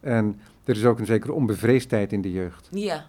En 0.00 0.40
er 0.64 0.76
is 0.76 0.84
ook 0.84 0.98
een 0.98 1.06
zekere 1.06 1.32
onbevreesdheid 1.32 2.12
in 2.12 2.20
de 2.20 2.32
jeugd. 2.32 2.68
Ja, 2.70 3.06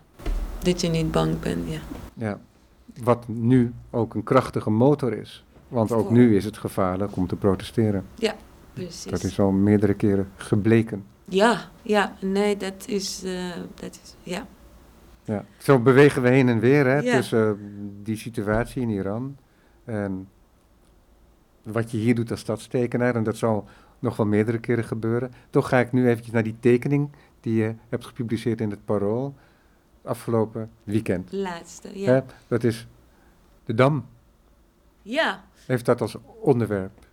dat 0.63 0.82
je 0.82 0.88
niet 0.88 1.12
bang 1.12 1.39
bent, 1.39 1.69
ja. 1.69 1.80
Ja, 2.13 2.39
wat 3.04 3.28
nu 3.28 3.73
ook 3.89 4.13
een 4.13 4.23
krachtige 4.23 4.69
motor 4.69 5.13
is. 5.13 5.45
Want 5.67 5.91
ook 5.91 6.12
nu 6.12 6.36
is 6.36 6.45
het 6.45 6.58
gevaarlijk 6.58 7.15
om 7.15 7.28
te 7.28 7.36
protesteren. 7.36 8.06
Ja, 8.15 8.36
precies. 8.73 9.12
Dat 9.12 9.23
is 9.23 9.39
al 9.39 9.52
meerdere 9.52 9.93
keren 9.93 10.28
gebleken. 10.36 11.04
Ja, 11.30 11.70
ja, 11.82 12.16
nee, 12.22 12.58
dat 12.58 12.88
is, 12.88 13.24
uh, 13.24 13.56
dat 13.76 14.00
is 14.04 14.16
ja. 14.24 14.48
ja. 15.24 15.46
Zo 15.58 15.80
bewegen 15.80 16.22
we 16.22 16.30
heen 16.30 16.50
en 16.50 16.60
weer 16.60 16.86
hè, 16.86 17.02
tussen 17.02 17.48
uh, 17.48 17.68
die 18.04 18.18
situatie 18.18 18.82
in 18.82 18.90
Iran 18.90 19.38
en 19.84 20.30
wat 21.63 21.92
je 21.92 21.98
hier 21.98 22.16
doet 22.16 22.32
als 22.32 22.40
stadstekenaar. 22.40 23.16
En 23.16 23.24
dat 23.24 23.38
zal 23.38 23.68
nog 24.00 24.18
wel 24.18 24.26
meerdere 24.26 24.60
keren 24.60 24.84
gebeuren. 24.84 25.34
Toch 25.50 25.70
ga 25.70 25.80
ik 25.80 25.92
nu 25.92 26.08
eventjes 26.08 26.34
naar 26.34 26.44
die 26.44 26.58
tekening 26.60 27.10
die 27.40 27.56
je 27.56 27.76
hebt 27.90 28.06
gepubliceerd 28.06 28.62
in 28.62 28.70
het 28.70 28.86
Parool 28.86 29.36
afgelopen 30.02 30.70
weekend. 30.84 31.32
Laatste, 31.32 32.00
ja. 32.00 32.26
Dat 32.48 32.63
is 32.63 32.88
de 33.66 33.74
Dam. 33.74 34.06
Ja. 35.02 35.44
Heeft 35.66 35.86
dat 35.86 36.02
als 36.02 36.18
onderwerp? 36.42 37.07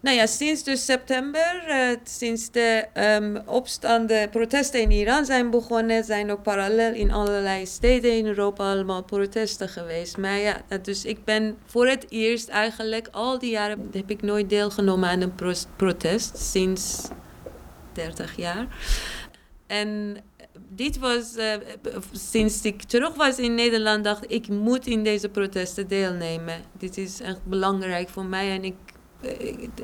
Nou 0.00 0.16
ja, 0.16 0.26
sinds 0.26 0.62
dus 0.62 0.84
september, 0.84 1.64
uh, 1.68 1.96
sinds 2.04 2.50
de 2.50 2.86
um, 2.94 3.36
opstanden, 3.46 4.30
protesten 4.30 4.80
in 4.80 4.90
Iran 4.90 5.24
zijn 5.24 5.50
begonnen, 5.50 6.04
zijn 6.04 6.30
ook 6.30 6.42
parallel 6.42 6.94
in 6.94 7.12
allerlei 7.12 7.66
steden 7.66 8.16
in 8.16 8.26
Europa 8.26 8.72
allemaal 8.72 9.02
protesten 9.02 9.68
geweest. 9.68 10.16
Maar 10.16 10.38
ja, 10.38 10.62
dus 10.82 11.04
ik 11.04 11.24
ben 11.24 11.58
voor 11.66 11.86
het 11.86 12.06
eerst 12.08 12.48
eigenlijk, 12.48 13.08
al 13.10 13.38
die 13.38 13.50
jaren 13.50 13.88
heb 13.92 14.10
ik 14.10 14.22
nooit 14.22 14.48
deelgenomen 14.50 15.08
aan 15.08 15.20
een 15.20 15.34
pro 15.34 15.52
protest, 15.76 16.38
sinds 16.38 17.08
30 17.92 18.36
jaar. 18.36 18.66
En 19.66 20.16
dit 20.68 20.98
was, 20.98 21.36
uh, 21.36 21.54
sinds 22.12 22.62
ik 22.62 22.82
terug 22.82 23.14
was 23.14 23.38
in 23.38 23.54
Nederland, 23.54 24.04
dacht 24.04 24.24
ik, 24.24 24.30
ik 24.30 24.48
moet 24.48 24.86
in 24.86 25.04
deze 25.04 25.28
protesten 25.28 25.88
deelnemen. 25.88 26.62
Dit 26.78 26.96
is 26.96 27.20
echt 27.20 27.44
belangrijk 27.44 28.08
voor 28.08 28.24
mij 28.24 28.50
en 28.50 28.64
ik, 28.64 28.74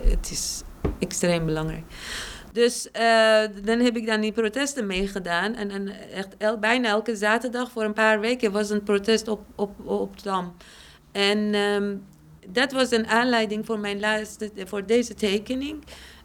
het 0.00 0.30
is 0.30 0.62
extreem 0.98 1.46
belangrijk. 1.46 1.84
Dus 2.52 2.86
uh, 2.86 3.42
dan 3.64 3.80
heb 3.80 3.96
ik 3.96 4.06
dan 4.06 4.20
die 4.20 4.32
protesten 4.32 4.86
meegedaan. 4.86 5.54
En, 5.54 5.70
en 5.70 5.88
echt 6.10 6.60
bijna 6.60 6.88
elke 6.88 7.16
zaterdag 7.16 7.70
voor 7.70 7.82
een 7.82 7.92
paar 7.92 8.20
weken 8.20 8.52
was 8.52 8.70
een 8.70 8.82
protest 8.82 9.28
op, 9.28 9.40
op, 9.54 9.86
op 9.86 10.22
Dam. 10.22 10.54
En 11.12 11.54
um, 11.54 12.04
dat 12.48 12.72
was 12.72 12.90
een 12.90 13.06
aanleiding 13.06 13.66
voor, 13.66 13.78
mijn 13.78 14.00
laatste, 14.00 14.50
voor 14.64 14.86
deze 14.86 15.14
tekening 15.14 15.84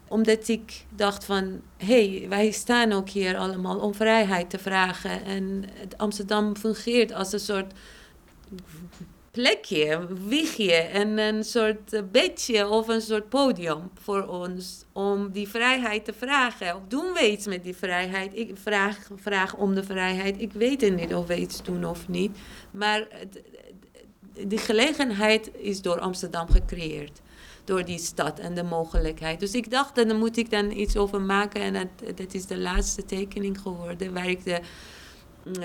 omdat 0.09 0.47
ik 0.47 0.85
dacht 0.95 1.25
van, 1.25 1.61
hé, 1.77 2.17
hey, 2.17 2.29
wij 2.29 2.51
staan 2.51 2.91
ook 2.91 3.09
hier 3.09 3.37
allemaal 3.37 3.79
om 3.79 3.93
vrijheid 3.95 4.49
te 4.49 4.59
vragen. 4.59 5.23
En 5.23 5.63
Amsterdam 5.97 6.55
fungeert 6.55 7.13
als 7.13 7.33
een 7.33 7.39
soort 7.39 7.73
plekje, 9.31 10.07
wiegje 10.27 10.73
en 10.73 11.17
een 11.17 11.43
soort 11.43 12.11
bedje 12.11 12.67
of 12.67 12.87
een 12.87 13.01
soort 13.01 13.29
podium 13.29 13.89
voor 14.01 14.27
ons 14.27 14.85
om 14.93 15.31
die 15.31 15.47
vrijheid 15.47 16.05
te 16.05 16.13
vragen. 16.13 16.75
Of 16.75 16.81
doen 16.87 17.13
we 17.13 17.31
iets 17.31 17.45
met 17.45 17.63
die 17.63 17.75
vrijheid? 17.75 18.35
Ik 18.35 18.51
vraag, 18.53 19.09
vraag 19.15 19.55
om 19.55 19.75
de 19.75 19.83
vrijheid. 19.83 20.41
Ik 20.41 20.53
weet 20.53 20.95
niet 20.95 21.13
of 21.13 21.27
we 21.27 21.39
iets 21.39 21.63
doen 21.63 21.85
of 21.85 22.07
niet. 22.07 22.37
Maar 22.71 23.07
die 24.47 24.57
gelegenheid 24.57 25.51
is 25.53 25.81
door 25.81 25.99
Amsterdam 25.99 26.49
gecreëerd 26.49 27.21
door 27.63 27.85
die 27.85 27.99
stad 27.99 28.39
en 28.39 28.53
de 28.53 28.63
mogelijkheid. 28.63 29.39
Dus 29.39 29.53
ik 29.53 29.71
dacht, 29.71 29.95
daar 29.95 30.15
moet 30.15 30.37
ik 30.37 30.49
dan 30.49 30.71
iets 30.71 30.97
over 30.97 31.21
maken. 31.21 31.61
En 31.61 31.73
dat, 31.73 32.17
dat 32.17 32.33
is 32.33 32.45
de 32.45 32.57
laatste 32.57 33.05
tekening 33.05 33.59
geworden, 33.59 34.13
waar 34.13 34.29
ik 34.29 34.43
de 34.43 34.59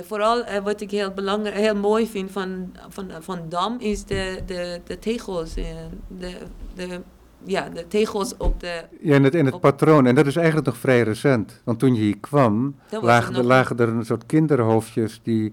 vooral 0.03 0.38
uh, 0.38 0.59
wat 0.59 0.81
ik 0.81 0.90
heel, 0.90 1.11
belangrijk, 1.11 1.57
heel 1.57 1.77
mooi 1.77 2.07
vind 2.07 2.31
van, 2.31 2.73
van, 2.88 3.11
van 3.20 3.38
Dam 3.49 3.77
is 3.79 4.05
de, 4.05 4.42
de, 4.47 4.81
de 4.85 4.99
tegels. 4.99 5.57
Uh, 5.57 5.64
de, 6.09 6.37
de, 6.75 7.01
ja, 7.44 7.68
de 7.68 7.87
tegels 7.87 8.37
op 8.37 8.61
de. 8.61 8.85
Ja, 9.01 9.14
in 9.14 9.25
het, 9.25 9.35
in 9.35 9.47
het 9.47 9.61
patroon. 9.61 10.07
En 10.07 10.14
dat 10.14 10.27
is 10.27 10.37
eigenlijk 10.37 10.66
nog 10.66 10.77
vrij 10.77 11.03
recent. 11.03 11.61
Want 11.64 11.79
toen 11.79 11.94
je 11.94 12.01
hier 12.01 12.18
kwam, 12.18 12.77
lagen, 13.01 13.35
er, 13.35 13.44
lagen 13.44 13.77
er 13.77 13.88
een 13.88 14.05
soort 14.05 14.27
kinderhoofdjes 14.27 15.20
die 15.23 15.53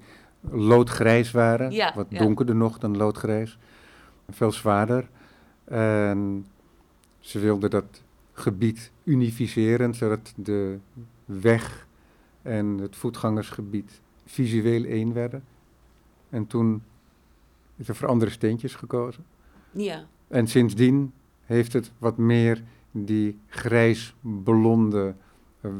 loodgrijs 0.52 1.32
waren. 1.32 1.72
Ja, 1.72 1.92
wat 1.96 2.06
ja. 2.10 2.20
donkerder 2.20 2.56
nog 2.56 2.78
dan 2.78 2.98
loodgrijs. 2.98 3.58
Veel 4.30 4.52
zwaarder. 4.52 5.10
En 5.66 6.46
ze 7.20 7.40
wilden 7.40 7.70
dat 7.70 8.04
gebied 8.34 8.92
unificeren, 9.04 9.94
zodat 9.94 10.34
de 10.36 10.78
weg 11.26 11.88
en 12.42 12.78
het 12.78 12.96
voetgangersgebied 12.96 14.02
visueel 14.26 14.84
één 14.84 15.14
werden. 15.14 15.44
En 16.30 16.48
toen 16.48 16.84
is 17.76 17.88
er 17.88 17.96
voor 17.96 18.08
andere 18.08 18.32
steentjes 18.32 18.76
gekozen. 18.76 19.26
Ja. 19.72 20.06
En 20.28 20.48
sindsdien 20.48 21.14
heeft 21.46 21.74
het 21.74 21.92
wat 21.98 22.18
meer 22.18 22.64
die 22.92 23.40
grijs-blonde, 23.48 25.16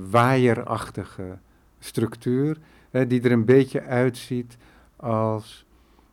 waaierachtige 0.10 1.38
structuur, 1.80 2.58
hè, 2.90 3.08
die 3.08 3.22
er 3.22 3.32
een 3.32 3.46
beetje 3.46 3.82
uitziet 3.82 4.58
als 4.96 5.66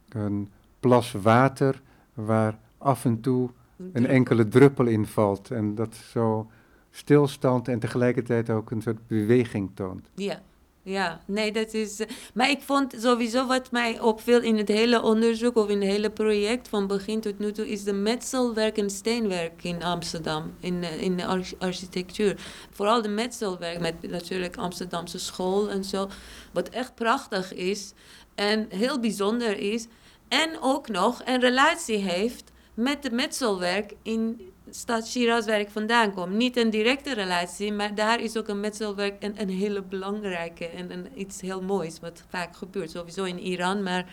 een 0.09 0.49
plas 0.81 1.13
water 1.13 1.83
waar 2.15 2.59
af 2.79 3.05
en 3.05 3.21
toe 3.21 3.51
een 3.93 4.07
enkele 4.07 4.49
druppel 4.49 4.87
invalt. 4.87 5.51
En 5.51 5.75
dat 5.75 5.95
zo 5.95 6.51
stilstand 6.91 7.69
en 7.69 7.79
tegelijkertijd 7.79 8.51
ook 8.51 8.71
een 8.71 8.83
soort 8.83 9.07
beweging 9.07 9.71
toont. 9.75 10.11
Ja, 10.15 10.43
ja, 10.89 11.21
nee, 11.27 11.53
dat 11.53 11.75
is. 11.75 12.01
maar 12.35 12.51
ik 12.51 12.63
vond 12.63 12.95
sowieso 12.99 13.47
wat 13.47 13.71
mij 13.71 14.01
opviel 14.01 14.41
in 14.41 14.57
het 14.57 14.69
hele 14.69 15.03
onderzoek 15.03 15.57
of 15.57 15.69
in 15.69 15.81
het 15.81 15.91
hele 15.91 16.11
project 16.11 16.69
van 16.69 16.87
begin 16.87 17.21
tot 17.21 17.39
nu 17.39 17.53
toe, 17.53 17.69
is 17.69 17.85
de 17.85 17.93
metselwerk 17.93 18.79
en 18.79 18.91
steenwerk 18.91 19.65
in 19.65 19.83
Amsterdam, 19.83 20.55
in, 20.61 20.83
in 20.83 21.17
de 21.17 21.45
architectuur. 21.59 22.37
Vooral 22.71 23.03
de 23.03 23.09
metselwerk 23.09 23.81
met 23.81 24.11
natuurlijk 24.11 24.57
Amsterdamse 24.57 25.19
school 25.19 25.71
en 25.71 25.85
zo, 25.85 26.09
wat 26.53 26.69
echt 26.69 26.95
prachtig 26.95 27.55
is 27.55 27.93
en 28.35 28.67
heel 28.69 29.01
bijzonder 29.01 29.59
is. 29.59 29.87
En 30.29 30.51
ook 30.61 30.89
nog 30.89 31.23
een 31.25 31.41
relatie 31.41 31.97
heeft 31.97 32.53
met 32.75 33.03
de 33.03 33.11
metselwerk 33.11 33.95
in 34.03 34.51
stad 34.71 35.09
Shiraz 35.09 35.47
waar 35.47 35.61
ik 35.61 35.69
vandaan 35.69 36.15
kom. 36.15 36.37
Niet 36.37 36.57
een 36.57 36.71
directe 36.71 37.15
relatie, 37.15 37.73
maar 37.73 37.95
daar 37.95 38.21
is 38.21 38.37
ook 38.37 38.49
een 38.49 38.61
metselwerk 38.61 39.23
een, 39.23 39.41
een 39.41 39.51
hele 39.51 39.83
belangrijke 39.83 40.69
en 40.69 40.93
een, 40.93 41.07
iets 41.15 41.41
heel 41.41 41.63
moois 41.63 42.01
wat 42.01 42.23
vaak 42.29 42.57
gebeurt. 42.57 42.91
Sowieso 42.91 43.25
in 43.25 43.39
Iran, 43.39 43.83
maar 43.83 44.07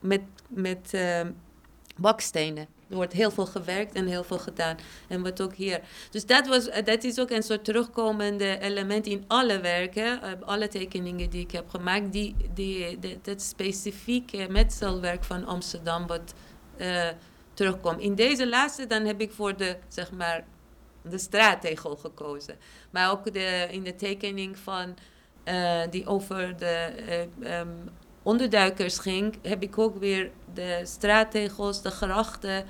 met, 0.00 0.22
met 0.48 0.90
uh, 0.94 1.20
bakstenen. 1.96 2.66
Er 2.88 2.96
wordt 2.96 3.12
heel 3.12 3.30
veel 3.30 3.46
gewerkt 3.46 3.94
en 3.94 4.06
heel 4.06 4.24
veel 4.24 4.38
gedaan. 4.38 4.76
En 5.08 5.22
wat 5.22 5.42
ook 5.42 5.54
hier. 5.54 5.80
Dus 6.10 6.26
dat, 6.26 6.46
was, 6.46 6.68
eh, 6.68 6.84
dat 6.84 7.04
is 7.04 7.18
ook 7.18 7.30
een 7.30 7.42
soort 7.42 7.64
terugkomende 7.64 8.58
element 8.58 9.06
in 9.06 9.24
alle 9.26 9.60
werken, 9.60 10.22
eh, 10.22 10.30
alle 10.44 10.68
tekeningen 10.68 11.30
die 11.30 11.40
ik 11.40 11.50
heb 11.50 11.68
gemaakt. 11.68 12.12
Die, 12.12 12.36
die, 12.54 12.98
dat 13.22 13.42
specifieke 13.42 14.46
metselwerk 14.48 15.24
van 15.24 15.44
Amsterdam 15.44 16.06
wat 16.06 16.34
uh, 16.80 17.08
terugkomt. 17.54 18.00
In 18.00 18.14
deze 18.14 18.48
laatste 18.48 18.86
dan 18.86 19.04
heb 19.04 19.20
ik 19.20 19.32
voor 19.32 19.56
de, 19.56 19.76
zeg 19.88 20.12
maar, 20.12 20.44
de 21.02 21.18
straattegel 21.18 21.96
gekozen. 21.96 22.56
Maar 22.90 23.10
ook 23.10 23.32
de, 23.32 23.68
in 23.70 23.82
de 23.82 23.94
tekening 23.94 24.58
van 24.58 24.94
uh, 25.44 25.80
die 25.90 26.06
over 26.06 26.56
de 26.56 26.92
uh, 27.40 27.58
um, 27.58 27.88
onderduikers 28.22 28.98
ging, 28.98 29.38
heb 29.42 29.62
ik 29.62 29.78
ook 29.78 29.98
weer 29.98 30.30
de 30.54 30.80
straattegels, 30.84 31.82
de 31.82 31.90
grachten, 31.90 32.64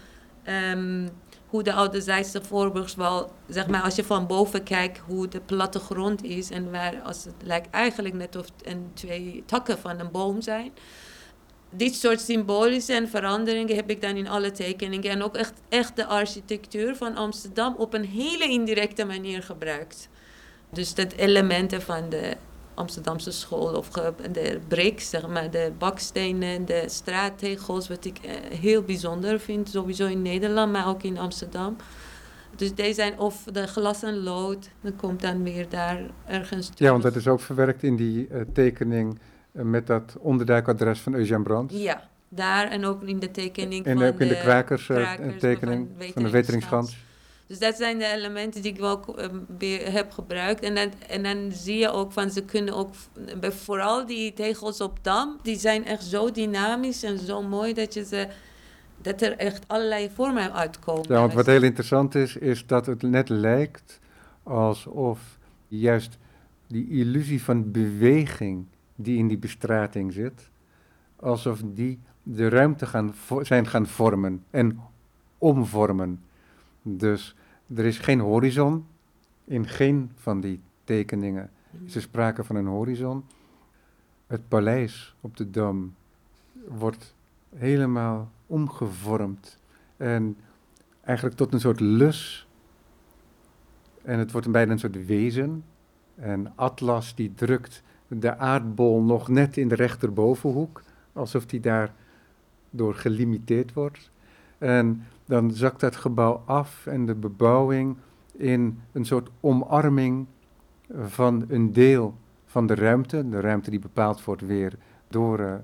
um, 0.44 1.10
hoe 1.46 1.62
de 1.62 1.72
oude 1.72 2.00
Zeidse 2.00 2.42
Voorburgswal, 2.42 3.32
zeg 3.48 3.66
maar, 3.66 3.82
als 3.82 3.96
je 3.96 4.04
van 4.04 4.26
boven 4.26 4.62
kijkt 4.62 4.98
hoe 4.98 5.28
de 5.28 5.40
plattegrond 5.40 6.22
is 6.22 6.50
en 6.50 6.70
waar, 6.70 7.00
als 7.00 7.24
het 7.24 7.34
lijkt 7.42 7.70
eigenlijk 7.70 8.14
net 8.14 8.36
of 8.36 8.46
een 8.62 8.90
twee 8.94 9.42
takken 9.46 9.78
van 9.78 10.00
een 10.00 10.10
boom 10.10 10.40
zijn. 10.40 10.72
Dit 11.70 11.94
soort 11.94 12.20
symbolische 12.20 12.92
en 12.92 13.08
veranderingen 13.08 13.76
heb 13.76 13.90
ik 13.90 14.02
dan 14.02 14.16
in 14.16 14.28
alle 14.28 14.50
tekeningen 14.50 15.10
en 15.10 15.22
ook 15.22 15.36
echt, 15.36 15.52
echt 15.68 15.96
de 15.96 16.06
architectuur 16.06 16.96
van 16.96 17.16
Amsterdam 17.16 17.74
op 17.78 17.94
een 17.94 18.04
hele 18.04 18.44
indirecte 18.44 19.04
manier 19.04 19.42
gebruikt. 19.42 20.08
Dus 20.72 20.94
dat 20.94 21.12
elementen 21.12 21.82
van 21.82 22.08
de 22.08 22.36
Amsterdamse 22.74 23.30
school 23.30 23.74
of 23.74 23.88
de 24.32 24.60
bricks, 24.68 25.10
zeg 25.10 25.28
maar, 25.28 25.50
de 25.50 25.72
bakstenen, 25.78 26.64
de 26.64 26.84
straattegels, 26.86 27.88
wat 27.88 28.04
ik 28.04 28.18
eh, 28.18 28.58
heel 28.58 28.82
bijzonder 28.82 29.40
vind, 29.40 29.68
sowieso 29.68 30.06
in 30.06 30.22
Nederland, 30.22 30.72
maar 30.72 30.88
ook 30.88 31.02
in 31.02 31.18
Amsterdam. 31.18 31.76
Dus 32.56 32.74
deze 32.74 32.94
zijn 32.94 33.18
of 33.18 33.44
de 33.52 33.66
glas 33.66 34.02
en 34.02 34.22
lood, 34.22 34.70
dan 34.80 34.96
komt 34.96 35.20
dan 35.20 35.42
weer 35.42 35.68
daar 35.68 36.00
ergens 36.26 36.66
terug. 36.66 36.78
Ja, 36.78 36.90
want 36.90 37.02
dat 37.02 37.16
is 37.16 37.28
ook 37.28 37.40
verwerkt 37.40 37.82
in 37.82 37.96
die 37.96 38.28
uh, 38.28 38.40
tekening 38.52 39.18
met 39.52 39.86
dat 39.86 40.16
onderduikadres 40.18 41.00
van 41.00 41.14
Eugène 41.14 41.42
Brandt. 41.42 41.72
Ja, 41.72 42.08
daar 42.28 42.68
en 42.68 42.84
ook 42.84 43.02
in 43.02 43.18
de 43.18 43.30
tekening 43.30 43.84
en 43.84 43.98
van 43.98 44.06
ook 44.06 44.20
in 44.20 44.28
de, 44.28 44.34
de 44.34 44.40
krakers, 44.40 44.86
krakers 44.86 45.40
tekening 45.40 45.88
van 46.12 46.22
de 46.22 46.30
Weteringsschans. 46.30 46.96
Dus 47.46 47.58
dat 47.58 47.76
zijn 47.76 47.98
de 47.98 48.06
elementen 48.06 48.62
die 48.62 48.72
ik 48.72 48.78
wel 48.78 49.16
weer 49.58 49.92
heb 49.92 50.10
gebruikt. 50.12 50.62
En 50.62 50.74
dan, 50.74 50.92
en 51.08 51.22
dan 51.22 51.52
zie 51.52 51.78
je 51.78 51.90
ook 51.90 52.12
van 52.12 52.30
ze 52.30 52.44
kunnen 52.44 52.74
ook, 52.74 52.94
vooral 53.40 54.06
die 54.06 54.32
tegels 54.32 54.80
op 54.80 54.98
dam, 55.02 55.38
die 55.42 55.58
zijn 55.58 55.86
echt 55.86 56.04
zo 56.04 56.30
dynamisch 56.30 57.02
en 57.02 57.18
zo 57.18 57.42
mooi 57.42 57.72
dat 57.74 57.94
je 57.94 58.04
ze 58.04 58.28
dat 59.02 59.22
er 59.22 59.36
echt 59.36 59.64
allerlei 59.66 60.10
vormen 60.14 60.52
uitkomen. 60.52 61.04
Ja, 61.08 61.20
want 61.20 61.32
wat 61.32 61.46
heel 61.46 61.62
interessant 61.62 62.14
is, 62.14 62.36
is 62.36 62.66
dat 62.66 62.86
het 62.86 63.02
net 63.02 63.28
lijkt 63.28 64.00
alsof 64.42 65.38
juist 65.68 66.18
die 66.66 66.90
illusie 66.90 67.42
van 67.42 67.70
beweging 67.70 68.66
die 69.02 69.18
in 69.18 69.28
die 69.28 69.38
bestrating 69.38 70.12
zit, 70.12 70.50
alsof 71.16 71.62
die 71.64 71.98
de 72.22 72.48
ruimte 72.48 72.86
gaan 72.86 73.14
zijn 73.42 73.66
gaan 73.66 73.86
vormen 73.86 74.44
en 74.50 74.80
omvormen. 75.38 76.22
Dus 76.82 77.34
er 77.74 77.84
is 77.84 77.98
geen 77.98 78.20
horizon. 78.20 78.86
In 79.44 79.66
geen 79.66 80.10
van 80.14 80.40
die 80.40 80.60
tekeningen 80.84 81.50
is 81.84 81.94
er 81.94 82.02
sprake 82.02 82.44
van 82.44 82.56
een 82.56 82.66
horizon. 82.66 83.24
Het 84.26 84.48
paleis 84.48 85.14
op 85.20 85.36
de 85.36 85.50
Dam 85.50 85.94
wordt 86.68 87.14
helemaal 87.56 88.30
omgevormd. 88.46 89.58
En 89.96 90.36
eigenlijk 91.00 91.36
tot 91.36 91.52
een 91.52 91.60
soort 91.60 91.80
lus. 91.80 92.48
En 94.02 94.18
het 94.18 94.32
wordt 94.32 94.50
bijna 94.50 94.72
een 94.72 94.78
soort 94.78 95.06
wezen. 95.06 95.64
En 96.14 96.52
Atlas 96.54 97.14
die 97.14 97.34
drukt 97.34 97.82
de 98.18 98.36
aardbol 98.36 99.02
nog 99.02 99.28
net 99.28 99.56
in 99.56 99.68
de 99.68 99.74
rechterbovenhoek. 99.74 100.82
Alsof 101.12 101.46
die 101.46 101.60
daar 101.60 101.94
door 102.70 102.94
gelimiteerd 102.94 103.72
wordt. 103.72 104.10
En 104.58 105.02
dan 105.24 105.50
zakt 105.50 105.80
dat 105.80 105.96
gebouw 105.96 106.42
af 106.46 106.86
en 106.86 107.06
de 107.06 107.14
bebouwing 107.14 107.96
in 108.36 108.80
een 108.92 109.04
soort 109.04 109.30
omarming 109.40 110.26
van 110.92 111.44
een 111.48 111.72
deel 111.72 112.14
van 112.46 112.66
de 112.66 112.74
ruimte, 112.74 113.28
de 113.28 113.40
ruimte 113.40 113.70
die 113.70 113.78
bepaald 113.78 114.24
wordt 114.24 114.42
weer 114.42 114.78
door, 115.08 115.40
uh, 115.40 115.54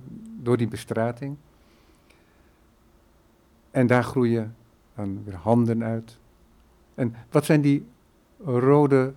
door 0.41 0.57
die 0.57 0.69
bestrating. 0.69 1.37
En 3.71 3.87
daar 3.87 4.05
groeien 4.05 4.55
dan 4.95 5.25
weer 5.25 5.35
handen 5.35 5.85
uit. 5.85 6.19
En 6.95 7.15
wat 7.31 7.45
zijn 7.45 7.61
die 7.61 7.87
rode, 8.45 9.15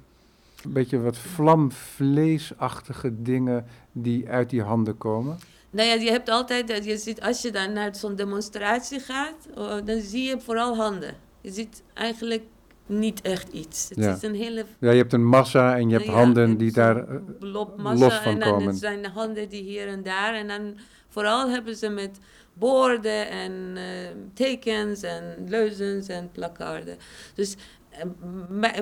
een 0.63 0.73
beetje 0.73 1.01
wat 1.01 1.17
vlamvleesachtige 1.17 3.21
dingen 3.21 3.65
die 3.91 4.29
uit 4.29 4.49
die 4.49 4.61
handen 4.61 4.97
komen? 4.97 5.37
Nou 5.71 5.87
ja, 5.87 5.93
je 5.93 6.11
hebt 6.11 6.29
altijd, 6.29 6.83
je 6.85 6.97
ziet, 6.97 7.21
als 7.21 7.41
je 7.41 7.51
dan 7.51 7.73
naar 7.73 7.95
zo'n 7.95 8.15
demonstratie 8.15 8.99
gaat, 8.99 9.47
oh, 9.55 9.75
dan 9.85 9.99
zie 10.01 10.23
je 10.23 10.39
vooral 10.39 10.75
handen. 10.75 11.13
Je 11.41 11.51
ziet 11.51 11.83
eigenlijk 11.93 12.43
niet 12.85 13.21
echt 13.21 13.51
iets. 13.51 13.89
Het 13.89 13.97
Ja. 13.97 14.15
is 14.15 14.21
een 14.21 14.35
hele 14.35 14.65
Ja, 14.79 14.91
je 14.91 14.97
hebt 14.97 15.13
een 15.13 15.25
massa 15.25 15.77
en 15.77 15.89
je 15.89 15.95
hebt 15.95 16.07
Ja, 16.07 16.13
handen 16.13 16.57
die 16.57 16.71
daar 16.71 17.07
eh, 17.07 17.15
los 17.39 17.67
van 17.75 18.33
en 18.33 18.39
dan 18.39 18.49
komen. 18.49 18.67
het 18.67 18.77
zijn 18.77 19.01
de 19.01 19.09
handen 19.09 19.49
die 19.49 19.63
hier 19.63 19.87
en 19.87 20.03
daar. 20.03 20.33
En 20.33 20.47
dan 20.47 20.77
vooral 21.09 21.49
hebben 21.49 21.75
ze 21.75 21.89
met 21.89 22.19
borden 22.53 23.29
en 23.29 23.51
eh, 23.75 23.83
tekens 24.33 25.01
en 25.01 25.23
leuzens 25.47 26.07
en 26.07 26.29
plakkaarden. 26.31 26.97
Dus 27.33 27.53
eh, 27.53 27.59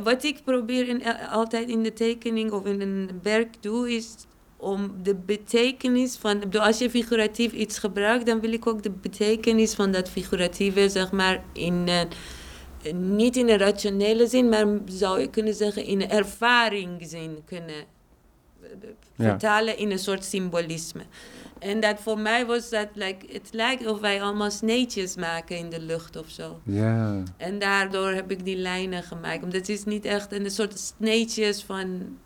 wat 0.03 0.23
ik 0.23 0.43
probeer 0.43 0.87
in, 0.87 1.03
eh, 1.03 1.33
altijd 1.33 1.69
in 1.69 1.83
de 1.83 1.93
tekening 1.93 2.51
of 2.51 2.65
in 2.65 2.81
een 2.81 3.09
werk 3.23 3.55
doe, 3.59 3.91
is 3.95 4.15
om 4.57 4.91
de 5.03 5.15
betekenis 5.15 6.15
van... 6.15 6.51
Als 6.59 6.77
je 6.77 6.89
figuratief 6.89 7.51
iets 7.51 7.79
gebruikt, 7.79 8.25
dan 8.25 8.39
wil 8.39 8.53
ik 8.53 8.67
ook 8.67 8.83
de 8.83 8.91
betekenis 8.91 9.73
van 9.73 9.91
dat 9.91 10.09
figuratieve, 10.09 10.89
zeg 10.89 11.11
maar, 11.11 11.43
in... 11.53 11.87
eh, 11.87 12.01
niet 12.93 13.35
in 13.35 13.49
een 13.49 13.57
rationele 13.57 14.27
zin, 14.27 14.49
maar 14.49 14.65
zou 14.85 15.19
je 15.19 15.29
kunnen 15.29 15.53
zeggen 15.53 15.83
in 15.83 16.01
een 16.01 16.09
ervaringzin 16.09 17.41
kunnen 17.45 17.75
eh, 18.61 18.69
Ja. 19.15 19.29
vertalen 19.29 19.77
in 19.77 19.91
een 19.91 19.99
soort 19.99 20.23
symbolisme. 20.23 21.01
En 21.59 21.79
dat 21.79 21.99
voor 21.99 22.19
mij 22.19 22.45
was 22.45 22.69
dat, 22.69 22.87
like, 22.93 23.25
het 23.31 23.49
lijkt 23.51 23.87
of 23.87 23.99
wij 23.99 24.21
allemaal 24.21 24.51
sneetjes 24.51 25.15
maken 25.15 25.57
in 25.57 25.69
de 25.69 25.81
lucht 25.81 26.15
of 26.15 26.29
zo. 26.29 26.59
ja, 26.63 27.23
En 27.37 27.59
daardoor 27.59 28.09
heb 28.11 28.31
ik 28.31 28.45
die 28.45 28.57
lijnen 28.57 29.03
gemaakt. 29.03 29.41
Want 29.41 29.53
het 29.53 29.69
is 29.69 29.83
niet 29.83 30.05
echt 30.05 30.31
een 30.31 30.51
soort 30.51 30.79
sneetjes 30.79 31.63
van... 31.63 32.17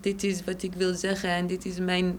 Dit 0.00 0.22
is 0.22 0.44
wat 0.44 0.62
ik 0.62 0.74
wil 0.74 0.94
zeggen 0.94 1.28
en 1.30 1.46
dit 1.46 1.64
is 1.64 1.78
mijn 1.78 2.18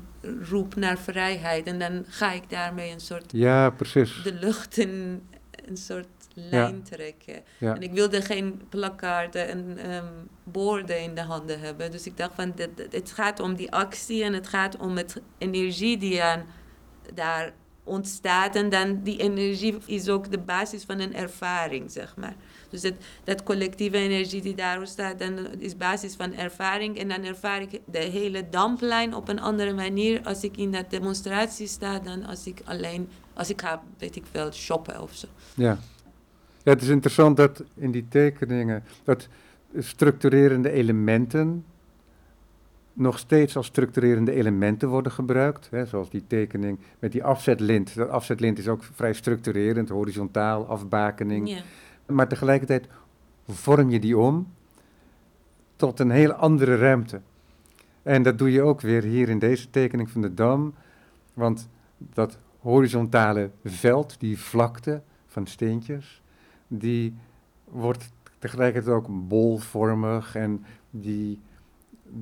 roep 0.50 0.76
naar 0.76 0.98
vrijheid. 0.98 1.68
En 1.68 1.80
dan 1.80 2.06
ga 2.08 2.32
ik 2.32 2.50
daarmee 2.50 2.92
een 2.92 3.00
soort 3.00 3.32
ja, 3.32 3.70
precies. 3.70 4.24
de 4.24 4.34
lucht 4.34 4.78
in 4.78 5.22
een 5.66 5.78
soort 5.78 6.08
lijn 6.34 6.84
trekken. 6.84 7.44
Ja. 7.58 7.76
En 7.76 7.82
ik 7.82 7.92
wilde 7.92 8.22
geen 8.22 8.62
plakkaarden 8.70 9.48
en 9.48 9.78
ehm, 9.78 10.06
borden 10.44 11.02
in 11.02 11.16
de 11.16 11.22
handen 11.22 11.60
hebben. 11.60 11.92
Dus 11.92 12.06
ik 12.06 12.18
dacht 12.18 12.32
van, 12.36 12.52
dit, 12.56 12.78
dit- 12.78 12.94
het 12.94 13.12
gaat 13.12 13.40
om 13.40 13.56
die 13.56 13.72
actie 13.72 14.24
en 14.24 14.34
het 14.34 14.48
gaat 14.48 14.78
om 14.78 14.98
het 14.98 15.22
energie 15.38 15.98
die 15.98 16.24
aan, 16.24 16.46
daar 17.14 17.54
ontstaat. 17.86 18.56
En 18.56 18.70
dan 18.70 19.00
die 19.04 19.18
energie 19.20 19.78
is 19.86 20.10
ook 20.10 20.32
de 20.32 20.38
basis 20.38 20.84
van 20.84 21.00
een 21.00 21.16
ervaring, 21.16 21.92
zeg 21.92 22.16
maar. 22.16 22.36
Dus 22.70 22.82
dat, 22.82 22.94
dat 23.24 23.44
collectieve 23.44 23.98
energie 23.98 24.42
die 24.42 24.56
daar 24.56 24.80
ontstaat, 24.80 25.20
dan 25.20 25.48
is 25.60 25.78
basis 25.78 26.16
van 26.16 26.34
ervaring. 26.34 26.98
En 26.98 27.08
dan 27.10 27.24
ervaar 27.24 27.62
ik 27.62 27.80
de 27.86 27.98
hele 28.00 28.50
damplijn 28.50 29.14
op 29.16 29.28
een 29.30 29.40
andere 29.42 29.74
manier 29.74 30.22
als 30.24 30.44
ik 30.44 30.58
in 30.58 30.72
dat 30.72 30.90
demonstratie 30.90 31.68
sta 31.68 32.00
dan 32.00 32.26
als 32.26 32.46
ik 32.48 32.62
alleen, 32.66 33.10
als 33.34 33.50
ik 33.50 33.62
ga, 33.62 33.84
weet 33.98 34.16
ik 34.16 34.24
wel, 34.32 34.52
shoppen 34.52 35.02
of 35.02 35.14
zo. 35.16 35.28
Ja. 35.54 35.78
Ja, 36.64 36.72
het 36.72 36.82
is 36.82 36.88
interessant 36.88 37.38
dat 37.38 37.64
in 37.76 37.92
die 37.92 38.06
tekeningen, 38.10 38.84
dat 39.04 39.28
structurerende 39.78 40.72
elementen 40.72 41.66
nog 42.94 43.20
steeds 43.20 43.56
als 43.56 43.66
structurerende 43.66 44.32
elementen 44.32 44.90
worden 44.90 45.12
gebruikt. 45.12 45.68
Hè, 45.72 45.86
zoals 45.86 46.10
die 46.10 46.24
tekening 46.28 46.80
met 47.00 47.12
die 47.12 47.24
afzetlint. 47.24 47.96
Dat 47.96 48.10
afzetlint 48.10 48.58
is 48.58 48.68
ook 48.68 48.84
vrij 48.84 49.14
structurerend, 49.14 49.90
horizontaal, 49.90 50.66
afbakening. 50.68 51.50
Ja. 51.50 51.62
Maar 52.06 52.28
tegelijkertijd 52.28 52.88
vorm 53.48 53.90
je 53.90 54.00
die 54.00 54.18
om 54.18 54.48
tot 55.76 56.00
een 56.00 56.12
heel 56.12 56.32
andere 56.32 56.76
ruimte. 56.76 57.22
En 58.04 58.24
dat 58.24 58.38
doe 58.38 58.52
je 58.52 58.62
ook 58.62 58.82
weer 58.82 59.04
hier 59.04 59.30
in 59.30 59.40
deze 59.40 59.70
tekening 59.70 60.10
van 60.10 60.22
de 60.22 60.34
dam. 60.34 60.74
Want 61.34 61.70
dat 61.98 62.38
horizontale 62.60 63.50
veld, 63.64 64.16
die 64.20 64.40
vlakte 64.40 65.02
van 65.28 65.48
steentjes, 65.48 66.23
die 66.78 67.16
wordt 67.64 68.12
tegelijkertijd 68.40 68.96
ook 68.96 69.28
bolvormig 69.28 70.36
en 70.36 70.66
die 70.90 71.40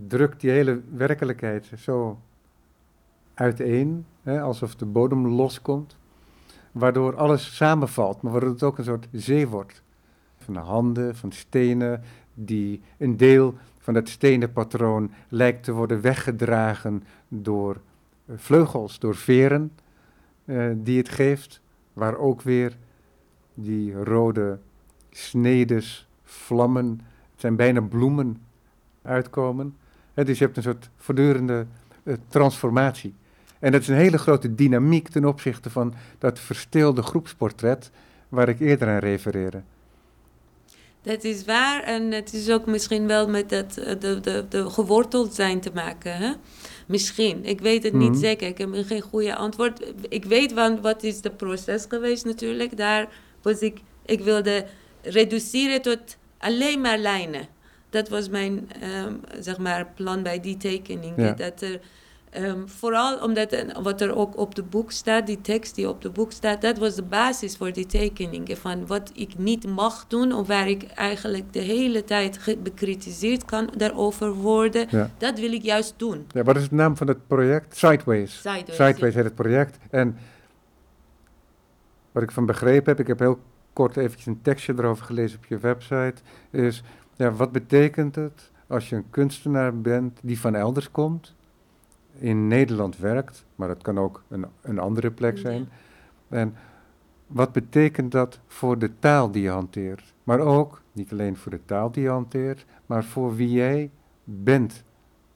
drukt 0.07 0.41
die 0.41 0.51
hele 0.51 0.81
werkelijkheid 0.89 1.71
zo 1.77 2.19
uiteen, 3.33 4.05
hè, 4.21 4.41
alsof 4.41 4.75
de 4.75 4.85
bodem 4.85 5.27
loskomt. 5.27 5.99
waardoor 6.71 7.15
alles 7.15 7.55
samenvalt, 7.55 8.21
maar 8.21 8.31
waardoor 8.31 8.49
het 8.49 8.63
ook 8.63 8.77
een 8.77 8.83
soort 8.83 9.07
zee 9.11 9.47
wordt. 9.47 9.83
Van 10.37 10.53
de 10.53 10.59
handen, 10.59 11.15
van 11.15 11.31
stenen, 11.31 12.03
die 12.33 12.81
een 12.97 13.17
deel 13.17 13.55
van 13.79 13.93
dat 13.93 14.09
stenen 14.09 14.51
patroon 14.51 15.11
lijkt 15.29 15.63
te 15.63 15.71
worden 15.71 16.01
weggedragen 16.01 17.03
door 17.27 17.81
eh, 18.25 18.35
vleugels, 18.37 18.99
door 18.99 19.15
veren 19.15 19.71
uh, 20.45 20.71
die 20.75 20.97
het 20.97 21.09
geeft, 21.09 21.61
waar 21.93 22.17
ook 22.17 22.41
weer 22.41 22.77
die 23.53 24.03
rode 24.03 24.59
snedes, 25.11 26.07
vlammen, 26.23 27.01
het 27.31 27.41
zijn 27.41 27.55
bijna 27.55 27.81
bloemen 27.81 28.41
uitkomen. 29.01 29.75
He, 30.13 30.23
dus 30.23 30.37
je 30.37 30.43
hebt 30.43 30.57
een 30.57 30.63
soort 30.63 30.89
voortdurende 30.95 31.65
uh, 32.03 32.15
transformatie. 32.27 33.13
En 33.59 33.71
dat 33.71 33.81
is 33.81 33.87
een 33.87 33.95
hele 33.95 34.17
grote 34.17 34.55
dynamiek 34.55 35.07
ten 35.07 35.25
opzichte 35.25 35.69
van 35.69 35.93
dat 36.17 36.39
verstilde 36.39 37.01
groepsportret 37.01 37.91
waar 38.29 38.49
ik 38.49 38.59
eerder 38.59 38.87
aan 38.87 38.97
refereerde. 38.97 39.61
Dat 41.01 41.23
is 41.23 41.45
waar 41.45 41.83
en 41.83 42.11
het 42.11 42.33
is 42.33 42.49
ook 42.49 42.65
misschien 42.65 43.07
wel 43.07 43.29
met 43.29 43.49
dat, 43.49 43.77
eh, 43.77 43.99
de, 43.99 44.19
de, 44.19 44.45
de 44.49 44.69
geworteld 44.69 45.33
zijn 45.33 45.59
te 45.59 45.71
maken. 45.73 46.17
Hè? 46.17 46.33
Misschien, 46.87 47.45
ik 47.45 47.61
weet 47.61 47.83
het 47.83 47.93
niet 47.93 48.11
mhm. 48.11 48.19
zeker. 48.19 48.47
Ik 48.47 48.57
heb 48.57 48.69
geen 48.73 49.01
goede 49.01 49.35
antwoord. 49.35 49.93
Ik 50.09 50.25
weet 50.25 50.53
van, 50.53 50.81
wat 50.81 51.03
is 51.03 51.21
de 51.21 51.31
proces 51.31 51.85
geweest 51.89 52.25
natuurlijk. 52.25 52.77
Daar 52.77 53.09
was 53.41 53.59
ik, 53.59 53.79
ik 54.05 54.21
wilde 54.21 54.65
reduceren 55.01 55.81
tot 55.81 56.17
alleen 56.37 56.81
maar 56.81 56.97
lijnen. 56.97 57.47
Dat 57.89 58.09
was 58.09 58.29
mijn 58.29 58.69
um, 59.05 59.21
zeg 59.39 59.57
maar, 59.57 59.87
plan 59.95 60.23
bij 60.23 60.39
die 60.39 60.57
tekeningen. 60.57 61.37
Dat 61.37 61.61
er 61.61 61.79
Um, 62.37 62.69
vooral 62.69 63.23
omdat 63.23 63.65
wat 63.81 64.01
er 64.01 64.15
ook 64.15 64.37
op 64.37 64.55
de 64.55 64.63
boek 64.63 64.91
staat, 64.91 65.27
die 65.27 65.41
tekst 65.41 65.75
die 65.75 65.89
op 65.89 66.01
de 66.01 66.09
boek 66.09 66.31
staat, 66.31 66.61
dat 66.61 66.77
was 66.77 66.95
de 66.95 67.03
basis 67.03 67.57
voor 67.57 67.73
die 67.73 67.85
tekeningen. 67.85 68.57
Van 68.57 68.87
wat 68.87 69.11
ik 69.13 69.37
niet 69.37 69.65
mag 69.67 70.05
doen, 70.07 70.33
of 70.33 70.47
waar 70.47 70.69
ik 70.69 70.83
eigenlijk 70.83 71.53
de 71.53 71.59
hele 71.59 72.03
tijd 72.03 72.57
bekritiseerd 72.63 73.45
kan 73.45 73.69
daarover 73.77 74.33
worden, 74.33 74.87
dat 75.17 75.39
wil 75.39 75.51
ik 75.51 75.63
juist 75.63 75.93
doen. 75.97 76.25
Ja, 76.31 76.43
wat 76.43 76.57
is 76.57 76.69
de 76.69 76.75
naam 76.75 76.97
van 76.97 77.07
het 77.07 77.27
project? 77.27 77.77
Sideways. 77.77 78.41
Sideways, 78.41 78.75
Sideways 78.75 79.13
heet 79.13 79.23
het 79.23 79.35
project. 79.35 79.77
En 79.89 80.17
wat 82.11 82.23
ik 82.23 82.31
van 82.31 82.45
begrepen 82.45 82.89
heb, 82.89 82.99
ik 82.99 83.07
heb 83.07 83.19
heel 83.19 83.39
kort 83.73 83.97
eventjes 83.97 84.25
een 84.25 84.41
tekstje 84.41 84.73
erover 84.77 85.05
gelezen 85.05 85.37
op 85.37 85.45
je 85.45 85.57
website, 85.57 86.15
is 86.49 86.83
ja, 87.15 87.31
wat 87.31 87.51
betekent 87.51 88.15
het 88.15 88.51
als 88.67 88.89
je 88.89 88.95
een 88.95 89.09
kunstenaar 89.09 89.81
bent 89.81 90.19
die 90.21 90.39
van 90.39 90.55
elders 90.55 90.91
komt? 90.91 91.35
in 92.21 92.47
Nederland 92.47 92.97
werkt, 92.97 93.45
maar 93.55 93.67
dat 93.67 93.81
kan 93.81 93.99
ook 93.99 94.23
een, 94.27 94.45
een 94.61 94.79
andere 94.79 95.11
plek 95.11 95.37
zijn. 95.37 95.69
En 96.29 96.55
wat 97.27 97.51
betekent 97.51 98.11
dat 98.11 98.39
voor 98.47 98.77
de 98.77 98.91
taal 98.99 99.31
die 99.31 99.41
je 99.41 99.49
hanteert? 99.49 100.13
Maar 100.23 100.39
ook, 100.39 100.81
niet 100.91 101.11
alleen 101.11 101.37
voor 101.37 101.51
de 101.51 101.65
taal 101.65 101.91
die 101.91 102.03
je 102.03 102.09
hanteert, 102.09 102.65
maar 102.85 103.03
voor 103.03 103.35
wie 103.35 103.51
jij 103.51 103.89
bent. 104.23 104.83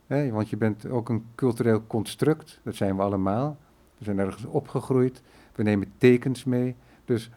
want 0.07 0.49
je 0.49 0.57
bent 0.57 0.89
ook 0.89 1.09
een 1.09 1.25
cultureel 1.35 1.83
construct, 1.87 2.59
dat 2.63 2.75
zijn 2.75 2.95
we 2.95 3.01
allemaal. 3.01 3.57
We 3.97 4.03
zijn 4.03 4.19
ergens 4.19 4.45
opgegroeid, 4.45 5.21
we 5.55 5.63
nemen 5.63 5.91
tekens 5.97 6.43
mee. 6.43 6.75
Dus 7.05 7.29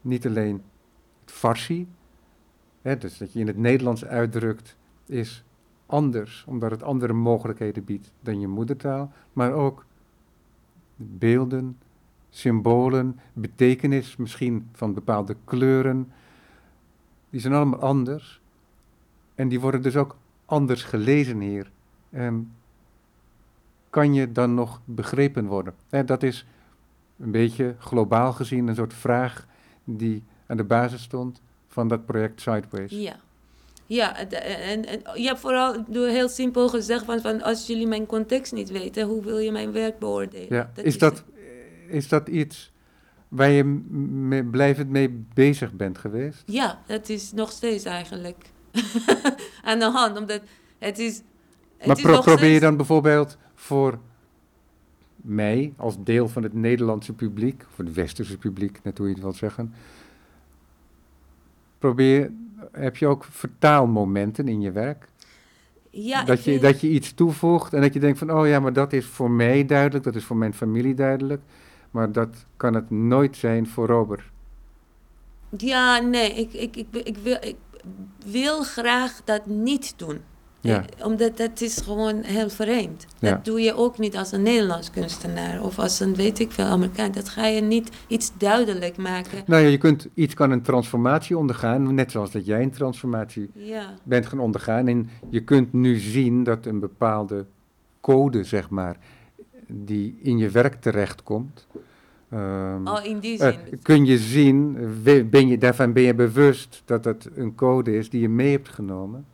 niet 0.00 0.26
alleen 0.26 0.62
het 1.20 1.32
farsi, 1.32 1.88
dus 2.82 3.18
dat 3.18 3.32
je 3.32 3.40
in 3.40 3.46
het 3.46 3.56
Nederlands 3.56 4.04
uitdrukt, 4.04 4.76
is 5.06 5.44
anders, 5.86 6.44
omdat 6.46 6.70
het 6.70 6.82
andere 6.82 7.12
mogelijkheden 7.12 7.84
biedt 7.84 8.12
dan 8.20 8.40
je 8.40 8.48
moedertaal, 8.48 9.12
maar 9.32 9.52
ook 9.52 9.84
beelden, 10.96 11.78
symbolen, 12.30 13.20
betekenis 13.32 14.16
misschien 14.16 14.68
van 14.72 14.94
bepaalde 14.94 15.36
kleuren. 15.44 16.12
Die 17.30 17.40
zijn 17.40 17.54
allemaal 17.54 17.80
anders. 17.80 18.40
En 19.34 19.48
die 19.48 19.60
worden 19.60 19.82
dus 19.82 19.96
ook 19.96 20.16
anders 20.44 20.82
gelezen 20.82 21.40
hier. 21.40 21.70
En 22.10 22.52
kan 23.90 24.14
je 24.14 24.32
dan 24.32 24.54
nog 24.54 24.80
begrepen 24.84 25.46
worden? 25.46 25.74
En 25.88 26.06
dat 26.06 26.22
is 26.22 26.46
een 27.18 27.30
beetje 27.30 27.74
globaal 27.78 28.32
gezien 28.32 28.68
een 28.68 28.74
soort 28.74 28.94
vraag 28.94 29.46
die 29.84 30.24
aan 30.46 30.56
de 30.56 30.64
basis 30.64 31.02
stond 31.02 31.40
van 31.68 31.88
dat 31.88 32.06
project 32.06 32.40
Sideways. 32.40 32.90
Ja. 32.90 33.16
Ja, 33.86 34.16
en, 34.16 34.86
en 34.86 35.00
je 35.14 35.26
hebt 35.26 35.40
vooral 35.40 35.84
door 35.86 36.06
heel 36.06 36.28
simpel 36.28 36.68
gezegd 36.68 37.04
van, 37.04 37.20
van 37.20 37.42
als 37.42 37.66
jullie 37.66 37.86
mijn 37.86 38.06
context 38.06 38.52
niet 38.52 38.70
weten, 38.70 39.06
hoe 39.06 39.22
wil 39.22 39.38
je 39.38 39.52
mijn 39.52 39.72
werk 39.72 39.98
beoordelen? 39.98 40.46
Ja. 40.48 40.70
is, 40.82 40.98
dat, 40.98 41.24
is 41.88 42.08
dat 42.08 42.28
iets 42.28 42.72
waar 43.28 43.50
je 43.50 43.64
mee, 43.64 44.44
blijvend 44.44 44.88
mee 44.88 45.24
bezig 45.34 45.72
bent 45.72 45.98
geweest? 45.98 46.42
Ja, 46.46 46.78
dat 46.86 47.08
is 47.08 47.32
nog 47.32 47.50
steeds 47.50 47.84
eigenlijk 47.84 48.50
aan 49.62 49.78
de 49.78 49.90
hand, 49.90 50.18
omdat 50.18 50.40
het 50.78 50.98
is... 50.98 51.22
Het 51.76 51.86
maar 51.86 52.00
pro 52.00 52.20
probeer 52.20 52.52
je 52.52 52.60
dan 52.60 52.76
bijvoorbeeld 52.76 53.36
voor 53.54 53.98
mij, 55.28 55.72
als 55.76 55.96
deel 56.04 56.28
van 56.28 56.42
het 56.42 56.52
Nederlandse 56.52 57.12
publiek, 57.12 57.64
voor 57.68 57.84
het 57.84 57.94
westerse 57.94 58.38
publiek, 58.38 58.80
net 58.82 58.98
hoe 58.98 59.06
je 59.06 59.12
het 59.12 59.22
wilt 59.22 59.36
zeggen, 59.36 59.74
probeer 61.78 62.30
heb 62.72 62.96
je 62.96 63.06
ook 63.06 63.24
vertaalmomenten 63.24 64.48
in 64.48 64.60
je 64.60 64.72
werk? 64.72 65.08
Ja, 65.90 66.24
dat, 66.24 66.44
je, 66.44 66.58
dat 66.58 66.80
je 66.80 66.88
iets 66.88 67.14
toevoegt 67.14 67.72
en 67.72 67.80
dat 67.80 67.94
je 67.94 68.00
denkt 68.00 68.18
van, 68.18 68.32
oh 68.32 68.46
ja, 68.46 68.60
maar 68.60 68.72
dat 68.72 68.92
is 68.92 69.06
voor 69.06 69.30
mij 69.30 69.66
duidelijk, 69.66 70.04
dat 70.04 70.14
is 70.14 70.24
voor 70.24 70.36
mijn 70.36 70.54
familie 70.54 70.94
duidelijk, 70.94 71.42
maar 71.90 72.12
dat 72.12 72.46
kan 72.56 72.74
het 72.74 72.90
nooit 72.90 73.36
zijn 73.36 73.66
voor 73.66 73.86
Robert. 73.86 74.22
Ja, 75.56 75.98
nee, 75.98 76.32
ik, 76.32 76.52
ik, 76.52 76.76
ik, 76.76 76.86
ik, 77.06 77.16
wil, 77.16 77.38
ik 77.40 77.56
wil 78.26 78.62
graag 78.62 79.20
dat 79.24 79.46
niet 79.46 79.94
doen. 79.96 80.20
Ja. 80.60 80.84
Eh, 80.96 81.06
omdat 81.06 81.36
dat 81.36 81.60
is 81.60 81.76
gewoon 81.76 82.22
heel 82.22 82.50
vreemd. 82.50 83.06
Dat 83.18 83.44
doe 83.44 83.60
je 83.60 83.74
ook 83.74 83.98
niet 83.98 84.16
als 84.16 84.32
een 84.32 84.42
Nederlands 84.42 84.90
kunstenaar 84.90 85.62
of 85.62 85.78
als 85.78 86.00
een 86.00 86.14
weet 86.14 86.38
ik 86.38 86.52
veel 86.52 86.64
Amerikaan. 86.64 87.12
Dat 87.12 87.28
ga 87.28 87.46
je 87.46 87.60
niet 87.60 87.90
iets 88.06 88.32
duidelijk 88.38 88.96
maken. 88.96 89.42
Nou 89.46 89.62
ja, 89.62 89.68
je 89.68 89.78
kunt, 89.78 90.08
iets 90.14 90.34
kan 90.34 90.50
een 90.50 90.62
transformatie 90.62 91.38
ondergaan, 91.38 91.94
net 91.94 92.10
zoals 92.10 92.30
dat 92.30 92.46
jij 92.46 92.62
een 92.62 92.70
transformatie 92.70 93.50
ja. 93.52 93.94
bent 94.02 94.26
gaan 94.26 94.40
ondergaan. 94.40 94.88
En 94.88 95.10
je 95.30 95.44
kunt 95.44 95.72
nu 95.72 95.96
zien 95.96 96.44
dat 96.44 96.66
een 96.66 96.80
bepaalde 96.80 97.46
code, 98.00 98.44
zeg 98.44 98.70
maar, 98.70 98.96
die 99.66 100.18
in 100.22 100.38
je 100.38 100.50
werk 100.50 100.80
terechtkomt. 100.80 101.66
Um, 102.34 102.88
oh, 102.88 103.04
in 103.04 103.18
die 103.18 103.38
zin. 103.38 103.54
Uh, 103.70 103.78
kun 103.82 104.06
je 104.06 104.18
zien, 104.18 104.76
ben 105.30 105.48
je, 105.48 105.58
daarvan 105.58 105.92
ben 105.92 106.02
je 106.02 106.14
bewust 106.14 106.82
dat 106.84 107.02
dat 107.02 107.28
een 107.34 107.54
code 107.54 107.96
is 107.96 108.10
die 108.10 108.20
je 108.20 108.28
mee 108.28 108.50
hebt 108.50 108.68
genomen. 108.68 109.26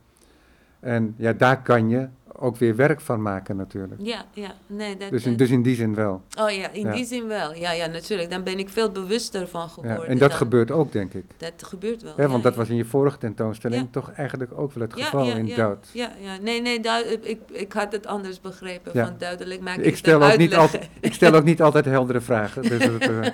En 0.85 1.14
ja, 1.16 1.32
daar 1.32 1.62
kan 1.62 1.89
je 1.89 2.09
ook 2.39 2.57
weer 2.57 2.76
werk 2.76 3.01
van 3.01 3.22
maken 3.22 3.57
natuurlijk. 3.57 4.01
Ja, 4.05 4.24
ja. 4.32 4.55
Nee, 4.66 4.97
dat, 4.97 5.11
dus, 5.11 5.24
in, 5.24 5.37
dus 5.37 5.51
in 5.51 5.62
die 5.62 5.74
zin 5.74 5.95
wel. 5.95 6.22
Oh 6.39 6.51
ja, 6.51 6.70
in 6.70 6.91
die 6.91 7.05
zin 7.05 7.26
wel. 7.26 7.55
Ja, 7.55 7.72
ja, 7.72 7.87
natuurlijk. 7.87 8.30
Dan 8.30 8.43
ben 8.43 8.59
ik 8.59 8.68
veel 8.68 8.91
bewuster 8.91 9.49
van 9.49 9.68
geworden. 9.68 10.01
Ja, 10.03 10.07
en 10.07 10.18
dat 10.18 10.32
gebeurt 10.32 10.70
ook, 10.70 10.93
denk 10.93 11.14
ik. 11.14 11.24
Dat 11.37 11.53
gebeurt 11.57 12.03
wel. 12.03 12.12
Ja, 12.16 12.28
want 12.28 12.43
dat 12.43 12.57
was 12.57 12.68
in 12.68 12.76
je 12.76 12.85
vorige 12.85 13.18
tentoonstelling 13.18 13.89
toch 13.91 14.12
eigenlijk 14.12 14.59
ook 14.59 14.72
wel 14.72 14.82
het 14.82 15.03
geval 15.03 15.26
in 15.26 15.55
Duits. 15.57 15.93
Ja, 15.93 16.11
ja. 16.20 16.37
Nee, 16.41 16.62
nee, 16.62 16.80
ik, 17.22 17.41
ik 17.53 17.72
had 17.72 17.93
het 17.93 18.07
anders 18.07 18.41
begrepen. 18.41 18.93
Van 18.93 19.14
duidelijk 19.18 19.61
maken. 19.61 19.85
Ik 19.85 19.97
stel, 19.97 20.22
ook 20.22 20.37
niet 20.37 20.55
altijd, 20.55 20.89
ik 21.01 21.12
stel 21.12 21.35
ook 21.35 21.45
niet 21.45 21.62
altijd 21.62 21.85
heldere 21.85 22.20
vragen. 22.20 22.62
Dus 22.62 22.87
uh, 22.87 22.99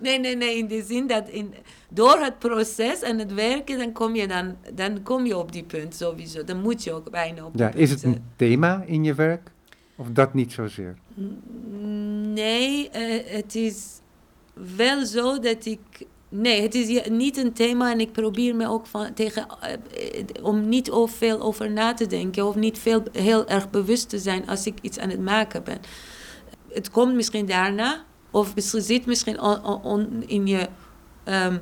nee, 0.00 0.18
nee, 0.18 0.36
nee. 0.36 0.56
In 0.56 0.66
de 0.66 0.82
zin 0.82 1.06
dat 1.06 1.28
in, 1.28 1.54
door 1.88 2.18
het 2.18 2.38
proces 2.38 3.00
en 3.00 3.18
het 3.18 3.34
werken, 3.34 3.78
dan 3.78 3.92
kom 3.92 4.14
je, 4.14 4.26
dan, 4.26 4.56
dan 4.74 5.02
kom 5.02 5.26
je 5.26 5.36
op 5.36 5.52
die 5.52 5.64
punt 5.64 5.94
sowieso. 5.94 6.44
Dan 6.44 6.60
moet 6.60 6.84
je 6.84 6.92
ook 6.92 7.10
bijna 7.10 7.44
op 7.44 7.52
die 7.52 7.62
ja, 7.62 7.72
Is 7.72 7.90
het 7.90 8.02
een 8.02 8.24
thema 8.36 8.82
in 8.86 9.04
je 9.04 9.14
werk? 9.14 9.50
Of 9.96 10.06
dat 10.12 10.34
niet 10.34 10.52
zozeer? 10.52 10.96
Nee, 12.34 12.90
uh, 12.96 13.24
het 13.26 13.54
is 13.54 14.00
wel 14.76 15.06
zo 15.06 15.38
dat 15.38 15.66
ik. 15.66 15.78
Nee, 16.28 16.62
het 16.62 16.74
is 16.74 17.08
niet 17.08 17.36
een 17.36 17.52
thema 17.52 17.92
en 17.92 18.00
ik 18.00 18.12
probeer 18.12 18.56
me 18.56 18.68
ook 18.68 18.86
van, 18.86 19.14
tegen, 19.14 19.46
uh, 19.62 20.44
om 20.44 20.68
niet 20.68 20.90
veel 21.04 21.40
over 21.40 21.70
na 21.70 21.94
te 21.94 22.06
denken 22.06 22.46
of 22.46 22.54
niet 22.54 22.78
veel, 22.78 23.02
heel 23.12 23.48
erg 23.48 23.70
bewust 23.70 24.08
te 24.08 24.18
zijn 24.18 24.48
als 24.48 24.66
ik 24.66 24.78
iets 24.80 24.98
aan 24.98 25.10
het 25.10 25.20
maken 25.20 25.64
ben. 25.64 25.78
Het 26.72 26.90
komt 26.90 27.14
misschien 27.14 27.46
daarna, 27.46 28.04
of 28.30 28.52
zit 28.56 29.06
misschien 29.06 29.38
in 30.26 30.46
je 30.46 30.68
um, 31.24 31.60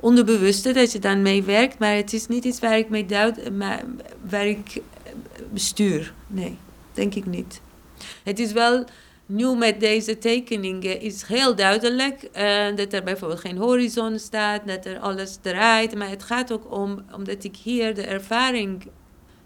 onderbewuste 0.00 0.72
dat 0.72 0.92
je 0.92 0.98
dan 0.98 1.22
mee 1.22 1.42
werkt, 1.42 1.78
maar 1.78 1.94
het 1.94 2.12
is 2.12 2.26
niet 2.26 2.44
iets 2.44 2.60
waar 2.60 2.78
ik 2.78 2.88
mee 2.88 3.06
duid, 3.06 3.56
maar 3.56 3.84
waar 4.30 4.46
ik 4.46 4.82
bestuur. 5.52 6.14
Nee, 6.26 6.58
denk 6.92 7.14
ik 7.14 7.26
niet. 7.26 7.60
Het 8.22 8.38
is 8.38 8.52
wel 8.52 8.84
nu 9.30 9.56
met 9.56 9.80
deze 9.80 10.18
tekeningen 10.18 11.00
is 11.00 11.22
heel 11.22 11.54
duidelijk 11.54 12.28
uh, 12.36 12.76
dat 12.76 12.92
er 12.92 13.02
bijvoorbeeld 13.02 13.40
geen 13.40 13.56
horizon 13.56 14.18
staat, 14.18 14.66
dat 14.66 14.84
er 14.84 14.98
alles 14.98 15.38
draait. 15.40 15.94
Maar 15.94 16.08
het 16.08 16.22
gaat 16.22 16.52
ook 16.52 16.72
om, 16.72 17.04
omdat 17.14 17.44
ik 17.44 17.56
hier 17.56 17.94
de 17.94 18.06
ervaring. 18.06 18.82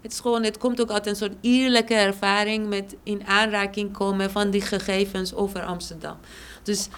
Het, 0.01 0.11
is 0.11 0.19
gewoon, 0.19 0.43
het 0.43 0.57
komt 0.57 0.81
ook 0.81 0.91
uit 0.91 1.07
een 1.07 1.15
soort 1.15 1.35
eerlijke 1.41 1.93
ervaring 1.93 2.67
met 2.67 2.95
in 3.03 3.25
aanraking 3.25 3.91
komen 3.91 4.31
van 4.31 4.49
die 4.49 4.61
gegevens 4.61 5.33
over 5.33 5.63
Amsterdam. 5.63 6.17
Dus 6.65 6.89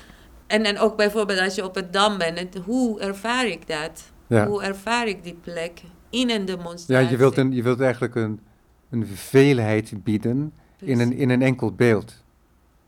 En, 0.47 0.63
en 0.63 0.79
ook 0.79 0.97
bijvoorbeeld 0.97 1.39
als 1.39 1.55
je 1.55 1.63
op 1.63 1.75
het 1.75 1.93
dam 1.93 2.17
bent, 2.17 2.39
het- 2.39 2.55
hoe 2.65 2.99
ervaar 2.99 3.45
ik 3.47 3.67
dat? 3.67 4.11
Ja. 4.27 4.47
Hoe 4.47 4.63
ervaar 4.63 5.07
ik 5.07 5.23
die 5.23 5.37
plek 5.41 5.81
in 6.09 6.29
een 6.29 6.39
Ja, 6.39 6.45
demonstratie? 6.45 7.09
je 7.09 7.17
wilt, 7.17 7.37
een, 7.37 7.51
je 7.51 7.63
wilt 7.63 7.79
eigenlijk 7.81 8.15
een, 8.15 8.39
een 8.89 9.05
veelheid 9.07 10.03
bieden 10.03 10.53
in 10.79 10.99
een, 10.99 11.13
in 11.13 11.29
een 11.29 11.41
enkel 11.41 11.71
beeld. 11.73 12.23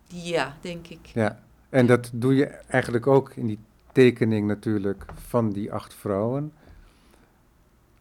Ja, 0.07 0.57
denk 0.61 0.87
ik. 0.87 0.99
Ja. 1.13 1.39
En 1.69 1.85
dat 1.85 2.09
doe 2.13 2.35
je 2.35 2.45
eigenlijk 2.45 3.07
ook 3.07 3.31
in 3.35 3.47
die 3.47 3.59
tekening 3.91 4.47
natuurlijk 4.47 5.05
van 5.27 5.49
die 5.51 5.71
acht 5.73 5.93
vrouwen. 5.93 6.53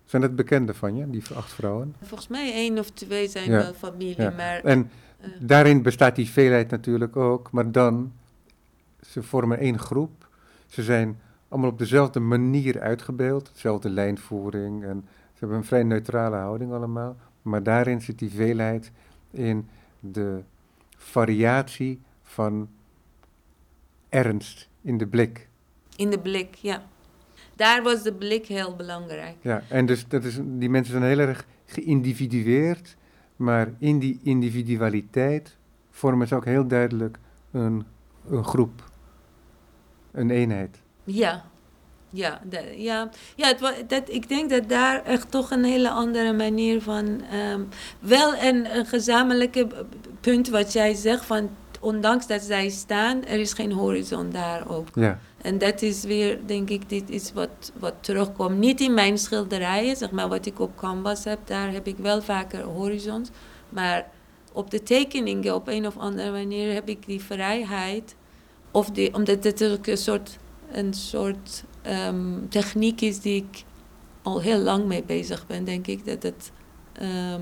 Zijn 0.04 0.22
dat 0.22 0.36
bekende 0.36 0.74
van 0.74 0.96
je, 0.96 1.10
die 1.10 1.22
acht 1.34 1.52
vrouwen? 1.52 1.94
Volgens 2.02 2.28
mij 2.28 2.52
één 2.52 2.78
of 2.78 2.90
twee 2.90 3.28
zijn 3.28 3.50
Ja, 3.50 3.58
wel 3.58 3.72
familie, 3.74 4.22
ja. 4.22 4.30
maar... 4.36 4.60
En 4.64 4.90
eh, 5.20 5.28
daarin 5.40 5.82
bestaat 5.82 6.16
die 6.16 6.28
veelheid 6.30 6.70
natuurlijk 6.70 7.16
ook, 7.16 7.50
maar 7.50 7.72
dan, 7.72 8.12
ze 9.00 9.22
vormen 9.22 9.58
één 9.58 9.78
groep. 9.78 10.28
Ze 10.66 10.82
zijn 10.82 11.20
allemaal 11.48 11.70
op 11.70 11.78
dezelfde 11.78 12.20
manier 12.20 12.80
uitgebeeld, 12.80 13.50
dezelfde 13.52 13.90
lijnvoering 13.90 14.84
en 14.84 15.04
ze 15.08 15.38
hebben 15.38 15.56
een 15.56 15.64
vrij 15.64 15.82
neutrale 15.82 16.36
houding 16.36 16.72
allemaal. 16.72 17.16
Maar 17.42 17.62
daarin 17.62 18.00
zit 18.00 18.18
die 18.18 18.30
veelheid 18.30 18.92
in 19.30 19.68
de 20.00 20.42
variatie 20.96 22.00
van 22.22 22.68
ernst 24.08 24.68
in 24.82 24.98
de 24.98 25.06
blik. 25.06 25.48
in 25.96 26.10
de 26.10 26.18
blik, 26.18 26.54
ja. 26.54 26.82
Daar 27.56 27.82
was 27.82 28.02
de 28.02 28.12
blik 28.12 28.46
heel 28.46 28.76
belangrijk. 28.76 29.36
Ja, 29.40 29.62
en 29.68 29.86
dus 29.86 30.08
dat 30.08 30.24
is, 30.24 30.38
die 30.42 30.70
mensen 30.70 30.92
zijn 30.92 31.04
heel 31.04 31.18
erg 31.18 31.46
geïndividueerd, 31.66 32.96
maar 33.36 33.72
in 33.78 33.98
die 33.98 34.20
individualiteit 34.22 35.56
vormen 35.90 36.28
ze 36.28 36.34
ook 36.34 36.44
heel 36.44 36.66
duidelijk 36.66 37.18
een, 37.50 37.84
een 38.30 38.44
groep, 38.44 38.84
een 40.12 40.30
eenheid. 40.30 40.80
Ja, 41.04 41.44
ja, 42.10 42.40
ja. 42.76 43.08
ja 43.36 43.48
het 43.48 43.88
dat, 43.88 44.02
ik 44.06 44.28
denk 44.28 44.50
dat 44.50 44.68
daar 44.68 45.04
echt 45.04 45.30
toch 45.30 45.50
een 45.50 45.64
hele 45.64 45.90
andere 45.90 46.32
manier 46.32 46.82
van... 46.82 47.22
ehm, 47.30 47.60
wel 48.00 48.36
een, 48.36 48.76
een 48.76 48.86
gezamenlijke 48.86 49.66
punt 50.20 50.48
wat 50.48 50.72
jij 50.72 50.94
zegt 50.94 51.24
van... 51.24 51.50
Ondanks 51.80 52.26
dat 52.26 52.42
zij 52.42 52.68
staan, 52.68 53.24
er 53.24 53.40
is 53.40 53.52
geen 53.52 53.72
horizon 53.72 54.30
daar 54.30 54.68
ook. 54.68 54.88
Ja, 54.94 55.18
En 55.42 55.58
dat 55.58 55.82
is 55.82 56.04
weer, 56.04 56.38
denk 56.46 56.70
ik, 56.70 56.88
dit 56.88 57.10
is 57.10 57.32
wat, 57.32 57.72
wat 57.78 57.94
terugkomt. 58.00 58.58
Niet 58.58 58.80
in 58.80 58.94
mijn 58.94 59.18
schilderijen, 59.18 59.96
zeg 59.96 60.10
maar, 60.10 60.28
wat 60.28 60.46
ik 60.46 60.60
op 60.60 60.76
canvas 60.76 61.24
heb, 61.24 61.38
daar 61.44 61.72
heb 61.72 61.86
ik 61.86 61.96
wel 61.98 62.22
vaker 62.22 62.62
horizons. 62.62 63.30
Maar 63.68 64.06
op 64.58 64.70
de 64.70 64.82
tekeningen, 64.82 65.54
op 65.54 65.68
een 65.68 65.86
of 65.86 65.96
andere 65.96 66.30
manier, 66.30 66.74
heb 66.74 66.88
ik 66.88 67.06
die 67.06 67.20
vrijheid. 67.20 68.16
Of 68.70 68.90
die, 68.90 69.14
omdat 69.14 69.44
het 69.44 69.64
ook 69.64 69.86
een 69.86 69.96
soort, 69.96 70.38
een 70.72 70.94
soort 70.94 71.64
ehm, 71.82 72.48
techniek 72.48 73.00
is 73.00 73.20
die 73.20 73.36
ik 73.36 73.64
al 74.22 74.40
heel 74.40 74.58
lang 74.58 74.84
mee 74.84 75.02
bezig 75.02 75.46
ben, 75.46 75.64
denk 75.64 75.86
ik. 75.86 76.04
Dat 76.04 76.22
het, 76.22 76.52
ehm, 76.92 77.40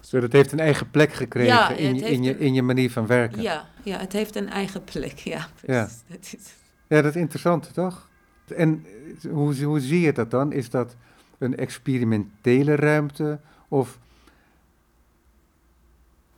dus 0.00 0.10
dat 0.10 0.32
heeft 0.32 0.52
een 0.52 0.60
eigen 0.60 0.90
plek 0.90 1.12
gekregen 1.12 1.54
Ja, 1.54 1.70
in, 1.70 1.94
je, 1.94 2.04
in, 2.10 2.22
je, 2.22 2.38
in 2.38 2.54
je 2.54 2.62
manier 2.62 2.90
van 2.90 3.06
werken. 3.06 3.42
ja, 3.42 3.66
ja, 3.82 3.98
het 3.98 4.12
heeft 4.12 4.36
een 4.36 4.48
eigen 4.48 4.84
plek, 4.84 5.18
ja. 5.18 5.48
Ja. 5.66 5.84
precies. 5.84 6.02
Dat 6.08 6.18
is, 6.20 6.54
Ja, 6.88 7.02
dat 7.02 7.14
is 7.14 7.20
interessant, 7.20 7.74
toch? 7.74 8.08
En 8.56 8.86
hoe, 9.30 9.64
hoe 9.64 9.80
zie 9.80 10.00
je 10.00 10.12
dat 10.12 10.30
dan? 10.30 10.52
Is 10.52 10.70
dat 10.70 10.96
een 11.38 11.56
experimentele 11.56 12.74
ruimte? 12.74 13.40
Of, 13.68 13.98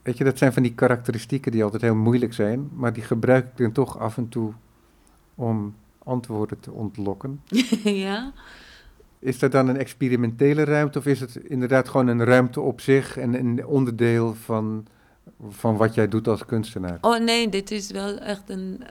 weet 0.02 0.18
je, 0.18 0.24
dat 0.24 0.38
zijn 0.38 0.52
van 0.52 0.62
die 0.62 0.74
karakteristieken 0.74 1.52
die 1.52 1.64
altijd 1.64 1.82
heel 1.82 1.94
moeilijk 1.94 2.32
zijn, 2.34 2.68
maar 2.74 2.92
die 2.92 3.02
gebruik 3.02 3.44
ik 3.46 3.56
dan 3.56 3.72
toch 3.72 3.98
af 3.98 4.16
en 4.16 4.28
toe 4.28 4.52
om 5.34 5.74
antwoorden 6.04 6.60
te 6.60 6.70
ontlokken. 6.72 7.40
ja. 7.84 8.32
Is 9.18 9.38
dat 9.38 9.52
dan 9.52 9.68
een 9.68 9.76
experimentele 9.76 10.64
ruimte 10.64 10.98
of 10.98 11.06
is 11.06 11.20
het 11.20 11.36
inderdaad 11.36 11.88
gewoon 11.88 12.06
een 12.06 12.24
ruimte 12.24 12.60
op 12.60 12.80
zich 12.80 13.16
en 13.16 13.34
een 13.34 13.66
onderdeel 13.66 14.34
van, 14.34 14.86
van 15.48 15.76
wat 15.76 15.94
jij 15.94 16.08
doet 16.08 16.28
als 16.28 16.44
kunstenaar? 16.46 16.98
Oh 17.00 17.18
nee, 17.18 17.48
dit 17.48 17.70
is 17.70 17.90
wel 17.90 18.18
echt 18.18 18.42
een, 18.50 18.82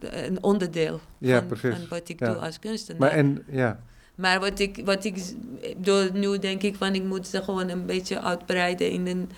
een 0.00 0.42
onderdeel 0.42 1.00
Ja, 1.18 1.44
van, 1.48 1.56
van 1.56 1.88
wat 1.88 2.08
ik 2.08 2.18
Ja. 2.20 2.26
doe 2.32 2.36
als 2.42 2.58
kunstenaar. 2.58 3.00
Maar 3.00 3.10
en, 3.10 3.44
ja, 3.50 3.80
Maar 4.14 4.40
wat 4.40 4.58
ik, 4.58 4.80
wat 4.84 5.04
ik 5.04 5.34
door 5.76 6.10
nu 6.12 6.38
denk 6.38 6.62
ik 6.62 6.74
van 6.76 6.94
ik 6.94 7.04
moet 7.04 7.26
ze 7.26 7.42
gewoon 7.42 7.68
een 7.68 7.86
beetje 7.86 8.20
uitbreiden 8.20 8.90
in 8.90 9.06
een. 9.06 9.30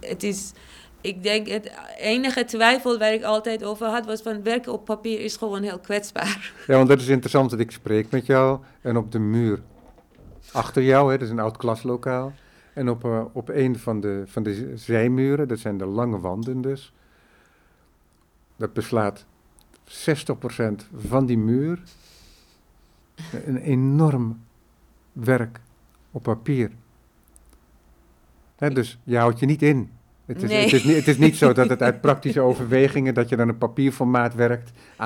Het 0.00 0.22
is, 0.22 0.52
ik 1.00 1.22
denk 1.22 1.48
het 1.48 1.72
enige 1.98 2.44
twijfel 2.44 2.98
waar 2.98 3.12
ik 3.12 3.22
altijd 3.22 3.64
over 3.64 3.86
had 3.86 4.06
was 4.06 4.22
van 4.22 4.42
werken 4.42 4.72
op 4.72 4.84
papier 4.84 5.20
is 5.20 5.36
gewoon 5.36 5.62
heel 5.62 5.78
kwetsbaar. 5.78 6.52
Ja, 6.66 6.76
want 6.76 6.88
dat 6.88 7.00
is 7.00 7.08
interessant 7.08 7.50
dat 7.50 7.60
ik 7.60 7.70
spreek 7.70 8.10
met 8.10 8.26
jou 8.26 8.60
en 8.80 8.96
op 8.96 9.12
de 9.12 9.18
muur 9.18 9.60
achter 10.52 10.82
jou, 10.82 11.10
hè, 11.10 11.18
dat 11.18 11.26
is 11.26 11.32
een 11.32 11.38
oud 11.38 11.56
klaslokaal. 11.56 12.32
En 12.72 12.88
op, 12.88 13.04
eh, 13.04 13.24
op 13.32 13.48
een 13.48 13.78
van 13.78 14.00
de, 14.00 14.22
van 14.26 14.42
de 14.42 14.72
zijmuren, 14.74 15.48
dat 15.48 15.58
zijn 15.58 15.78
de 15.78 15.86
lange 15.86 16.18
wanden 16.18 16.60
dus, 16.60 16.92
dat 18.56 18.72
beslaat 18.72 19.24
60% 19.84 20.88
van 20.96 21.26
die 21.26 21.38
muur. 21.38 21.82
Een 23.44 23.56
enorm 23.56 24.40
werk 25.12 25.60
op 26.10 26.22
papier. 26.22 26.70
Dus 28.72 28.98
je 29.04 29.16
houdt 29.16 29.38
je 29.40 29.46
niet 29.46 29.62
in. 29.62 29.90
Het 30.26 30.42
is, 30.42 30.48
Nee. 30.50 30.62
het, 30.64 30.72
is 30.72 30.84
niet, 30.84 30.96
het 30.96 31.08
is 31.08 31.18
niet 31.18 31.36
zo 31.36 31.52
dat 31.52 31.68
het 31.68 31.82
uit 31.82 32.00
praktische 32.06 32.40
overwegingen, 32.40 33.14
dat 33.14 33.28
je 33.28 33.36
dan 33.36 33.48
een 33.48 33.58
papierformaat 33.58 34.34
werkt, 34.34 34.70
A0 34.94 34.96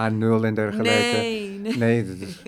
en 0.44 0.54
dergelijke. 0.54 1.16
Nee, 1.16 1.48
nee. 1.62 1.76
Nee, 1.76 2.04
dat 2.06 2.28
is. 2.28 2.42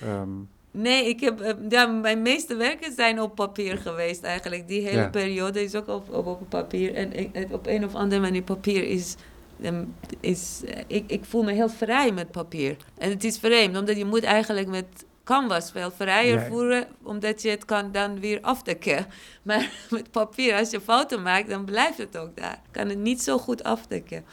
ehm, 0.00 0.28
Nee, 0.70 1.08
ik 1.08 1.20
heb, 1.20 1.40
eh, 1.40 1.52
ja, 1.68 1.86
mijn 1.86 2.22
meeste 2.22 2.56
werken 2.56 2.92
zijn 2.92 3.20
op 3.20 3.34
papier 3.34 3.78
geweest 3.78 4.22
eigenlijk. 4.22 4.68
Die 4.68 4.80
hele 4.82 4.96
Ja. 5.00 5.08
periode 5.08 5.62
is 5.62 5.74
ook 5.74 5.88
op, 5.88 6.14
op, 6.14 6.26
op 6.26 6.42
papier. 6.48 6.94
En 6.94 7.12
ik, 7.18 7.30
op 7.50 7.66
een 7.66 7.84
of 7.84 7.94
andere 7.94 8.20
manier 8.20 8.42
papier 8.42 8.84
is... 8.88 9.16
ehm, 9.62 9.84
is 10.20 10.62
eh, 10.66 10.80
ik, 10.86 11.04
ik 11.06 11.24
voel 11.24 11.42
me 11.42 11.52
heel 11.52 11.68
vrij 11.68 12.12
met 12.12 12.30
papier. 12.30 12.76
En 12.98 13.10
het 13.10 13.24
is 13.24 13.38
vreemd, 13.38 13.76
omdat 13.78 13.96
je 13.96 14.04
moet 14.04 14.22
eigenlijk 14.22 14.68
met 14.68 14.84
canvas 15.28 15.70
veel 15.70 15.90
vrijer 15.90 16.40
Ja. 16.40 16.46
voeren... 16.46 16.86
omdat 17.02 17.42
je 17.42 17.50
het 17.50 17.64
kan 17.64 17.92
dan 17.92 18.20
weer 18.20 18.38
afdekken. 18.40 19.06
Maar 19.48 19.70
met 19.90 20.10
papier, 20.10 20.54
als 20.56 20.70
je 20.70 20.80
fouten 20.80 21.22
maakt, 21.22 21.48
dan 21.48 21.64
blijft 21.64 21.98
het 21.98 22.16
ook 22.16 22.36
daar. 22.36 22.60
kan 22.70 22.88
het 22.88 22.98
niet 22.98 23.22
zo 23.22 23.38
goed 23.38 23.64
afdekken. 23.64 24.24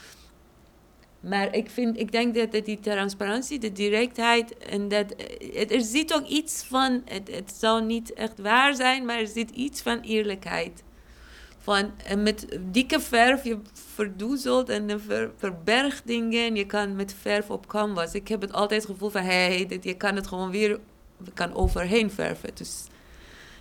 Maar 1.19 1.55
ik, 1.55 1.69
vind, 1.69 1.99
ik 1.99 2.11
denk 2.11 2.35
dat, 2.35 2.51
dat 2.51 2.65
die 2.65 2.79
transparantie, 2.79 3.59
de 3.59 3.71
directheid 3.71 4.57
en 4.57 4.87
dat 4.87 5.11
eh, 5.11 5.55
het, 5.59 5.71
er 5.71 5.81
zit 5.81 6.13
ook 6.13 6.27
iets 6.27 6.63
van, 6.63 7.01
het, 7.05 7.31
het 7.31 7.53
zou 7.59 7.83
niet 7.83 8.13
echt 8.13 8.39
waar 8.39 8.75
zijn, 8.75 9.05
maar 9.05 9.19
er 9.19 9.27
zit 9.27 9.49
iets 9.49 9.81
van 9.81 9.99
eerlijkheid. 9.99 10.83
Van, 11.65 11.91
en 12.05 12.23
met 12.23 12.57
dikke 12.71 12.99
verf, 12.99 13.43
je 13.43 13.57
verdoezelt 13.73 14.69
en 14.69 15.01
ver, 15.01 15.31
verbergt 15.37 16.07
dingen. 16.07 16.55
Je 16.55 16.65
kan 16.65 16.95
met 16.95 17.15
verf 17.21 17.49
op 17.49 17.67
canvas. 17.67 18.13
Ik 18.13 18.27
heb 18.27 18.41
het 18.41 18.53
altijd 18.53 18.81
het 18.81 18.91
gevoel 18.91 19.09
van, 19.09 19.21
hé, 19.21 19.27
hey, 19.55 19.65
dit- 19.65 19.83
je 19.83 19.93
kan 19.93 20.15
het 20.15 20.27
gewoon 20.27 20.51
weer 20.51 20.79
kan 21.33 21.53
overheen 21.53 22.11
verven. 22.11 22.49
Dus 22.53 22.83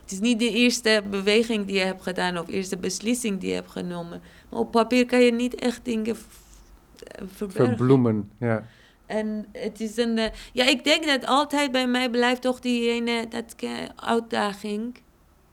het 0.02 0.12
is 0.12 0.20
niet 0.20 0.38
de 0.38 0.50
eerste 0.50 1.02
beweging 1.10 1.66
die 1.66 1.76
je 1.76 1.84
hebt 1.84 2.02
gedaan 2.02 2.38
of 2.38 2.48
eerste 2.48 2.76
beslissing 2.76 3.40
die 3.40 3.48
je 3.48 3.54
hebt 3.54 3.70
genomen. 3.70 4.22
Maar 4.50 4.60
op 4.60 4.70
papier 4.70 5.06
kan 5.06 5.20
je 5.20 5.32
niet 5.32 5.54
echt 5.54 5.84
dingen 5.84 6.16
v- 6.16 6.22
verbergen. 7.34 7.66
verbloemen, 7.76 8.30
ja. 8.40 8.66
En 9.06 9.46
het 9.52 9.80
is 9.80 9.96
een. 9.96 10.18
eh, 10.18 10.30
ja, 10.52 10.66
ik 10.68 10.84
denk 10.84 11.06
dat 11.06 11.26
altijd 11.26 11.72
bij 11.72 11.86
mij 11.86 12.10
blijft 12.10 12.42
toch 12.42 12.60
die 12.60 12.90
ene 12.90 13.26
dat 13.28 13.54
uitdaging. 13.96 14.94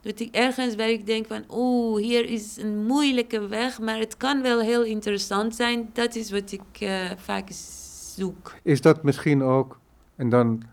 Dat 0.01 0.19
ik 0.19 0.35
ergens 0.35 0.75
waar 0.75 0.89
ik 0.89 1.05
denk 1.05 1.27
van, 1.27 1.43
oeh, 1.49 2.01
hier 2.01 2.25
is 2.25 2.57
een 2.57 2.85
moeilijke 2.85 3.47
weg, 3.47 3.79
maar 3.79 3.97
het 3.97 4.17
kan 4.17 4.41
wel 4.41 4.59
heel 4.59 4.83
interessant 4.83 5.55
zijn. 5.55 5.89
Dat 5.93 6.15
is 6.15 6.31
wat 6.31 6.51
ik 6.51 6.79
eh, 6.79 7.11
vaak 7.17 7.47
zoek. 8.15 8.55
Is 8.63 8.81
dat 8.81 9.03
misschien 9.03 9.43
ook, 9.43 9.79
en 10.15 10.29
dan 10.29 10.63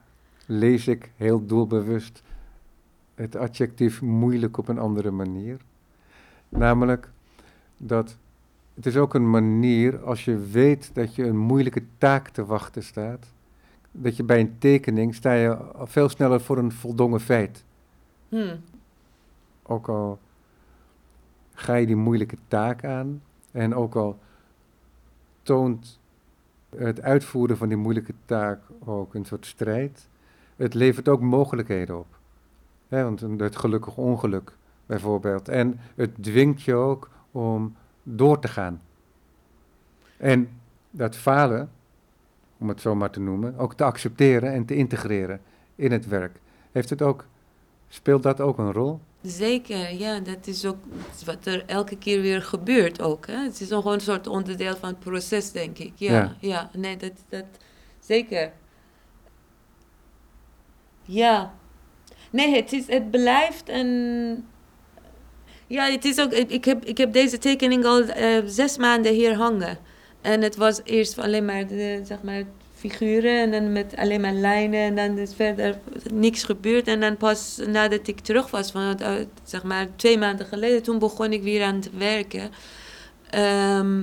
lees 0.46 0.88
ik 0.88 1.10
heel 1.16 1.46
doelbewust 1.46 2.22
het 3.14 3.36
adjectief 3.36 4.02
moeilijk 4.02 4.56
op 4.56 4.68
een 4.68 4.78
andere 4.78 5.10
manier. 5.10 5.56
Namelijk 6.48 7.10
dat 7.76 8.16
het 8.74 8.86
is 8.86 8.96
ook 8.96 9.14
een 9.14 9.30
manier 9.30 9.98
als 10.04 10.24
je 10.24 10.38
weet 10.38 10.90
dat 10.94 11.14
je 11.14 11.24
een 11.24 11.38
moeilijke 11.38 11.82
taak 11.98 12.28
te 12.28 12.44
wachten 12.44 12.82
staat. 12.82 13.26
Dat 13.92 14.16
je 14.16 14.22
bij 14.22 14.40
een 14.40 14.58
tekening 14.58 15.14
sta 15.14 15.32
je 15.32 15.58
veel 15.76 16.08
sneller 16.08 16.40
voor 16.40 16.58
een 16.58 16.72
voldongen 16.72 17.20
feit. 17.20 17.64
Hm. 18.28 18.56
Ook 19.68 19.88
al 19.88 20.18
ga 21.54 21.74
je 21.74 21.86
die 21.86 21.96
moeilijke 21.96 22.36
taak 22.48 22.84
aan 22.84 23.22
en 23.50 23.74
ook 23.74 23.94
al 23.94 24.18
toont 25.42 26.00
het 26.76 27.02
uitvoeren 27.02 27.56
van 27.56 27.68
die 27.68 27.76
moeilijke 27.76 28.14
taak 28.24 28.60
ook 28.84 29.14
een 29.14 29.24
soort 29.24 29.46
strijd, 29.46 30.08
het 30.56 30.74
levert 30.74 31.08
ook 31.08 31.20
mogelijkheden 31.20 31.98
op. 31.98 32.06
Hè, 32.88 33.02
want 33.02 33.20
het 33.20 33.56
gelukkig 33.56 33.96
ongeluk 33.96 34.56
bijvoorbeeld. 34.86 35.48
En 35.48 35.80
het 35.94 36.22
dwingt 36.22 36.62
je 36.62 36.74
ook 36.74 37.10
om 37.30 37.76
door 38.02 38.38
te 38.38 38.48
gaan. 38.48 38.80
En 40.16 40.48
dat 40.90 41.16
falen, 41.16 41.70
om 42.58 42.68
het 42.68 42.80
zo 42.80 42.94
maar 42.94 43.10
te 43.10 43.20
noemen, 43.20 43.58
ook 43.58 43.74
te 43.74 43.84
accepteren 43.84 44.52
en 44.52 44.64
te 44.64 44.74
integreren 44.74 45.40
in 45.74 45.92
het 45.92 46.06
werk. 46.06 46.40
Heeft 46.72 46.90
het 46.90 47.02
ook, 47.02 47.24
speelt 47.88 48.22
dat 48.22 48.40
ook 48.40 48.58
een 48.58 48.72
rol? 48.72 49.00
Zeker, 49.22 49.92
ja, 49.94 50.20
dat 50.20 50.46
is 50.46 50.64
ook 50.64 50.78
wat 51.24 51.46
er 51.46 51.64
elke 51.66 51.96
keer 51.96 52.20
weer 52.20 52.42
gebeurt 52.42 53.02
ook. 53.02 53.26
Hè? 53.26 53.36
Het 53.36 53.60
is 53.60 53.68
gewoon 53.68 53.92
een 53.92 54.00
soort 54.00 54.26
onderdeel 54.26 54.76
van 54.76 54.88
het 54.88 54.98
proces, 54.98 55.52
denk 55.52 55.78
ik. 55.78 55.92
Ja, 55.94 56.12
Ja. 56.12 56.36
ja, 56.40 56.70
nee, 56.72 56.96
dat, 56.96 57.12
dat, 57.28 57.44
zeker. 58.00 58.52
Ja. 61.02 61.54
Nee, 62.30 62.56
het, 62.56 62.72
is, 62.72 62.86
het 62.86 63.10
blijft 63.10 63.68
een... 63.68 64.46
Ja, 65.66 65.90
het 65.90 66.04
is 66.04 66.20
ook... 66.20 66.32
Ik 66.32 66.50
ik 66.50 66.64
heb, 66.64 66.84
ik 66.84 66.98
heb 66.98 67.12
deze 67.12 67.38
tekening 67.38 67.84
al 67.84 68.02
eh, 68.02 68.42
zes 68.46 68.76
maanden 68.76 69.12
hier 69.12 69.34
hangen. 69.34 69.78
En 70.20 70.42
het 70.42 70.56
was 70.56 70.80
eerst 70.84 71.18
alleen 71.18 71.44
maar, 71.44 71.66
de, 71.66 72.00
zeg 72.04 72.22
maar 72.22 72.42
figuren 72.78 73.40
en 73.40 73.50
dan 73.50 73.72
met 73.72 73.96
alleen 73.96 74.20
maar 74.20 74.32
lijnen 74.32 74.80
en 74.80 74.96
dan 74.96 75.18
is 75.18 75.34
verder 75.34 75.78
niks 76.12 76.42
gebeurd. 76.44 76.86
En 76.86 77.00
dan 77.00 77.16
pas 77.16 77.60
nadat 77.66 78.06
ik 78.06 78.20
terug 78.20 78.50
was, 78.50 78.70
van, 78.70 78.82
het, 78.82 79.02
uit, 79.02 79.28
zeg 79.44 79.62
maar 79.62 79.86
twee 79.96 80.18
maanden 80.18 80.46
geleden, 80.46 80.82
toen 80.82 80.98
begon 80.98 81.32
ik 81.32 81.42
weer 81.42 81.64
aan 81.64 81.74
het 81.74 81.90
werken. 81.96 82.50
Ehm, 83.30 84.02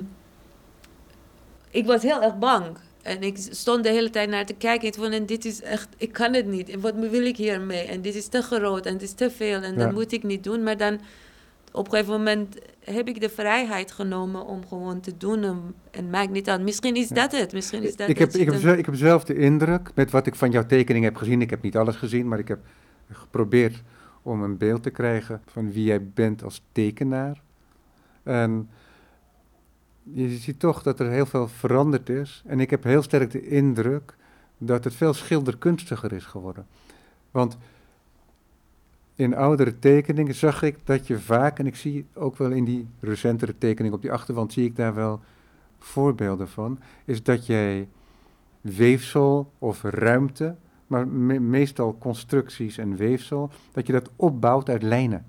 ik 1.71 1.85
was 1.85 2.01
heel 2.01 2.21
erg 2.21 2.37
bang. 2.37 2.77
En 3.01 3.21
ik 3.21 3.37
stond 3.49 3.83
de 3.83 3.89
hele 3.89 4.09
tijd 4.09 4.29
naar 4.29 4.45
te 4.45 4.53
kijken. 4.53 4.87
Ik 4.87 4.93
vond, 4.93 5.13
en 5.13 5.25
dit 5.25 5.45
is 5.45 5.61
echt, 5.61 5.87
ik 5.97 6.11
kan 6.11 6.33
het 6.33 6.45
niet. 6.45 6.69
En 6.69 6.79
wat 6.79 6.93
wil 6.95 7.25
ik 7.25 7.37
hiermee? 7.37 7.83
En 7.85 8.01
dit 8.01 8.15
is 8.15 8.27
te 8.27 8.41
groot 8.41 8.85
en 8.85 8.93
dit 8.93 9.01
is 9.01 9.13
te 9.13 9.31
veel. 9.31 9.61
En 9.61 9.71
Ja. 9.73 9.83
dat 9.83 9.91
moet 9.91 10.11
ik 10.11 10.23
niet 10.23 10.43
doen. 10.43 10.63
Maar 10.63 10.77
dan, 10.77 10.99
op 11.75 11.85
een 11.85 11.91
gegeven 11.91 12.13
moment 12.13 12.57
heb 12.83 13.07
ik 13.07 13.21
de 13.21 13.29
vrijheid 13.29 13.91
genomen 13.91 14.45
om 14.45 14.67
gewoon 14.67 14.99
te 14.99 15.17
doen. 15.17 15.43
En, 15.43 15.75
en 15.91 16.09
maakt 16.09 16.31
niet 16.31 16.49
uit. 16.49 16.61
Misschien 16.61 16.95
is 16.95 17.07
dat 17.07 17.31
het. 17.31 17.53
Misschien 17.53 17.83
is 17.83 17.95
dat 17.95 18.09
ik, 18.09 18.17
heb, 18.17 18.27
het. 18.27 18.37
ik, 18.37 18.43
heb, 18.45 18.53
Dan- 18.53 18.61
zelf- 18.61 18.77
ik 18.77 18.85
heb 18.85 18.95
zelf 18.95 19.23
de 19.23 19.35
indruk, 19.35 19.91
met 19.95 20.11
wat 20.11 20.27
ik 20.27 20.35
van 20.35 20.51
jouw 20.51 20.65
tekening 20.65 21.03
heb 21.05 21.15
gezien, 21.15 21.41
ik 21.41 21.49
heb 21.49 21.61
niet 21.61 21.77
alles 21.77 21.95
gezien, 21.95 22.27
maar 22.27 22.39
ik 22.39 22.47
heb 22.47 22.59
geprobeerd 23.11 23.83
om 24.21 24.43
een 24.43 24.57
beeld 24.57 24.83
te 24.83 24.89
krijgen 24.89 25.41
van 25.45 25.71
wie 25.71 25.83
jij 25.83 26.07
bent 26.09 26.43
als 26.43 26.61
tekenaar. 26.71 27.41
En 28.23 28.69
je 30.03 30.29
ziet 30.29 30.59
toch 30.59 30.83
dat 30.83 30.99
er 30.99 31.09
heel 31.09 31.25
veel 31.25 31.47
veranderd 31.47 32.09
is. 32.09 32.43
En 32.45 32.59
ik 32.59 32.69
heb 32.69 32.83
heel 32.83 33.01
sterk 33.01 33.31
de 33.31 33.47
indruk 33.47 34.15
dat 34.57 34.83
het 34.83 34.93
veel 34.95 35.13
schilderkunstiger 35.13 36.13
is 36.13 36.25
geworden. 36.25 36.67
Want 37.31 37.57
in 39.15 39.35
oudere 39.35 39.79
tekeningen 39.79 40.35
zag 40.35 40.61
ik 40.61 40.77
dat 40.83 41.07
je 41.07 41.19
vaak, 41.19 41.59
en 41.59 41.67
ik 41.67 41.75
zie 41.75 42.05
ook 42.13 42.37
wel 42.37 42.51
in 42.51 42.63
die 42.65 42.87
recentere 42.99 43.57
tekening 43.57 43.93
op 43.93 44.01
die 44.01 44.11
achterwand, 44.11 44.53
zie 44.53 44.65
ik 44.65 44.75
daar 44.75 44.93
wel 44.95 45.19
voorbeelden 45.79 46.47
van, 46.49 46.79
is 47.05 47.23
dat 47.23 47.45
jij 47.45 47.87
weefsel 48.61 49.51
of 49.59 49.81
ruimte, 49.83 50.55
maar 50.87 51.07
me- 51.07 51.39
meestal 51.39 51.97
constructies 51.97 52.77
en 52.77 52.95
weefsel, 52.95 53.49
dat 53.71 53.87
je 53.87 53.93
dat 53.93 54.09
opbouwt 54.15 54.69
uit 54.69 54.83
lijnen. 54.83 55.25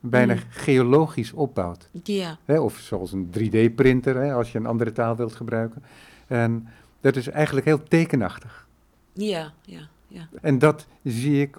Bijna 0.00 0.34
Mm. 0.34 0.40
geologisch 0.48 1.32
opbouwt. 1.32 1.88
Ja, 2.02 2.38
Hè? 2.44 2.60
Of 2.60 2.76
zoals 2.76 3.12
een 3.12 3.30
3D-printer, 3.30 4.16
hè, 4.16 4.32
als 4.32 4.52
je 4.52 4.58
een 4.58 4.66
andere 4.66 4.92
taal 4.92 5.16
wilt 5.16 5.34
gebruiken. 5.34 5.82
En 6.26 6.68
dat 7.00 7.16
is 7.16 7.28
eigenlijk 7.28 7.66
heel 7.66 7.82
tekenachtig. 7.82 8.66
ja, 9.12 9.52
ja, 9.62 9.88
ja. 10.08 10.28
En 10.40 10.58
dat 10.58 10.86
zie 11.04 11.40
ik 11.40 11.56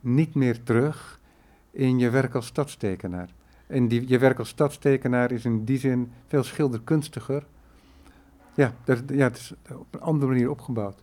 niet 0.00 0.34
meer 0.34 0.62
terug 0.62 1.20
in 1.70 1.98
je 1.98 2.10
werk 2.10 2.34
als 2.34 2.46
stadstekenaar. 2.46 3.28
En 3.66 3.88
die, 3.88 4.08
je 4.08 4.18
werk 4.18 4.38
als 4.38 4.48
stadstekenaar 4.48 5.32
is 5.32 5.44
in 5.44 5.64
die 5.64 5.78
zin 5.78 6.12
veel 6.26 6.42
schilderkunstiger. 6.42 7.46
Ja, 8.54 8.74
dat, 8.84 9.02
ja, 9.06 9.24
het 9.24 9.36
is 9.36 9.52
op 9.72 9.86
een 9.90 10.00
andere 10.00 10.30
manier 10.30 10.50
opgebouwd. 10.50 11.02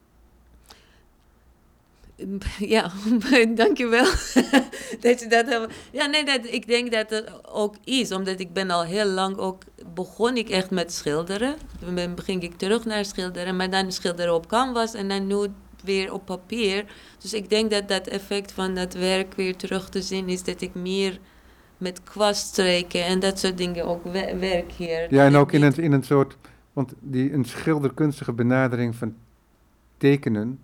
Ja, 2.60 2.92
dankjewel. 3.56 4.06
dat 5.06 5.20
je 5.20 5.28
dat 5.30 5.68
Ja, 5.92 6.06
nee, 6.06 6.26
dat, 6.26 6.40
ik 6.44 6.68
denk 6.68 6.92
dat 6.92 7.10
het 7.10 7.32
ook 7.52 7.76
is. 7.84 8.12
Omdat 8.12 8.40
ik 8.40 8.54
ben 8.54 8.70
al 8.70 8.84
heel 8.84 9.06
lang 9.06 9.38
ook... 9.38 9.62
Begon 9.94 10.38
ik 10.38 10.50
echt 10.50 10.70
met 10.70 10.94
schilderen. 10.94 11.56
Dan 11.80 12.16
begin 12.16 12.42
ik 12.42 12.58
terug 12.58 12.86
naar 12.86 13.06
schilderen. 13.06 13.56
Maar 13.56 13.70
dan 13.70 13.92
schilderen 13.92 14.34
op 14.34 14.48
canvas. 14.48 14.94
En 14.94 15.08
dan 15.08 15.28
nu 15.28 15.48
weer 15.88 16.14
op 16.14 16.26
papier. 16.26 16.86
Dus 17.20 17.34
ik 17.34 17.50
denk 17.50 17.72
dat 17.72 17.88
dat 17.88 18.08
effect 18.08 18.52
van 18.52 18.76
dat 18.76 18.94
werk 18.94 19.34
weer 19.34 19.56
terug 19.56 19.90
te 19.90 20.02
zien 20.02 20.30
is. 20.30 20.44
Dat 20.44 20.62
ik 20.62 20.76
meer 20.76 21.20
met 21.78 22.04
kwaststreken 22.04 23.06
en 23.06 23.20
dat 23.20 23.40
soort 23.40 23.58
dingen 23.58 23.86
ook 23.86 24.04
we- 24.04 24.36
werk 24.40 24.72
hier. 24.72 25.14
Ja, 25.14 25.26
en 25.26 25.36
ook 25.36 25.52
in 25.52 25.62
een, 25.64 25.76
in 25.76 25.92
een 25.92 26.04
soort, 26.04 26.38
want 26.74 26.94
die, 27.00 27.34
een 27.34 27.46
schilderkunstige 27.46 28.34
benadering 28.34 28.96
van 28.96 29.16
tekenen 29.98 30.60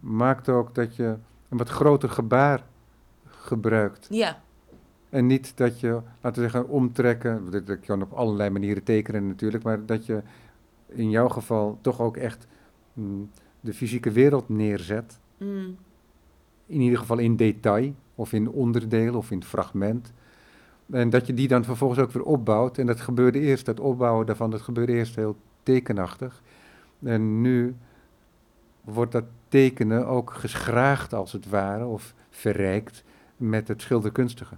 maakt 0.00 0.48
ook 0.48 0.74
dat 0.74 0.96
je 0.96 1.16
een 1.48 1.58
wat 1.58 1.68
groter 1.68 2.08
gebaar 2.08 2.64
gebruikt. 3.26 4.06
Ja, 4.10 4.40
En 5.10 5.26
niet 5.26 5.56
dat 5.56 5.80
je, 5.80 6.00
laten 6.20 6.42
we 6.42 6.48
zeggen, 6.50 6.68
omtrekken. 6.68 7.50
Dat 7.50 7.66
dat 7.66 7.80
kan 7.80 8.02
op 8.02 8.12
allerlei 8.12 8.50
manieren 8.50 8.82
tekenen 8.82 9.26
natuurlijk, 9.28 9.64
maar 9.64 9.86
dat 9.86 10.06
je 10.06 10.22
in 10.88 11.10
jouw 11.10 11.28
geval 11.28 11.78
toch 11.80 12.00
ook 12.00 12.16
echt 12.16 12.46
mm, 12.92 13.30
de 13.60 13.74
fysieke 13.74 14.10
wereld 14.10 14.48
neerzet. 14.48 15.18
mm, 15.36 15.76
In 16.66 16.80
ieder 16.80 16.98
geval 16.98 17.18
in 17.18 17.36
detail, 17.36 17.94
of 18.14 18.32
in 18.32 18.48
onderdelen, 18.50 19.14
of 19.14 19.30
in 19.30 19.44
fragment. 19.44 20.12
En 20.90 21.10
dat 21.10 21.26
je 21.26 21.34
die 21.34 21.48
dan 21.48 21.64
vervolgens 21.64 22.00
ook 22.00 22.10
weer 22.12 22.22
opbouwt. 22.22 22.78
En 22.78 22.86
dat 22.86 23.00
gebeurde 23.00 23.40
eerst, 23.40 23.66
dat 23.66 23.80
opbouwen 23.80 24.26
daarvan, 24.26 24.50
dat 24.50 24.60
gebeurde 24.60 24.92
eerst 24.92 25.14
heel 25.16 25.36
tekenachtig. 25.62 26.42
En 27.02 27.40
nu 27.40 27.76
wordt 28.80 29.12
dat 29.12 29.24
tekenen 29.48 30.06
ook 30.06 30.32
geschraagd 30.34 31.12
als 31.14 31.32
het 31.32 31.48
ware, 31.48 31.84
of 31.86 32.14
verrijkt 32.30 33.04
met 33.36 33.68
het 33.68 33.82
schilderkunstige. 33.82 34.54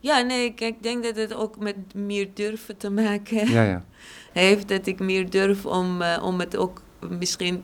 ja 0.00 0.20
nee, 0.20 0.44
ik, 0.44 0.60
ik 0.60 0.82
denk 0.82 1.04
dat 1.04 1.16
het 1.16 1.34
ook 1.34 1.58
met 1.58 1.76
meer 1.94 2.28
durven 2.34 2.76
te 2.76 2.90
maken 2.90 3.50
Ja, 3.50 3.62
ja. 3.62 3.84
heeft. 4.42 4.68
Dat 4.68 4.86
ik 4.86 4.98
meer 5.00 5.30
durf 5.30 5.66
om, 5.66 6.02
eh, 6.02 6.22
om 6.24 6.40
het 6.40 6.56
ook 6.56 6.82
misschien 7.18 7.62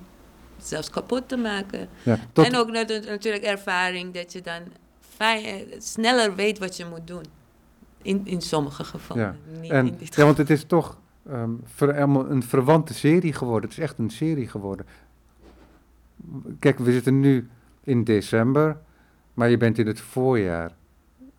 zelfs 0.63 0.91
kapot 0.91 1.29
te 1.29 1.37
maken. 1.37 1.89
ja. 2.03 2.19
Tot, 2.33 2.47
En 2.47 2.57
ook 2.57 2.71
nat- 2.71 3.05
natuurlijk 3.07 3.45
ervaring 3.45 4.15
dat 4.15 4.33
je 4.33 4.41
dan 4.41 4.63
eh, 5.19 5.55
sneller 5.79 6.35
weet 6.35 6.59
wat 6.59 6.77
je 6.77 6.85
moet 6.85 7.07
doen. 7.07 7.23
In, 8.03 8.21
in 8.25 8.41
sommige 8.41 8.85
gevallen. 8.85 9.23
Ja, 9.23 9.35
Niet 9.61 9.71
En, 9.71 9.87
in 9.87 9.97
dit 9.99 10.15
ja, 10.15 10.25
want 10.25 10.37
het 10.39 10.51
is 10.51 10.65
toch 10.65 10.99
ehm, 11.29 11.51
ver- 11.65 11.99
een 12.31 12.43
verwante 12.43 12.95
serie 12.95 13.33
geworden. 13.33 13.69
Het 13.71 13.79
is 13.79 13.85
echt 13.85 13.99
een 13.99 14.11
serie 14.11 14.49
geworden. 14.49 14.87
Kijk, 16.59 16.79
we 16.79 16.93
zitten 16.93 17.21
nu 17.21 17.49
in 17.85 18.05
december, 18.05 18.77
maar 19.35 19.51
je 19.51 19.57
bent 19.57 19.79
in 19.79 19.87
het 19.87 20.01
voorjaar 20.01 20.71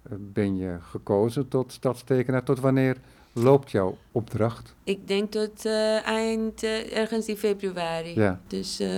eh, 0.04 0.12
ben 0.20 0.58
je 0.58 0.78
gekozen 0.82 1.48
tot 1.48 1.72
stadstekenaar. 1.72 2.44
Tot 2.44 2.60
wanneer 2.60 2.98
loopt 3.44 3.72
jouw 3.72 3.98
opdracht? 4.12 4.76
Ik 4.84 5.08
denk 5.08 5.32
tot 5.32 5.66
eh, 5.66 6.06
eind, 6.08 6.64
eh, 6.64 6.98
ergens 6.98 7.26
in 7.28 7.38
februari. 7.38 8.14
Ja, 8.16 8.40
Dus 8.48 8.80
eh, 8.80 8.90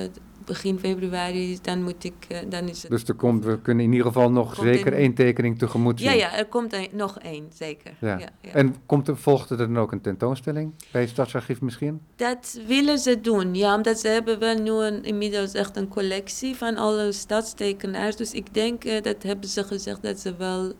begin 0.45 0.79
februari, 0.79 1.57
dan 1.61 1.83
moet 1.83 2.03
ik, 2.03 2.13
dan 2.49 2.67
is 2.67 2.81
het... 2.81 2.91
dus 2.91 3.03
er 3.03 3.13
komt, 3.13 3.45
we 3.45 3.59
kunnen 3.61 3.85
in 3.85 3.91
ieder 3.91 4.07
geval 4.07 4.31
nog 4.31 4.55
Komt 4.55 4.67
zeker 4.67 4.93
in- 4.93 4.99
één 4.99 5.13
tekening 5.13 5.57
tegemoet 5.59 5.99
zien. 5.99 6.09
ja, 6.09 6.15
ja, 6.15 6.37
er 6.37 6.45
komt 6.45 6.73
een- 6.73 6.89
nog 6.91 7.19
één, 7.19 7.45
zeker. 7.53 7.91
Ja. 7.99 8.17
Ja. 8.19 8.29
Ja, 8.41 8.51
En 8.51 8.75
komt 8.85 9.07
er, 9.07 9.17
volgt 9.17 9.49
er 9.49 9.57
dan 9.57 9.77
ook 9.79 9.91
een 9.91 10.01
tentoonstelling 10.01 10.73
bij 10.91 11.01
het 11.01 11.09
Stadsarchief 11.09 11.61
misschien? 11.61 12.01
Dat 12.15 12.59
willen 12.67 12.97
ze 12.99 13.21
doen, 13.21 13.55
ja, 13.55 13.75
omdat 13.75 13.99
ze 13.99 14.07
hebben 14.07 14.39
wel 14.39 14.55
nu 14.57 14.71
een, 14.71 15.03
inmiddels 15.03 15.53
echt 15.53 15.75
een 15.77 15.87
collectie 15.87 16.55
van 16.55 16.75
alle 16.77 17.11
stadstekenaars. 17.11 18.15
Dus 18.15 18.31
ik 18.31 18.53
denk, 18.53 19.03
dat 19.03 19.23
hebben 19.23 19.49
ze 19.49 19.63
gezegd, 19.63 20.01
dat 20.03 20.19
ze 20.19 20.35
wel 20.35 20.73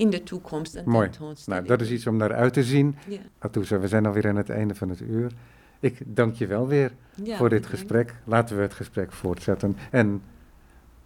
in 0.00 0.10
de 0.10 0.22
toekomst 0.22 0.74
een 0.74 0.84
Mooi. 0.86 1.10
Nou, 1.46 1.64
dat 1.64 1.80
is 1.80 1.90
iets 1.90 2.06
om 2.06 2.16
naar 2.16 2.34
uit 2.34 2.52
te 2.52 2.64
zien. 2.64 2.96
Ja. 3.08 3.18
Atousa, 3.38 3.78
we 3.78 3.88
zijn 3.88 4.06
alweer 4.06 4.28
aan 4.28 4.36
het 4.36 4.50
einde 4.50 4.74
van 4.74 4.88
het 4.88 5.00
uur. 5.00 5.32
Ik 5.80 5.98
dank 6.06 6.34
je 6.34 6.46
wel 6.46 6.66
weer 6.66 6.92
Ja, 7.14 7.36
voor 7.36 7.48
dit 7.48 7.60
bedankt. 7.60 7.78
gesprek. 7.80 8.14
Laten 8.24 8.56
we 8.56 8.62
het 8.62 8.74
gesprek 8.74 9.12
voortzetten. 9.12 9.76
En 9.90 10.22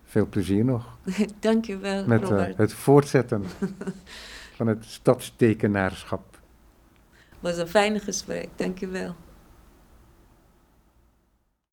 veel 0.05 0.27
plezier 0.27 0.65
nog 0.65 0.99
Dank 1.41 1.65
je 1.65 1.79
wel, 1.79 2.07
met 2.07 2.31
eh, 2.31 2.45
het 2.57 2.73
voortzetten 2.73 3.45
van 4.57 4.67
het 4.67 4.85
stadstekenaarschap. 4.85 6.39
Het 7.29 7.39
was 7.41 7.57
een 7.59 7.69
fijn 7.69 8.01
gesprek, 8.01 8.49
dank 8.57 8.79
je 8.79 8.87
wel. 8.87 9.15